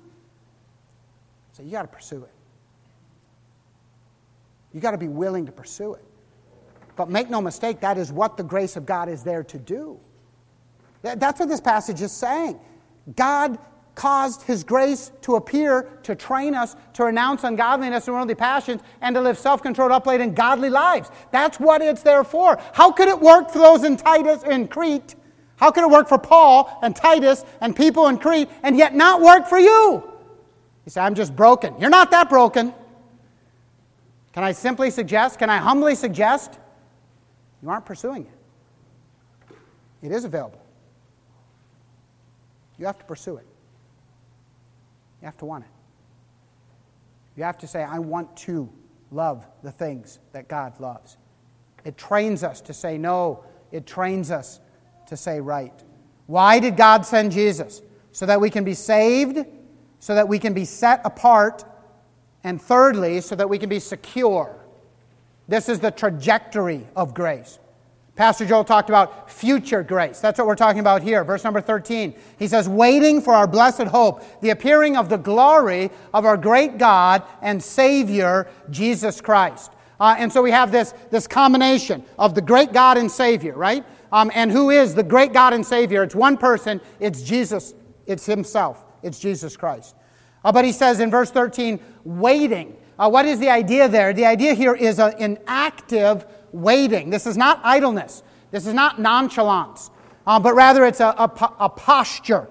So 1.54 1.63
you 1.63 1.71
got 1.71 1.82
to 1.82 1.88
pursue 1.88 2.23
it. 2.23 2.30
You 4.71 4.80
got 4.80 4.91
to 4.91 4.97
be 5.00 5.08
willing 5.08 5.47
to 5.47 5.52
pursue 5.52 5.95
it. 5.95 6.04
But 6.95 7.10
make 7.10 7.32
no 7.32 7.41
mistake, 7.41 7.80
that 7.80 7.97
is 7.97 8.12
what 8.12 8.38
the 8.38 8.43
grace 8.43 8.76
of 8.76 8.86
God 8.86 9.10
is 9.10 9.23
there 9.23 9.43
to 9.45 9.58
do. 9.58 10.00
That's 11.02 11.39
what 11.39 11.50
this 11.50 11.60
passage 11.60 12.00
is 12.00 12.12
saying. 12.12 12.60
God 13.15 13.58
caused 13.95 14.43
His 14.43 14.63
grace 14.63 15.12
to 15.21 15.36
appear 15.36 15.89
to 16.04 16.13
train 16.13 16.54
us 16.54 16.76
to 16.93 17.06
renounce 17.06 17.43
ungodliness 17.43 18.08
and 18.08 18.15
worldly 18.15 18.36
passions 18.36 18.82
and 19.02 19.15
to 19.15 19.21
live 19.21 19.39
self 19.39 19.63
controlled, 19.63 19.91
upright, 19.91 20.21
and 20.21 20.36
godly 20.36 20.69
lives. 20.69 21.10
That's 21.32 21.60
what 21.60 21.82
it's 21.82 22.04
there 22.04 22.23
for. 22.23 22.60
How 22.73 22.91
could 22.91 23.08
it 23.08 23.19
work 23.19 23.50
for 23.50 23.58
those 23.58 23.84
in 23.84 23.97
Titus 23.97 24.43
in 24.43 24.67
Crete? 24.67 25.15
How 25.58 25.72
could 25.72 25.84
it 25.84 25.89
work 25.89 26.08
for 26.08 26.17
Paul 26.17 26.80
and 26.82 26.96
Titus 26.96 27.43
and 27.62 27.76
people 27.76 28.08
in 28.08 28.17
Crete 28.17 28.50
and 28.63 28.78
yet 28.78 28.96
not 28.96 29.22
work 29.22 29.48
for 29.48 29.60
you? 29.60 30.04
You 30.86 30.89
say, 30.89 31.02
I'm 31.02 31.15
just 31.15 31.36
broken. 31.36 31.76
You're 31.80 31.89
not 31.89 32.12
that 32.12 32.30
broken. 32.30 32.74
Can 34.34 34.43
I 34.43 34.52
simply 34.52 34.91
suggest, 34.91 35.39
can 35.39 35.50
I 35.50 35.58
humbly 35.58 35.96
suggest, 35.96 36.60
you 37.62 37.70
aren't 37.70 37.86
pursuing 37.86 38.28
it? 38.28 39.56
It 40.04 40.12
is 40.12 40.26
available. 40.26 40.62
You 42.78 42.86
have 42.86 43.00
to 43.00 43.06
pursue 43.06 43.38
it. 43.38 43.48
You 45.22 45.26
have 45.26 45.38
to 45.38 45.46
want 45.46 45.63
it. 45.63 45.72
You 47.36 47.43
have 47.43 47.58
to 47.60 47.67
say, 47.67 47.84
I 47.84 47.98
want 47.98 48.38
to 48.38 48.70
love 49.12 49.48
the 49.63 49.72
things 49.72 50.20
that 50.34 50.48
God 50.48 50.80
loves. 50.80 51.17
It 51.84 51.98
trains 51.98 52.43
us 52.43 52.62
to 52.62 52.74
say 52.74 52.98
no, 52.98 53.43
it 53.72 53.88
trains 53.88 54.30
us 54.30 54.60
to 55.08 55.17
say 55.17 55.39
right. 55.41 55.74
Why 56.28 56.60
did 56.60 56.78
God 56.78 57.06
send 57.06 57.32
Jesus? 57.32 57.82
So 58.12 58.26
that 58.26 58.39
we 58.39 58.50
can 58.50 58.63
be 58.63 58.74
saved, 58.74 59.46
so 60.00 60.15
that 60.15 60.28
we 60.28 60.39
can 60.39 60.54
be 60.54 60.65
set 60.65 61.02
apart, 61.04 61.63
and 62.43 62.62
thirdly, 62.62 63.22
so 63.22 63.36
that 63.36 63.50
we 63.50 63.58
can 63.58 63.70
be 63.70 63.80
secure. 63.80 64.56
This 65.48 65.70
is 65.70 65.80
the 65.80 65.91
trajectory 65.91 66.88
of 66.96 67.13
grace. 67.13 67.60
Pastor 68.15 68.48
Joel 68.48 68.63
talked 68.63 68.89
about 68.89 69.30
future 69.30 69.84
grace. 69.84 70.20
That's 70.20 70.39
what 70.39 70.48
we're 70.48 70.56
talking 70.56 70.80
about 70.80 71.04
here. 71.04 71.24
Verse 71.24 71.43
number 71.43 71.62
13. 71.62 72.15
He 72.39 72.48
says, 72.48 72.67
Waiting 72.67 73.22
for 73.22 73.34
our 73.34 73.48
blessed 73.48 73.84
hope, 73.84 74.24
the 74.41 74.50
appearing 74.50 74.98
of 74.98 75.08
the 75.08 75.17
glory 75.17 75.91
of 76.15 76.26
our 76.26 76.36
great 76.36 76.80
God 76.80 77.22
and 77.43 77.63
Savior, 77.63 78.48
Jesus 78.72 79.22
Christ. 79.22 79.72
Uh, 80.00 80.15
and 80.17 80.34
so 80.34 80.41
we 80.41 80.52
have 80.52 80.72
this, 80.72 80.93
this 81.12 81.28
combination 81.28 82.04
of 82.17 82.34
the 82.34 82.41
great 82.41 82.74
God 82.74 82.98
and 82.98 83.10
Savior, 83.10 83.54
right? 83.54 83.86
Um, 84.12 84.32
and 84.34 84.52
who 84.52 84.70
is 84.70 84.96
the 84.96 85.04
great 85.04 85.34
God 85.34 85.54
and 85.54 85.65
Savior? 85.65 86.04
It's 86.04 86.15
one 86.15 86.38
person, 86.38 86.82
it's 87.00 87.22
Jesus, 87.22 87.74
it's 88.06 88.26
Himself, 88.26 88.86
it's 89.04 89.20
Jesus 89.20 89.58
Christ. 89.58 89.96
Uh, 90.43 90.52
but 90.52 90.63
he 90.63 90.72
says 90.72 91.00
in 91.00 91.12
verse 91.12 91.32
13, 91.32 91.80
waiting. 92.04 92.76
Uh, 92.98 93.10
what 93.10 93.26
is 93.26 93.39
the 93.39 93.50
idea 93.50 93.89
there? 93.89 94.13
The 94.13 94.26
idea 94.26 94.54
here 94.54 94.74
is 94.74 95.00
a, 95.00 95.08
an 95.20 95.38
active 95.46 96.26
waiting. 96.52 97.10
This 97.10 97.28
is 97.28 97.38
not 97.38 97.60
idleness. 97.63 98.24
This 98.52 98.65
is 98.65 98.74
not 98.74 99.00
nonchalance, 99.00 99.91
uh, 100.26 100.39
but 100.39 100.56
rather 100.56 100.86
it's 100.86 101.02
a, 101.02 101.08
a, 101.17 101.56
a 101.60 101.70
posture 101.70 102.48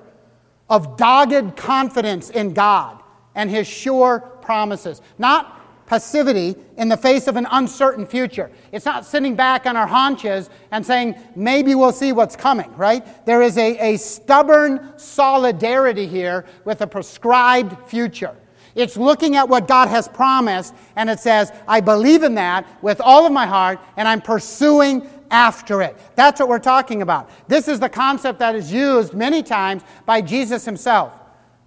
of 0.69 0.97
dogged 0.97 1.57
confidence 1.57 2.31
in 2.31 2.53
God 2.53 3.03
and 3.35 3.49
His 3.49 3.67
sure 3.67 4.21
promises. 4.43 5.01
Not 5.19 5.56
passivity 5.87 6.57
in 6.77 6.89
the 6.89 6.97
face 6.97 7.29
of 7.29 7.37
an 7.37 7.47
uncertain 7.51 8.07
future. 8.07 8.51
It's 8.73 8.85
not 8.85 9.07
sitting 9.07 9.37
back 9.37 9.67
on 9.67 9.77
our 9.77 9.87
haunches 9.87 10.51
and 10.71 10.85
saying, 10.85 11.15
maybe 11.35 11.75
we'll 11.75 11.93
see 11.93 12.13
what's 12.13 12.37
coming, 12.37 12.75
right? 12.77 13.25
There 13.25 13.43
is 13.43 13.57
a, 13.57 13.95
a 13.95 13.97
stubborn 13.97 14.93
solidarity 14.97 16.07
here 16.07 16.45
with 16.65 16.81
a 16.83 16.87
prescribed 16.87 17.89
future. 17.89 18.37
It's 18.75 18.97
looking 18.97 19.37
at 19.37 19.49
what 19.49 19.67
God 19.67 19.89
has 19.89 20.07
promised, 20.07 20.75
and 20.97 21.09
it 21.09 21.19
says, 21.19 21.51
I 21.67 21.81
believe 21.81 22.23
in 22.23 22.35
that 22.35 22.67
with 22.83 23.01
all 23.01 23.25
of 23.25 23.33
my 23.33 23.47
heart, 23.47 23.81
and 23.97 24.07
I'm 24.07 24.21
pursuing 24.21 25.09
after 25.31 25.81
it. 25.83 25.97
That's 26.15 26.41
what 26.41 26.49
we're 26.49 26.59
talking 26.59 27.01
about. 27.01 27.31
This 27.49 27.69
is 27.69 27.81
the 27.81 27.89
concept 27.89 28.39
that 28.41 28.55
is 28.55 28.71
used 28.71 29.15
many 29.15 29.43
times 29.43 29.83
by 30.05 30.21
Jesus 30.21 30.65
himself. 30.65 31.15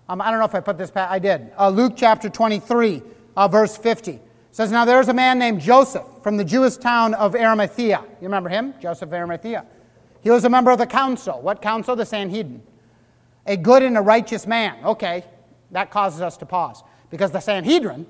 Um, 0.07 0.21
I 0.21 0.29
don't 0.29 0.39
know 0.39 0.45
if 0.45 0.55
I 0.55 0.59
put 0.59 0.77
this, 0.77 0.91
I 0.95 1.19
did. 1.19 1.51
Uh, 1.57 1.69
Luke 1.69 1.93
chapter 1.95 2.29
23, 2.29 3.01
uh, 3.39 3.47
verse 3.47 3.77
50 3.77 4.19
says, 4.51 4.69
Now 4.69 4.83
there's 4.83 5.07
a 5.07 5.13
man 5.13 5.39
named 5.39 5.61
Joseph 5.61 6.05
from 6.21 6.35
the 6.35 6.43
Jewish 6.43 6.75
town 6.75 7.13
of 7.13 7.35
Arimathea. 7.35 8.03
You 8.19 8.27
remember 8.27 8.49
him? 8.49 8.73
Joseph 8.81 9.07
of 9.07 9.13
Arimathea. 9.13 9.65
He 10.21 10.29
was 10.29 10.43
a 10.43 10.49
member 10.49 10.71
of 10.71 10.77
the 10.77 10.85
council. 10.85 11.41
What 11.41 11.61
council? 11.61 11.95
The 11.95 12.05
Sanhedrin. 12.05 12.61
A 13.45 13.55
good 13.55 13.81
and 13.81 13.97
a 13.97 14.01
righteous 14.01 14.45
man. 14.45 14.83
Okay, 14.83 15.23
that 15.71 15.89
causes 15.89 16.19
us 16.19 16.35
to 16.37 16.45
pause 16.45 16.83
because 17.09 17.31
the 17.31 17.39
Sanhedrin 17.39 18.05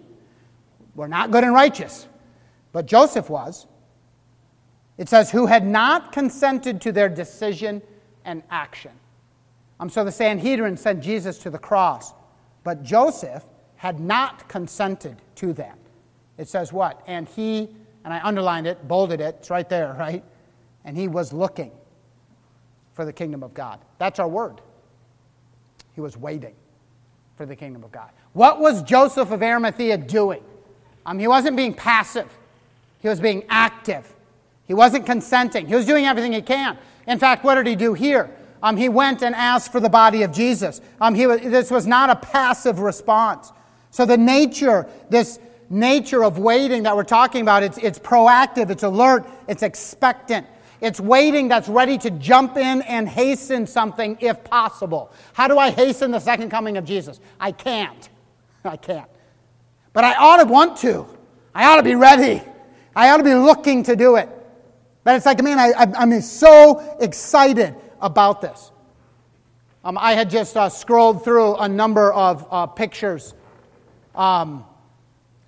were 0.96 1.08
not 1.08 1.30
good 1.30 1.44
and 1.44 1.54
righteous, 1.54 2.08
but 2.72 2.88
Joseph 2.88 3.30
was. 3.30 3.68
It 4.98 5.08
says, 5.08 5.30
who 5.30 5.46
had 5.46 5.66
not 5.66 6.12
consented 6.12 6.82
to 6.82 6.92
their 6.92 7.08
decision 7.08 7.84
and 8.26 8.42
action. 8.50 8.92
Um, 9.80 9.90
so 9.90 10.04
the 10.04 10.12
Sanhedrin 10.12 10.76
sent 10.76 11.02
Jesus 11.02 11.38
to 11.38 11.52
the 11.52 11.60
cross, 11.60 12.14
but 12.64 12.84
Joseph 12.84 13.44
had 13.80 13.98
not 14.02 14.50
consented 14.50 15.16
to 15.36 15.54
that. 15.54 15.78
It 16.38 16.50
says 16.50 16.74
what? 16.74 17.02
And 17.08 17.30
he, 17.30 17.70
and 18.04 18.14
I 18.14 18.20
underlined 18.22 18.68
it, 18.68 18.86
bolded 18.90 19.22
it, 19.22 19.38
it's 19.40 19.50
right 19.50 19.68
there, 19.70 19.94
right? 20.00 20.22
And 20.84 20.98
he 20.98 21.08
was 21.08 21.32
looking 21.32 21.72
for 22.94 23.06
the 23.06 23.14
kingdom 23.14 23.42
of 23.42 23.54
God. 23.54 23.80
That's 23.98 24.20
our 24.20 24.28
word. 24.28 24.60
He 25.96 26.02
was 26.02 26.18
waiting 26.18 26.56
for 27.38 27.46
the 27.46 27.56
kingdom 27.56 27.86
of 27.86 27.92
God. 27.94 28.10
What 28.34 28.60
was 28.60 28.84
Joseph 28.84 29.32
of 29.32 29.42
Arimathea 29.42 29.98
doing? 29.98 30.44
Um, 31.06 31.18
he 31.18 31.30
wasn't 31.30 31.56
being 31.56 31.74
passive, 31.74 32.38
he 33.02 33.08
was 33.08 33.22
being 33.22 33.46
active. 33.50 34.14
He 34.68 34.74
wasn't 34.74 35.06
consenting, 35.06 35.68
he 35.68 35.74
was 35.74 35.86
doing 35.86 36.06
everything 36.06 36.34
he 36.34 36.42
can. 36.42 36.78
In 37.08 37.18
fact, 37.18 37.46
what 37.46 37.56
did 37.56 37.66
he 37.66 37.78
do 37.78 37.94
here? 37.94 38.30
Um, 38.62 38.76
he 38.76 38.90
went 38.90 39.24
and 39.24 39.34
asked 39.34 39.72
for 39.72 39.80
the 39.80 39.90
body 39.90 40.24
of 40.24 40.34
Jesus. 40.34 40.82
Um, 41.00 41.18
was, 41.18 41.40
this 41.40 41.72
was 41.72 41.88
not 41.88 42.10
a 42.10 42.16
passive 42.18 42.80
response. 42.82 43.54
So 43.92 44.06
the 44.06 44.18
nature, 44.18 44.88
this 45.10 45.40
nature 45.70 46.24
of 46.24 46.38
waiting 46.38 46.84
that 46.84 46.96
we're 46.96 47.04
talking 47.04 47.42
about, 47.42 47.64
it's, 47.64 47.78
it's 47.78 48.00
proactive, 48.00 48.70
it's 48.70 48.84
alert, 48.84 49.28
it's 49.48 49.64
expectant. 49.64 50.48
It's 50.82 51.00
waiting 51.00 51.50
that's 51.50 51.68
ready 51.68 51.98
to 52.00 52.12
jump 52.12 52.56
in 52.56 52.82
and 52.84 53.08
hasten 53.08 53.68
something 53.68 54.18
if 54.22 54.44
possible. 54.46 55.12
How 55.34 55.48
do 55.48 55.58
I 55.58 55.72
hasten 55.72 56.12
the 56.12 56.20
second 56.20 56.50
coming 56.50 56.78
of 56.78 56.86
Jesus? 56.86 57.20
I 57.40 57.52
can't. 57.52 58.10
I 58.64 58.78
can't. 58.78 59.10
But 59.92 60.06
I 60.06 60.16
ought 60.16 60.38
to 60.38 60.46
want 60.46 60.78
to. 60.78 61.06
I 61.54 61.66
ought 61.66 61.78
to 61.78 61.84
be 61.84 61.96
ready. 61.96 62.42
I 62.96 63.10
ought 63.10 63.18
to 63.18 63.24
be 63.24 63.34
looking 63.34 63.84
to 63.84 63.96
do 63.96 64.16
it. 64.16 64.30
But 65.04 65.16
it's 65.16 65.26
like, 65.26 65.42
man, 65.44 65.60
I, 65.60 66.02
am 66.02 66.22
so 66.22 66.98
excited 67.00 67.76
about 68.02 68.42
this. 68.42 68.72
Um, 69.84 69.98
I 69.98 70.14
had 70.14 70.30
just 70.30 70.56
uh, 70.56 70.70
scrolled 70.70 71.24
through 71.24 71.56
a 71.56 71.68
number 71.68 72.12
of 72.14 72.48
uh, 72.52 72.68
pictures 72.68 73.34
um, 74.20 74.66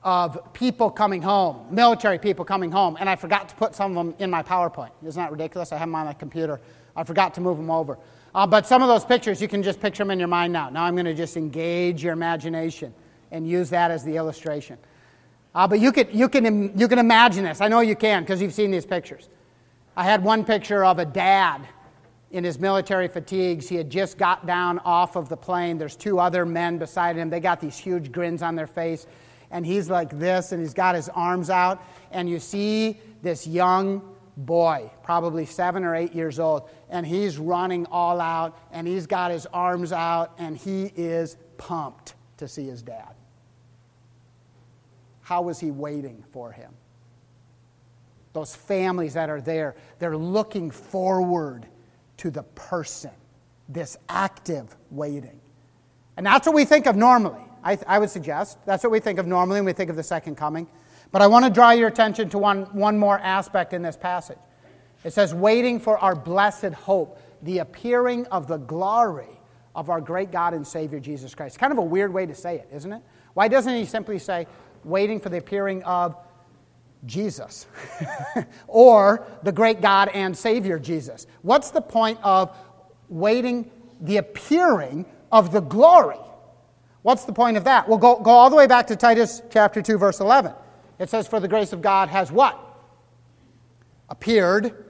of 0.01 0.53
people 0.53 0.89
coming 0.89 1.21
home, 1.21 1.67
military 1.69 2.17
people 2.17 2.45
coming 2.45 2.71
home, 2.71 2.97
and 2.99 3.07
I 3.07 3.15
forgot 3.15 3.49
to 3.49 3.55
put 3.55 3.75
some 3.75 3.95
of 3.95 4.05
them 4.05 4.15
in 4.17 4.31
my 4.31 4.41
PowerPoint. 4.41 4.91
Isn't 5.05 5.21
that 5.21 5.31
ridiculous? 5.31 5.71
I 5.71 5.77
have 5.77 5.87
them 5.87 5.95
on 5.95 6.05
my 6.05 6.13
computer. 6.13 6.59
I 6.95 7.03
forgot 7.03 7.35
to 7.35 7.41
move 7.41 7.57
them 7.57 7.69
over. 7.69 7.99
Uh, 8.33 8.47
but 8.47 8.65
some 8.65 8.81
of 8.81 8.87
those 8.87 9.03
pictures, 9.03 9.41
you 9.41 9.49
can 9.49 9.61
just 9.61 9.81
picture 9.81 10.03
them 10.03 10.09
in 10.09 10.17
your 10.19 10.29
mind 10.29 10.53
now. 10.53 10.69
Now 10.69 10.85
I'm 10.85 10.95
going 10.95 11.05
to 11.05 11.13
just 11.13 11.35
engage 11.35 12.01
your 12.01 12.13
imagination 12.13 12.93
and 13.29 13.47
use 13.47 13.69
that 13.71 13.91
as 13.91 14.03
the 14.05 14.15
illustration. 14.15 14.77
Uh, 15.53 15.67
but 15.67 15.81
you, 15.81 15.91
could, 15.91 16.07
you, 16.13 16.29
can, 16.29 16.77
you 16.79 16.87
can 16.87 16.97
imagine 16.97 17.43
this. 17.43 17.59
I 17.59 17.67
know 17.67 17.81
you 17.81 17.97
can 17.97 18.23
because 18.23 18.41
you've 18.41 18.53
seen 18.53 18.71
these 18.71 18.85
pictures. 18.85 19.27
I 19.97 20.05
had 20.05 20.23
one 20.23 20.45
picture 20.45 20.85
of 20.85 20.97
a 20.97 21.05
dad 21.05 21.67
in 22.31 22.43
his 22.43 22.59
military 22.59 23.07
fatigues. 23.07 23.67
He 23.67 23.75
had 23.75 23.89
just 23.89 24.17
got 24.17 24.45
down 24.45 24.79
off 24.79 25.15
of 25.15 25.29
the 25.29 25.37
plane. 25.37 25.77
There's 25.77 25.95
two 25.95 26.19
other 26.19 26.45
men 26.45 26.77
beside 26.77 27.15
him. 27.15 27.29
They 27.29 27.39
got 27.39 27.59
these 27.59 27.77
huge 27.77 28.11
grins 28.11 28.41
on 28.41 28.55
their 28.55 28.67
face 28.67 29.05
and 29.51 29.65
he's 29.65 29.89
like 29.89 30.17
this, 30.17 30.51
and 30.51 30.61
he's 30.61 30.73
got 30.73 30.95
his 30.95 31.09
arms 31.09 31.49
out, 31.49 31.83
and 32.11 32.29
you 32.29 32.39
see 32.39 32.99
this 33.21 33.45
young 33.45 34.01
boy, 34.37 34.89
probably 35.03 35.45
seven 35.45 35.83
or 35.83 35.93
eight 35.93 36.15
years 36.15 36.39
old, 36.39 36.69
and 36.89 37.05
he's 37.05 37.37
running 37.37 37.85
all 37.87 38.19
out, 38.19 38.57
and 38.71 38.87
he's 38.87 39.05
got 39.05 39.29
his 39.29 39.45
arms 39.47 39.91
out, 39.91 40.33
and 40.37 40.57
he 40.57 40.85
is 40.95 41.37
pumped 41.57 42.15
to 42.37 42.47
see 42.47 42.65
his 42.65 42.81
dad. 42.81 43.13
How 45.21 45.41
was 45.41 45.59
he 45.59 45.69
waiting 45.69 46.23
for 46.31 46.51
him? 46.51 46.71
Those 48.33 48.55
families 48.55 49.13
that 49.13 49.29
are 49.29 49.41
there, 49.41 49.75
they're 49.99 50.17
looking 50.17 50.71
forward 50.71 51.67
to 52.21 52.29
the 52.29 52.43
person, 52.43 53.09
this 53.67 53.97
active 54.07 54.75
waiting. 54.91 55.41
And 56.17 56.23
that's 56.23 56.45
what 56.45 56.53
we 56.53 56.65
think 56.65 56.85
of 56.85 56.95
normally. 56.95 57.41
I, 57.63 57.79
I 57.87 57.97
would 57.97 58.11
suggest. 58.11 58.63
That's 58.63 58.83
what 58.83 58.91
we 58.91 58.99
think 58.99 59.17
of 59.17 59.25
normally 59.25 59.57
when 59.57 59.65
we 59.65 59.73
think 59.73 59.89
of 59.89 59.95
the 59.95 60.03
second 60.03 60.35
coming. 60.35 60.67
But 61.11 61.23
I 61.23 61.27
want 61.27 61.45
to 61.45 61.51
draw 61.51 61.71
your 61.71 61.87
attention 61.87 62.29
to 62.29 62.37
one, 62.37 62.65
one 62.75 62.99
more 62.99 63.17
aspect 63.17 63.73
in 63.73 63.81
this 63.81 63.97
passage. 63.97 64.37
It 65.03 65.13
says, 65.13 65.33
waiting 65.33 65.79
for 65.79 65.97
our 65.97 66.13
blessed 66.13 66.73
hope, 66.73 67.19
the 67.41 67.57
appearing 67.57 68.27
of 68.27 68.45
the 68.45 68.57
glory 68.57 69.39
of 69.73 69.89
our 69.89 69.99
great 69.99 70.31
God 70.31 70.53
and 70.53 70.65
Savior 70.65 70.99
Jesus 70.99 71.33
Christ. 71.33 71.57
Kind 71.57 71.71
of 71.71 71.79
a 71.79 71.83
weird 71.83 72.13
way 72.13 72.27
to 72.27 72.35
say 72.35 72.57
it, 72.57 72.69
isn't 72.71 72.93
it? 72.93 73.01
Why 73.33 73.47
doesn't 73.47 73.73
he 73.73 73.85
simply 73.85 74.19
say, 74.19 74.45
waiting 74.83 75.19
for 75.19 75.29
the 75.29 75.39
appearing 75.39 75.81
of 75.85 76.15
Jesus 77.05 77.67
or 78.67 79.25
the 79.43 79.51
great 79.51 79.81
God 79.81 80.09
and 80.13 80.37
Savior 80.37 80.79
Jesus? 80.79 81.27
What's 81.41 81.71
the 81.71 81.81
point 81.81 82.19
of 82.23 82.55
waiting 83.09 83.71
the 83.99 84.17
appearing 84.17 85.05
of 85.31 85.51
the 85.51 85.61
glory? 85.61 86.19
What's 87.01 87.25
the 87.25 87.33
point 87.33 87.57
of 87.57 87.63
that? 87.63 87.89
Well, 87.89 87.97
go, 87.97 88.19
go 88.19 88.31
all 88.31 88.49
the 88.49 88.55
way 88.55 88.67
back 88.67 88.87
to 88.87 88.95
Titus 88.95 89.41
chapter 89.49 89.81
2, 89.81 89.97
verse 89.97 90.19
11. 90.19 90.53
It 90.99 91.09
says, 91.09 91.27
For 91.27 91.39
the 91.39 91.47
grace 91.47 91.73
of 91.73 91.81
God 91.81 92.09
has 92.09 92.31
what? 92.31 92.59
Appeared. 94.09 94.85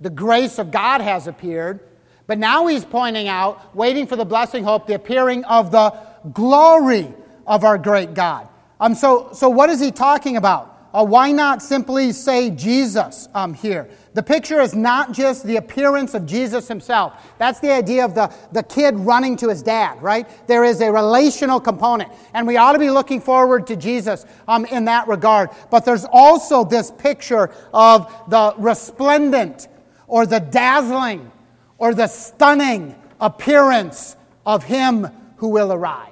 The 0.00 0.10
grace 0.10 0.58
of 0.58 0.70
God 0.70 1.00
has 1.00 1.26
appeared. 1.26 1.80
But 2.28 2.38
now 2.38 2.66
he's 2.68 2.84
pointing 2.84 3.26
out, 3.26 3.74
waiting 3.74 4.06
for 4.06 4.14
the 4.14 4.24
blessing 4.24 4.62
hope, 4.62 4.86
the 4.86 4.94
appearing 4.94 5.44
of 5.44 5.72
the 5.72 5.94
glory 6.32 7.12
of 7.46 7.64
our 7.64 7.76
great 7.76 8.14
God. 8.14 8.48
Um, 8.78 8.94
so, 8.94 9.30
so 9.32 9.48
what 9.48 9.70
is 9.70 9.80
he 9.80 9.90
talking 9.90 10.36
about? 10.36 10.71
Uh, 10.92 11.04
why 11.04 11.32
not 11.32 11.62
simply 11.62 12.12
say 12.12 12.50
Jesus 12.50 13.28
um, 13.34 13.54
here? 13.54 13.88
The 14.14 14.22
picture 14.22 14.60
is 14.60 14.74
not 14.74 15.12
just 15.12 15.44
the 15.44 15.56
appearance 15.56 16.12
of 16.12 16.26
Jesus 16.26 16.68
himself. 16.68 17.14
That's 17.38 17.60
the 17.60 17.72
idea 17.72 18.04
of 18.04 18.14
the, 18.14 18.32
the 18.52 18.62
kid 18.62 18.98
running 18.98 19.36
to 19.38 19.48
his 19.48 19.62
dad, 19.62 20.02
right? 20.02 20.28
There 20.46 20.64
is 20.64 20.82
a 20.82 20.92
relational 20.92 21.60
component, 21.60 22.12
and 22.34 22.46
we 22.46 22.58
ought 22.58 22.72
to 22.72 22.78
be 22.78 22.90
looking 22.90 23.22
forward 23.22 23.66
to 23.68 23.76
Jesus 23.76 24.26
um, 24.46 24.66
in 24.66 24.84
that 24.84 25.08
regard. 25.08 25.48
But 25.70 25.86
there's 25.86 26.04
also 26.04 26.62
this 26.62 26.90
picture 26.90 27.50
of 27.72 28.12
the 28.28 28.54
resplendent 28.58 29.68
or 30.06 30.26
the 30.26 30.40
dazzling 30.40 31.32
or 31.78 31.94
the 31.94 32.06
stunning 32.06 32.94
appearance 33.18 34.16
of 34.44 34.62
him 34.64 35.08
who 35.36 35.48
will 35.48 35.72
arrive. 35.72 36.08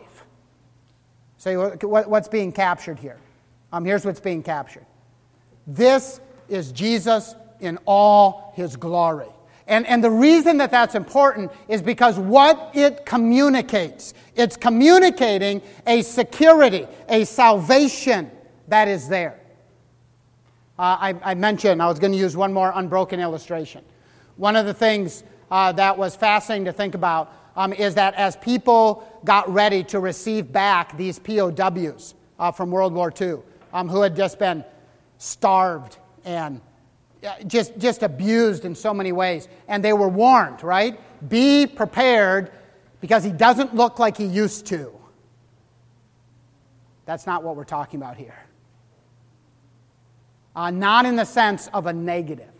So, 1.36 1.70
what's 1.82 2.28
being 2.28 2.52
captured 2.52 2.98
here? 2.98 3.18
Um, 3.72 3.84
here's 3.84 4.04
what's 4.04 4.20
being 4.20 4.42
captured. 4.42 4.86
This 5.66 6.20
is 6.48 6.72
Jesus 6.72 7.34
in 7.60 7.78
all 7.86 8.52
his 8.56 8.76
glory. 8.76 9.28
And, 9.66 9.86
and 9.86 10.02
the 10.02 10.10
reason 10.10 10.56
that 10.56 10.72
that's 10.72 10.96
important 10.96 11.52
is 11.68 11.80
because 11.80 12.18
what 12.18 12.72
it 12.74 13.06
communicates, 13.06 14.14
it's 14.34 14.56
communicating 14.56 15.62
a 15.86 16.02
security, 16.02 16.88
a 17.08 17.24
salvation 17.24 18.30
that 18.66 18.88
is 18.88 19.08
there. 19.08 19.38
Uh, 20.76 20.96
I, 20.98 21.14
I, 21.22 21.34
mentioned, 21.34 21.80
I 21.80 21.86
was 21.86 22.00
going 22.00 22.12
to 22.12 22.18
use 22.18 22.36
one 22.36 22.52
more 22.52 22.72
unbroken 22.74 23.20
illustration. 23.20 23.84
One 24.36 24.56
of 24.56 24.66
the 24.66 24.74
things 24.74 25.22
uh, 25.50 25.70
that 25.72 25.96
was 25.96 26.16
fascinating 26.16 26.64
to 26.64 26.72
think 26.72 26.96
about 26.96 27.32
um, 27.54 27.72
is 27.72 27.94
that 27.94 28.14
as 28.14 28.36
people 28.36 29.06
got 29.24 29.48
ready 29.52 29.84
to 29.84 30.00
receive 30.00 30.50
back 30.50 30.96
these 30.96 31.18
POWs 31.18 32.14
uh, 32.38 32.50
from 32.50 32.70
World 32.70 32.94
War 32.94 33.12
II, 33.20 33.38
um, 33.72 33.88
who 33.88 34.02
had 34.02 34.16
just 34.16 34.38
been 34.38 34.64
starved 35.18 35.98
and 36.24 36.60
uh, 37.22 37.34
just, 37.46 37.78
just 37.78 38.02
abused 38.02 38.64
in 38.64 38.74
so 38.74 38.94
many 38.94 39.12
ways. 39.12 39.48
And 39.68 39.84
they 39.84 39.92
were 39.92 40.08
warned, 40.08 40.62
right? 40.62 40.98
Be 41.28 41.66
prepared 41.66 42.50
because 43.00 43.24
he 43.24 43.32
doesn't 43.32 43.74
look 43.74 43.98
like 43.98 44.16
he 44.16 44.24
used 44.24 44.66
to. 44.66 44.92
That's 47.04 47.26
not 47.26 47.42
what 47.42 47.56
we're 47.56 47.64
talking 47.64 48.00
about 48.00 48.16
here. 48.16 48.38
Uh, 50.54 50.70
not 50.70 51.06
in 51.06 51.16
the 51.16 51.24
sense 51.24 51.68
of 51.72 51.86
a 51.86 51.92
negative. 51.92 52.50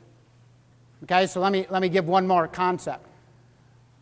Okay, 1.05 1.27
so 1.27 1.41
let 1.41 1.53
me, 1.53 1.67
let 1.71 1.83
me 1.83 1.89
give 1.89 2.07
one 2.07 2.27
more 2.27 2.47
concept. 2.47 3.07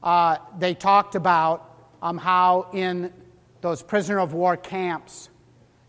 Uh, 0.03 0.39
they 0.59 0.75
talked 0.75 1.15
about 1.15 1.75
um, 2.03 2.19
how 2.19 2.69
in 2.73 3.13
those 3.61 3.83
prisoner 3.83 4.19
of 4.19 4.33
war 4.33 4.57
camps, 4.57 5.31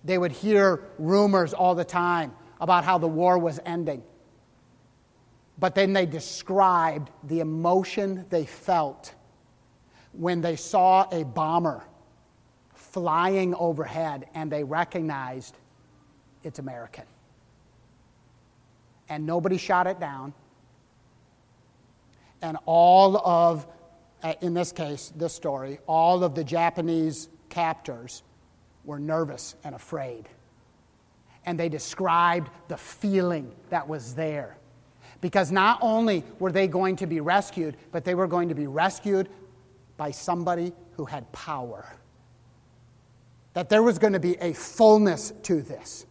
they 0.04 0.18
would 0.18 0.32
hear 0.32 0.84
rumors 0.98 1.54
all 1.54 1.76
the 1.76 1.86
time 1.86 2.34
about 2.60 2.84
how 2.84 2.98
the 2.98 3.08
war 3.08 3.38
was 3.38 3.60
ending. 3.66 4.04
But 5.58 5.76
then 5.76 5.94
they 5.94 6.06
described 6.06 7.10
the 7.24 7.42
emotion 7.42 8.26
they 8.30 8.46
felt 8.46 9.14
when 10.14 10.42
they 10.42 10.56
saw 10.56 11.08
a 11.12 11.24
bomber 11.24 11.84
flying 12.74 13.54
overhead 13.56 14.28
and 14.34 14.52
they 14.52 14.64
recognized 14.64 15.56
it's 16.44 16.60
American. 16.60 17.04
And 19.10 19.26
nobody 19.26 19.58
shot 19.58 19.88
it 19.88 20.00
down. 20.00 20.34
And 22.42 22.58
all 22.66 23.18
of, 23.18 23.68
uh, 24.24 24.34
in 24.42 24.54
this 24.54 24.72
case, 24.72 25.12
this 25.16 25.34
story, 25.34 25.80
all 25.88 26.24
of 26.24 26.36
the 26.36 26.44
Japanese 26.44 27.28
captors 27.50 28.24
were 28.86 29.00
nervous 29.00 29.56
and 29.64 29.76
afraid. 29.76 30.28
And 31.46 31.60
they 31.60 31.70
described 31.70 32.50
the 32.68 32.78
feeling 32.78 33.54
that 33.70 33.88
was 33.88 34.16
there. 34.16 34.58
Because 35.22 35.52
not 35.52 35.80
only 35.82 36.24
were 36.40 36.52
they 36.52 36.68
going 36.68 36.96
to 36.98 37.08
be 37.08 37.20
rescued, 37.20 37.76
but 37.92 38.06
they 38.06 38.16
were 38.16 38.28
going 38.28 38.50
to 38.50 38.56
be 38.56 38.68
rescued 38.68 39.30
by 39.98 40.12
somebody 40.12 40.74
who 40.94 41.06
had 41.06 41.30
power. 41.32 41.94
That 43.54 43.70
there 43.70 43.84
was 43.84 44.00
going 44.00 44.14
to 44.14 44.20
be 44.20 44.38
a 44.38 44.54
fullness 44.54 45.34
to 45.44 45.62
this. 45.62 46.06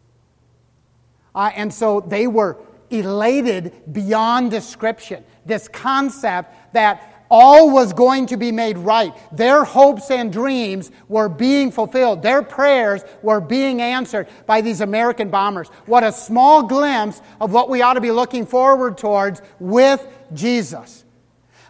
Uh, 1.35 1.51
and 1.55 1.73
so 1.73 2.01
they 2.01 2.27
were 2.27 2.59
elated 2.91 3.93
beyond 3.93 4.51
description. 4.51 5.25
This 5.47 5.69
concept 5.69 6.75
that 6.75 7.18
all 7.31 7.71
was 7.71 7.93
going 7.93 8.27
to 8.27 8.37
be 8.37 8.53
made 8.53 8.79
right. 8.79 9.13
Their 9.37 9.65
hopes 9.65 10.11
and 10.11 10.33
dreams 10.33 10.91
were 11.09 11.29
being 11.29 11.71
fulfilled. 11.71 12.23
Their 12.23 12.43
prayers 12.43 13.03
were 13.23 13.41
being 13.41 13.81
answered 13.83 14.29
by 14.47 14.61
these 14.61 14.81
American 14.81 15.29
bombers. 15.29 15.69
What 15.87 16.05
a 16.05 16.13
small 16.13 16.63
glimpse 16.63 17.21
of 17.41 17.53
what 17.53 17.69
we 17.69 17.83
ought 17.83 17.95
to 17.95 18.01
be 18.01 18.11
looking 18.11 18.47
forward 18.47 18.99
towards 18.99 19.43
with 19.59 20.07
Jesus. 20.33 21.05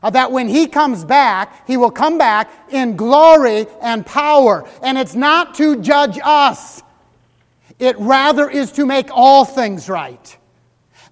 Uh, 0.02 0.10
that 0.10 0.30
when 0.30 0.46
he 0.46 0.68
comes 0.68 1.04
back, 1.04 1.66
he 1.66 1.76
will 1.76 1.90
come 1.90 2.18
back 2.18 2.50
in 2.70 2.96
glory 2.96 3.66
and 3.82 4.06
power. 4.06 4.68
And 4.82 4.96
it's 4.96 5.16
not 5.16 5.56
to 5.56 5.80
judge 5.80 6.18
us, 6.22 6.82
it 7.80 7.98
rather 7.98 8.48
is 8.48 8.72
to 8.72 8.86
make 8.86 9.08
all 9.10 9.44
things 9.44 9.88
right. 9.88 10.37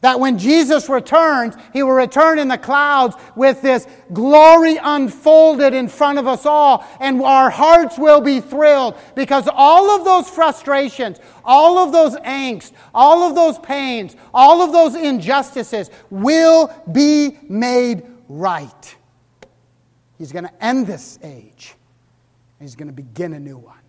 That 0.06 0.20
when 0.20 0.38
Jesus 0.38 0.88
returns, 0.88 1.56
he 1.72 1.82
will 1.82 1.90
return 1.90 2.38
in 2.38 2.46
the 2.46 2.56
clouds 2.56 3.16
with 3.34 3.60
this 3.60 3.88
glory 4.12 4.76
unfolded 4.80 5.74
in 5.74 5.88
front 5.88 6.20
of 6.20 6.28
us 6.28 6.46
all, 6.46 6.86
and 7.00 7.20
our 7.22 7.50
hearts 7.50 7.98
will 7.98 8.20
be 8.20 8.38
thrilled 8.38 8.96
because 9.16 9.48
all 9.52 9.90
of 9.98 10.04
those 10.04 10.30
frustrations, 10.30 11.18
all 11.44 11.78
of 11.78 11.90
those 11.90 12.14
angst, 12.18 12.70
all 12.94 13.24
of 13.24 13.34
those 13.34 13.58
pains, 13.58 14.14
all 14.32 14.62
of 14.62 14.70
those 14.70 14.94
injustices 14.94 15.90
will 16.08 16.72
be 16.92 17.38
made 17.48 18.04
right. 18.28 18.96
He's 20.18 20.30
going 20.30 20.44
to 20.44 20.64
end 20.64 20.86
this 20.86 21.18
age, 21.24 21.74
and 22.60 22.68
he's 22.68 22.76
going 22.76 22.86
to 22.86 22.94
begin 22.94 23.32
a 23.32 23.40
new 23.40 23.58
one. 23.58 23.80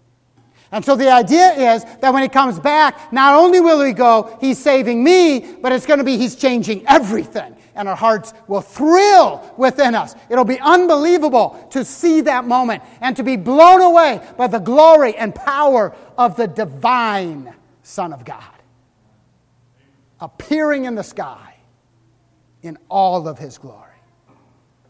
And 0.71 0.83
so 0.83 0.95
the 0.95 1.11
idea 1.11 1.75
is 1.75 1.85
that 2.01 2.13
when 2.13 2.23
he 2.23 2.29
comes 2.29 2.59
back, 2.59 3.13
not 3.13 3.35
only 3.35 3.61
will 3.61 3.81
he 3.83 3.93
go, 3.93 4.37
he's 4.41 4.57
saving 4.57 5.03
me, 5.03 5.39
but 5.61 5.71
it's 5.71 5.85
going 5.85 5.99
to 5.99 6.03
be 6.03 6.17
he's 6.17 6.35
changing 6.35 6.85
everything. 6.87 7.55
And 7.73 7.87
our 7.87 7.95
hearts 7.95 8.33
will 8.47 8.61
thrill 8.61 9.53
within 9.57 9.95
us. 9.95 10.15
It'll 10.29 10.43
be 10.43 10.59
unbelievable 10.59 11.67
to 11.71 11.85
see 11.85 12.21
that 12.21 12.45
moment 12.45 12.83
and 13.01 13.15
to 13.15 13.23
be 13.23 13.37
blown 13.37 13.81
away 13.81 14.21
by 14.35 14.47
the 14.47 14.59
glory 14.59 15.15
and 15.15 15.33
power 15.33 15.95
of 16.17 16.35
the 16.35 16.47
divine 16.47 17.53
Son 17.83 18.11
of 18.11 18.25
God 18.25 18.43
appearing 20.19 20.85
in 20.85 20.95
the 20.95 21.03
sky 21.03 21.55
in 22.63 22.77
all 22.89 23.27
of 23.27 23.37
his 23.37 23.57
glory. 23.57 23.83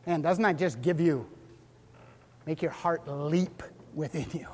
And 0.05 0.23
doesn't 0.23 0.43
that 0.43 0.57
just 0.57 0.81
give 0.81 1.01
you, 1.01 1.27
make 2.45 2.61
your 2.61 2.71
heart 2.71 3.07
leap 3.07 3.61
within 3.93 4.25
you? 4.33 4.47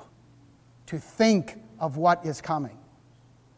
To 0.88 0.98
think 1.00 1.62
of 1.80 1.98
what 1.98 2.26
is 2.26 2.42
coming. 2.42 2.78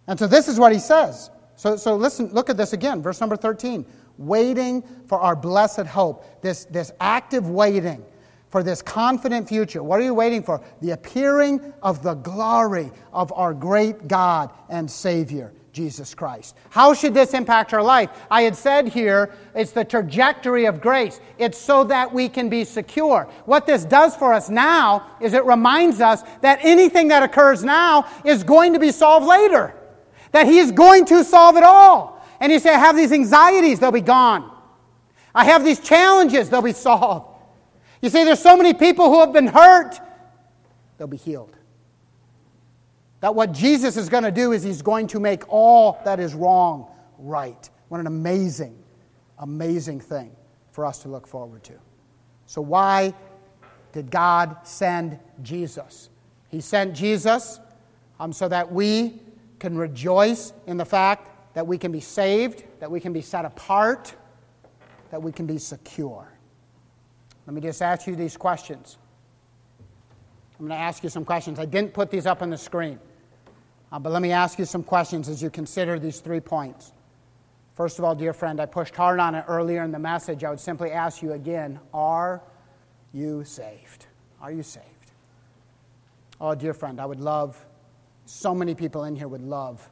And 0.07 0.17
so 0.19 0.27
this 0.27 0.47
is 0.47 0.59
what 0.59 0.71
he 0.71 0.79
says. 0.79 1.29
So, 1.55 1.77
so 1.77 1.95
listen, 1.95 2.27
look 2.33 2.49
at 2.49 2.57
this 2.57 2.73
again, 2.73 3.01
verse 3.01 3.19
number 3.19 3.35
13. 3.35 3.85
waiting 4.17 4.83
for 5.07 5.19
our 5.19 5.35
blessed 5.35 5.85
hope, 5.85 6.41
this, 6.41 6.65
this 6.65 6.91
active 6.99 7.49
waiting 7.49 8.03
for 8.49 8.63
this 8.63 8.81
confident 8.81 9.49
future. 9.49 9.83
What 9.83 9.99
are 9.99 10.03
you 10.03 10.13
waiting 10.13 10.43
for? 10.43 10.63
The 10.81 10.91
appearing 10.91 11.73
of 11.81 12.03
the 12.03 12.13
glory 12.13 12.91
of 13.11 13.33
our 13.33 13.53
great 13.53 14.07
God 14.07 14.51
and 14.69 14.89
Savior, 14.89 15.53
Jesus 15.75 16.15
Christ. 16.15 16.55
How 16.69 16.93
should 16.93 17.13
this 17.13 17.33
impact 17.33 17.73
our 17.73 17.83
life? 17.83 18.09
I 18.31 18.43
had 18.43 18.55
said 18.55 18.87
here 18.87 19.35
it's 19.53 19.73
the 19.73 19.83
trajectory 19.83 20.65
of 20.65 20.79
grace. 20.79 21.19
It's 21.37 21.57
so 21.57 21.83
that 21.83 22.13
we 22.13 22.29
can 22.29 22.47
be 22.47 22.63
secure. 22.63 23.27
What 23.43 23.67
this 23.67 23.83
does 23.83 24.15
for 24.15 24.33
us 24.33 24.49
now 24.49 25.05
is 25.19 25.33
it 25.33 25.43
reminds 25.43 25.99
us 25.99 26.23
that 26.39 26.59
anything 26.63 27.09
that 27.09 27.23
occurs 27.23 27.61
now 27.61 28.07
is 28.23 28.41
going 28.41 28.71
to 28.71 28.79
be 28.79 28.91
solved 28.91 29.27
later, 29.27 29.75
that 30.31 30.47
He 30.47 30.59
is 30.59 30.71
going 30.71 31.03
to 31.07 31.25
solve 31.25 31.57
it 31.57 31.63
all. 31.63 32.25
And 32.39 32.53
you 32.53 32.59
say, 32.59 32.73
I 32.73 32.79
have 32.79 32.95
these 32.95 33.11
anxieties, 33.11 33.81
they'll 33.81 33.91
be 33.91 33.99
gone. 33.99 34.49
I 35.33 35.43
have 35.43 35.65
these 35.65 35.81
challenges, 35.81 36.49
they'll 36.49 36.61
be 36.61 36.71
solved. 36.71 37.27
You 38.01 38.09
see, 38.09 38.23
there's 38.23 38.39
so 38.39 38.55
many 38.55 38.73
people 38.73 39.09
who 39.09 39.19
have 39.19 39.33
been 39.33 39.47
hurt, 39.47 39.99
they'll 40.97 41.07
be 41.07 41.17
healed. 41.17 41.54
That 43.25 43.33
what 43.33 43.53
Jesus 43.53 43.97
is 43.97 44.07
going 44.07 44.23
to 44.23 44.29
do 44.29 44.51
is 44.51 44.61
he's 44.61 44.83
going 44.83 45.07
to 45.07 45.19
make 45.19 45.51
all 45.51 45.99
that 46.05 46.19
is 46.19 46.35
wrong 46.35 46.85
right. 47.17 47.67
What 47.87 47.99
an 47.99 48.05
amazing, 48.05 48.77
amazing 49.39 49.99
thing 49.99 50.29
for 50.71 50.85
us 50.85 50.99
to 50.99 51.07
look 51.07 51.25
forward 51.25 51.63
to. 51.63 51.73
So, 52.45 52.61
why 52.61 53.15
did 53.93 54.11
God 54.11 54.57
send 54.61 55.17
Jesus? 55.41 56.11
He 56.49 56.61
sent 56.61 56.93
Jesus 56.93 57.59
um, 58.19 58.31
so 58.31 58.47
that 58.47 58.71
we 58.71 59.19
can 59.57 59.75
rejoice 59.75 60.53
in 60.67 60.77
the 60.77 60.85
fact 60.85 61.55
that 61.55 61.65
we 61.65 61.79
can 61.79 61.91
be 61.91 62.01
saved, 62.01 62.63
that 62.79 62.91
we 62.91 62.99
can 62.99 63.11
be 63.11 63.21
set 63.21 63.43
apart, 63.43 64.13
that 65.09 65.23
we 65.23 65.31
can 65.31 65.47
be 65.47 65.57
secure. 65.57 66.31
Let 67.47 67.55
me 67.55 67.61
just 67.61 67.81
ask 67.81 68.05
you 68.05 68.15
these 68.15 68.37
questions. 68.37 68.99
I'm 70.59 70.67
going 70.67 70.77
to 70.77 70.83
ask 70.83 71.03
you 71.03 71.09
some 71.09 71.25
questions. 71.25 71.57
I 71.57 71.65
didn't 71.65 71.91
put 71.91 72.11
these 72.11 72.27
up 72.27 72.43
on 72.43 72.51
the 72.51 72.57
screen, 72.59 72.99
uh, 73.91 73.99
but 73.99 74.11
let 74.11 74.21
me 74.21 74.31
ask 74.31 74.59
you 74.59 74.65
some 74.65 74.83
questions 74.83 75.29
as 75.29 75.41
you 75.41 75.49
consider 75.49 75.99
these 75.99 76.19
three 76.19 76.39
points. 76.39 76.91
First 77.75 77.99
of 77.99 78.05
all, 78.05 78.15
dear 78.15 78.33
friend, 78.33 78.59
I 78.61 78.65
pushed 78.65 78.95
hard 78.95 79.19
on 79.19 79.35
it 79.35 79.45
earlier 79.47 79.83
in 79.83 79.91
the 79.91 79.99
message. 79.99 80.43
I 80.43 80.49
would 80.49 80.59
simply 80.59 80.91
ask 80.91 81.21
you 81.21 81.33
again 81.33 81.79
Are 81.93 82.41
you 83.13 83.43
saved? 83.43 84.07
Are 84.41 84.51
you 84.51 84.63
saved? 84.63 84.85
Oh, 86.39 86.55
dear 86.55 86.73
friend, 86.73 86.99
I 86.99 87.05
would 87.05 87.21
love, 87.21 87.65
so 88.25 88.53
many 88.53 88.75
people 88.75 89.05
in 89.05 89.15
here 89.15 89.27
would 89.27 89.43
love 89.43 89.89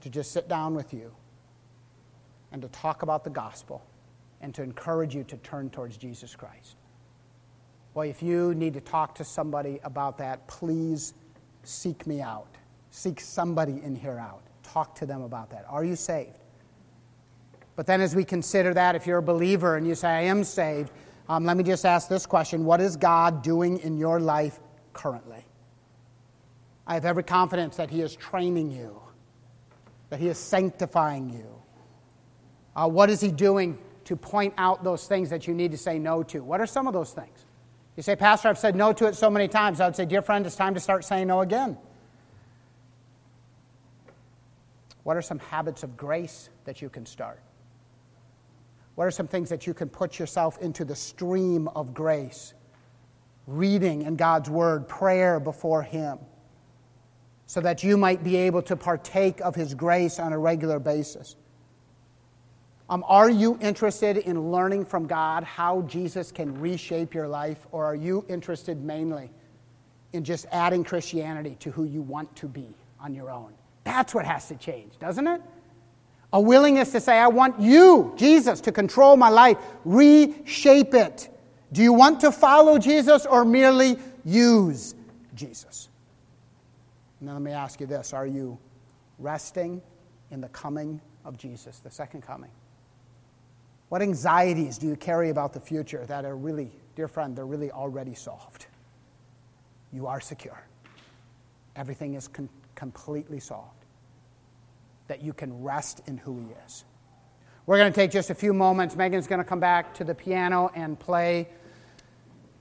to 0.00 0.10
just 0.10 0.32
sit 0.32 0.48
down 0.48 0.74
with 0.74 0.92
you 0.92 1.12
and 2.52 2.60
to 2.62 2.68
talk 2.68 3.02
about 3.02 3.24
the 3.24 3.30
gospel 3.30 3.82
and 4.40 4.54
to 4.54 4.62
encourage 4.62 5.14
you 5.14 5.24
to 5.24 5.36
turn 5.38 5.70
towards 5.70 5.96
Jesus 5.96 6.36
Christ. 6.36 6.76
Well, 7.94 8.08
if 8.08 8.22
you 8.22 8.54
need 8.54 8.74
to 8.74 8.80
talk 8.80 9.14
to 9.16 9.24
somebody 9.24 9.80
about 9.84 10.18
that, 10.18 10.46
please 10.48 11.14
seek 11.62 12.06
me 12.06 12.20
out. 12.20 12.53
Seek 12.96 13.18
somebody 13.18 13.80
in 13.82 13.96
here 13.96 14.20
out. 14.20 14.44
Talk 14.62 14.94
to 14.94 15.04
them 15.04 15.22
about 15.22 15.50
that. 15.50 15.66
Are 15.68 15.84
you 15.84 15.96
saved? 15.96 16.38
But 17.74 17.88
then, 17.88 18.00
as 18.00 18.14
we 18.14 18.24
consider 18.24 18.72
that, 18.72 18.94
if 18.94 19.04
you're 19.04 19.18
a 19.18 19.22
believer 19.22 19.76
and 19.76 19.84
you 19.84 19.96
say, 19.96 20.06
I 20.06 20.20
am 20.22 20.44
saved, 20.44 20.92
um, 21.28 21.44
let 21.44 21.56
me 21.56 21.64
just 21.64 21.84
ask 21.84 22.08
this 22.08 22.24
question 22.24 22.64
What 22.64 22.80
is 22.80 22.96
God 22.96 23.42
doing 23.42 23.78
in 23.80 23.98
your 23.98 24.20
life 24.20 24.60
currently? 24.92 25.44
I 26.86 26.94
have 26.94 27.04
every 27.04 27.24
confidence 27.24 27.76
that 27.78 27.90
He 27.90 28.00
is 28.00 28.14
training 28.14 28.70
you, 28.70 29.02
that 30.10 30.20
He 30.20 30.28
is 30.28 30.38
sanctifying 30.38 31.30
you. 31.30 31.48
Uh, 32.76 32.88
what 32.88 33.10
is 33.10 33.20
He 33.20 33.32
doing 33.32 33.76
to 34.04 34.14
point 34.14 34.54
out 34.56 34.84
those 34.84 35.08
things 35.08 35.30
that 35.30 35.48
you 35.48 35.54
need 35.54 35.72
to 35.72 35.78
say 35.78 35.98
no 35.98 36.22
to. 36.22 36.44
What 36.44 36.60
are 36.60 36.66
some 36.66 36.86
of 36.86 36.92
those 36.92 37.10
things? 37.10 37.44
You 37.96 38.04
say, 38.04 38.14
Pastor, 38.14 38.50
I've 38.50 38.58
said 38.58 38.76
no 38.76 38.92
to 38.92 39.06
it 39.06 39.16
so 39.16 39.28
many 39.30 39.48
times. 39.48 39.80
I 39.80 39.86
would 39.86 39.96
say, 39.96 40.04
Dear 40.04 40.22
friend, 40.22 40.46
it's 40.46 40.54
time 40.54 40.74
to 40.74 40.80
start 40.80 41.04
saying 41.04 41.26
no 41.26 41.40
again. 41.40 41.76
What 45.04 45.16
are 45.16 45.22
some 45.22 45.38
habits 45.38 45.82
of 45.82 45.96
grace 45.96 46.48
that 46.64 46.82
you 46.82 46.88
can 46.88 47.06
start? 47.06 47.40
What 48.94 49.06
are 49.06 49.10
some 49.10 49.28
things 49.28 49.48
that 49.50 49.66
you 49.66 49.74
can 49.74 49.88
put 49.88 50.18
yourself 50.18 50.58
into 50.58 50.84
the 50.84 50.96
stream 50.96 51.68
of 51.68 51.94
grace? 51.94 52.54
Reading 53.46 54.02
in 54.02 54.16
God's 54.16 54.48
Word, 54.48 54.88
prayer 54.88 55.38
before 55.38 55.82
Him, 55.82 56.18
so 57.46 57.60
that 57.60 57.84
you 57.84 57.96
might 57.98 58.24
be 58.24 58.36
able 58.36 58.62
to 58.62 58.76
partake 58.76 59.40
of 59.40 59.54
His 59.54 59.74
grace 59.74 60.18
on 60.18 60.32
a 60.32 60.38
regular 60.38 60.78
basis. 60.78 61.36
Um, 62.88 63.04
are 63.06 63.30
you 63.30 63.58
interested 63.60 64.16
in 64.16 64.50
learning 64.50 64.86
from 64.86 65.06
God 65.06 65.44
how 65.44 65.82
Jesus 65.82 66.30
can 66.32 66.58
reshape 66.58 67.12
your 67.12 67.28
life, 67.28 67.66
or 67.72 67.84
are 67.84 67.94
you 67.94 68.24
interested 68.28 68.82
mainly 68.82 69.30
in 70.12 70.24
just 70.24 70.46
adding 70.52 70.84
Christianity 70.84 71.56
to 71.60 71.70
who 71.70 71.84
you 71.84 72.00
want 72.00 72.34
to 72.36 72.46
be 72.46 72.74
on 73.00 73.14
your 73.14 73.30
own? 73.30 73.52
That's 73.84 74.14
what 74.14 74.24
has 74.24 74.48
to 74.48 74.56
change, 74.56 74.98
doesn't 74.98 75.26
it? 75.26 75.42
A 76.32 76.40
willingness 76.40 76.90
to 76.92 77.00
say, 77.00 77.18
I 77.18 77.28
want 77.28 77.60
you, 77.60 78.12
Jesus, 78.16 78.60
to 78.62 78.72
control 78.72 79.16
my 79.16 79.28
life, 79.28 79.56
reshape 79.84 80.94
it. 80.94 81.28
Do 81.72 81.82
you 81.82 81.92
want 81.92 82.20
to 82.20 82.32
follow 82.32 82.78
Jesus 82.78 83.26
or 83.26 83.44
merely 83.44 83.96
use 84.24 84.94
Jesus? 85.34 85.88
Then 87.20 87.34
let 87.34 87.42
me 87.42 87.52
ask 87.52 87.80
you 87.80 87.86
this 87.86 88.12
Are 88.12 88.26
you 88.26 88.58
resting 89.18 89.80
in 90.30 90.40
the 90.40 90.48
coming 90.48 91.00
of 91.24 91.38
Jesus, 91.38 91.78
the 91.78 91.90
second 91.90 92.22
coming? 92.22 92.50
What 93.88 94.02
anxieties 94.02 94.78
do 94.78 94.88
you 94.88 94.96
carry 94.96 95.30
about 95.30 95.52
the 95.52 95.60
future 95.60 96.04
that 96.06 96.24
are 96.24 96.36
really, 96.36 96.72
dear 96.96 97.06
friend, 97.06 97.36
they're 97.36 97.46
really 97.46 97.70
already 97.70 98.14
solved? 98.14 98.66
You 99.92 100.06
are 100.06 100.20
secure. 100.20 100.60
Everything 101.76 102.14
is 102.14 102.28
con- 102.28 102.48
completely 102.74 103.40
solved. 103.40 103.84
That 105.08 105.22
you 105.22 105.32
can 105.32 105.62
rest 105.62 106.02
in 106.06 106.16
who 106.16 106.38
He 106.38 106.46
is. 106.66 106.84
We're 107.66 107.78
going 107.78 107.92
to 107.92 107.96
take 107.96 108.10
just 108.10 108.30
a 108.30 108.34
few 108.34 108.52
moments. 108.52 108.94
Megan's 108.94 109.26
going 109.26 109.38
to 109.38 109.44
come 109.44 109.60
back 109.60 109.94
to 109.94 110.04
the 110.04 110.14
piano 110.14 110.70
and 110.74 110.98
play 110.98 111.48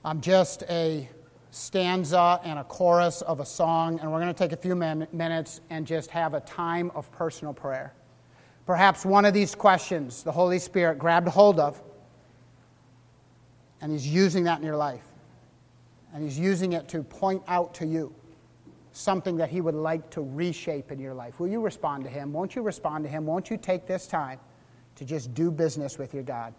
um, 0.06 0.22
just 0.22 0.64
a 0.70 1.10
stanza 1.52 2.40
and 2.44 2.58
a 2.58 2.64
chorus 2.64 3.22
of 3.22 3.40
a 3.40 3.46
song, 3.46 4.00
and 4.00 4.12
we're 4.12 4.20
going 4.20 4.34
to 4.34 4.38
take 4.38 4.54
a 4.54 4.58
few 4.58 4.76
min- 4.76 5.08
minutes 5.12 5.62
and 5.70 5.86
just 5.86 6.10
have 6.10 6.34
a 6.34 6.40
time 6.42 6.92
of 6.96 7.12
personal 7.12 7.54
prayer. 7.54 7.94
Perhaps 8.66 9.06
one 9.06 9.26
of 9.26 9.34
these 9.34 9.56
questions 9.56 10.24
the 10.24 10.32
Holy 10.32 10.58
Spirit 10.58 10.98
grabbed 10.98 11.28
hold 11.28 11.60
of, 11.60 11.82
and 13.82 13.92
He's 13.92 14.08
using 14.08 14.46
that 14.46 14.60
in 14.60 14.66
your 14.66 14.78
life. 14.78 15.06
And 16.14 16.24
He's 16.24 16.40
using 16.40 16.74
it 16.74 16.88
to 16.90 17.04
point 17.04 17.44
out 17.48 17.74
to 17.76 17.86
you 17.86 18.14
something 18.94 19.36
that 19.38 19.50
He 19.50 19.60
would 19.60 19.76
like 19.76 20.10
to 20.12 20.22
reshape 20.22 20.92
in 20.92 21.00
your 21.00 21.14
life. 21.14 21.40
Will 21.40 21.50
you 21.50 21.60
respond 21.60 22.04
to 22.06 22.10
Him? 22.10 22.32
Won't 22.32 22.56
you 22.56 22.62
respond 22.62 23.04
to 23.04 23.10
Him? 23.10 23.26
Won't 23.26 23.50
you 23.50 23.58
take 23.58 23.86
this 23.86 24.08
time 24.08 24.40
to 24.96 25.06
just 25.06 25.34
do 25.34 25.52
business 25.52 25.98
with 25.98 26.14
your 26.14 26.24
God? 26.24 26.54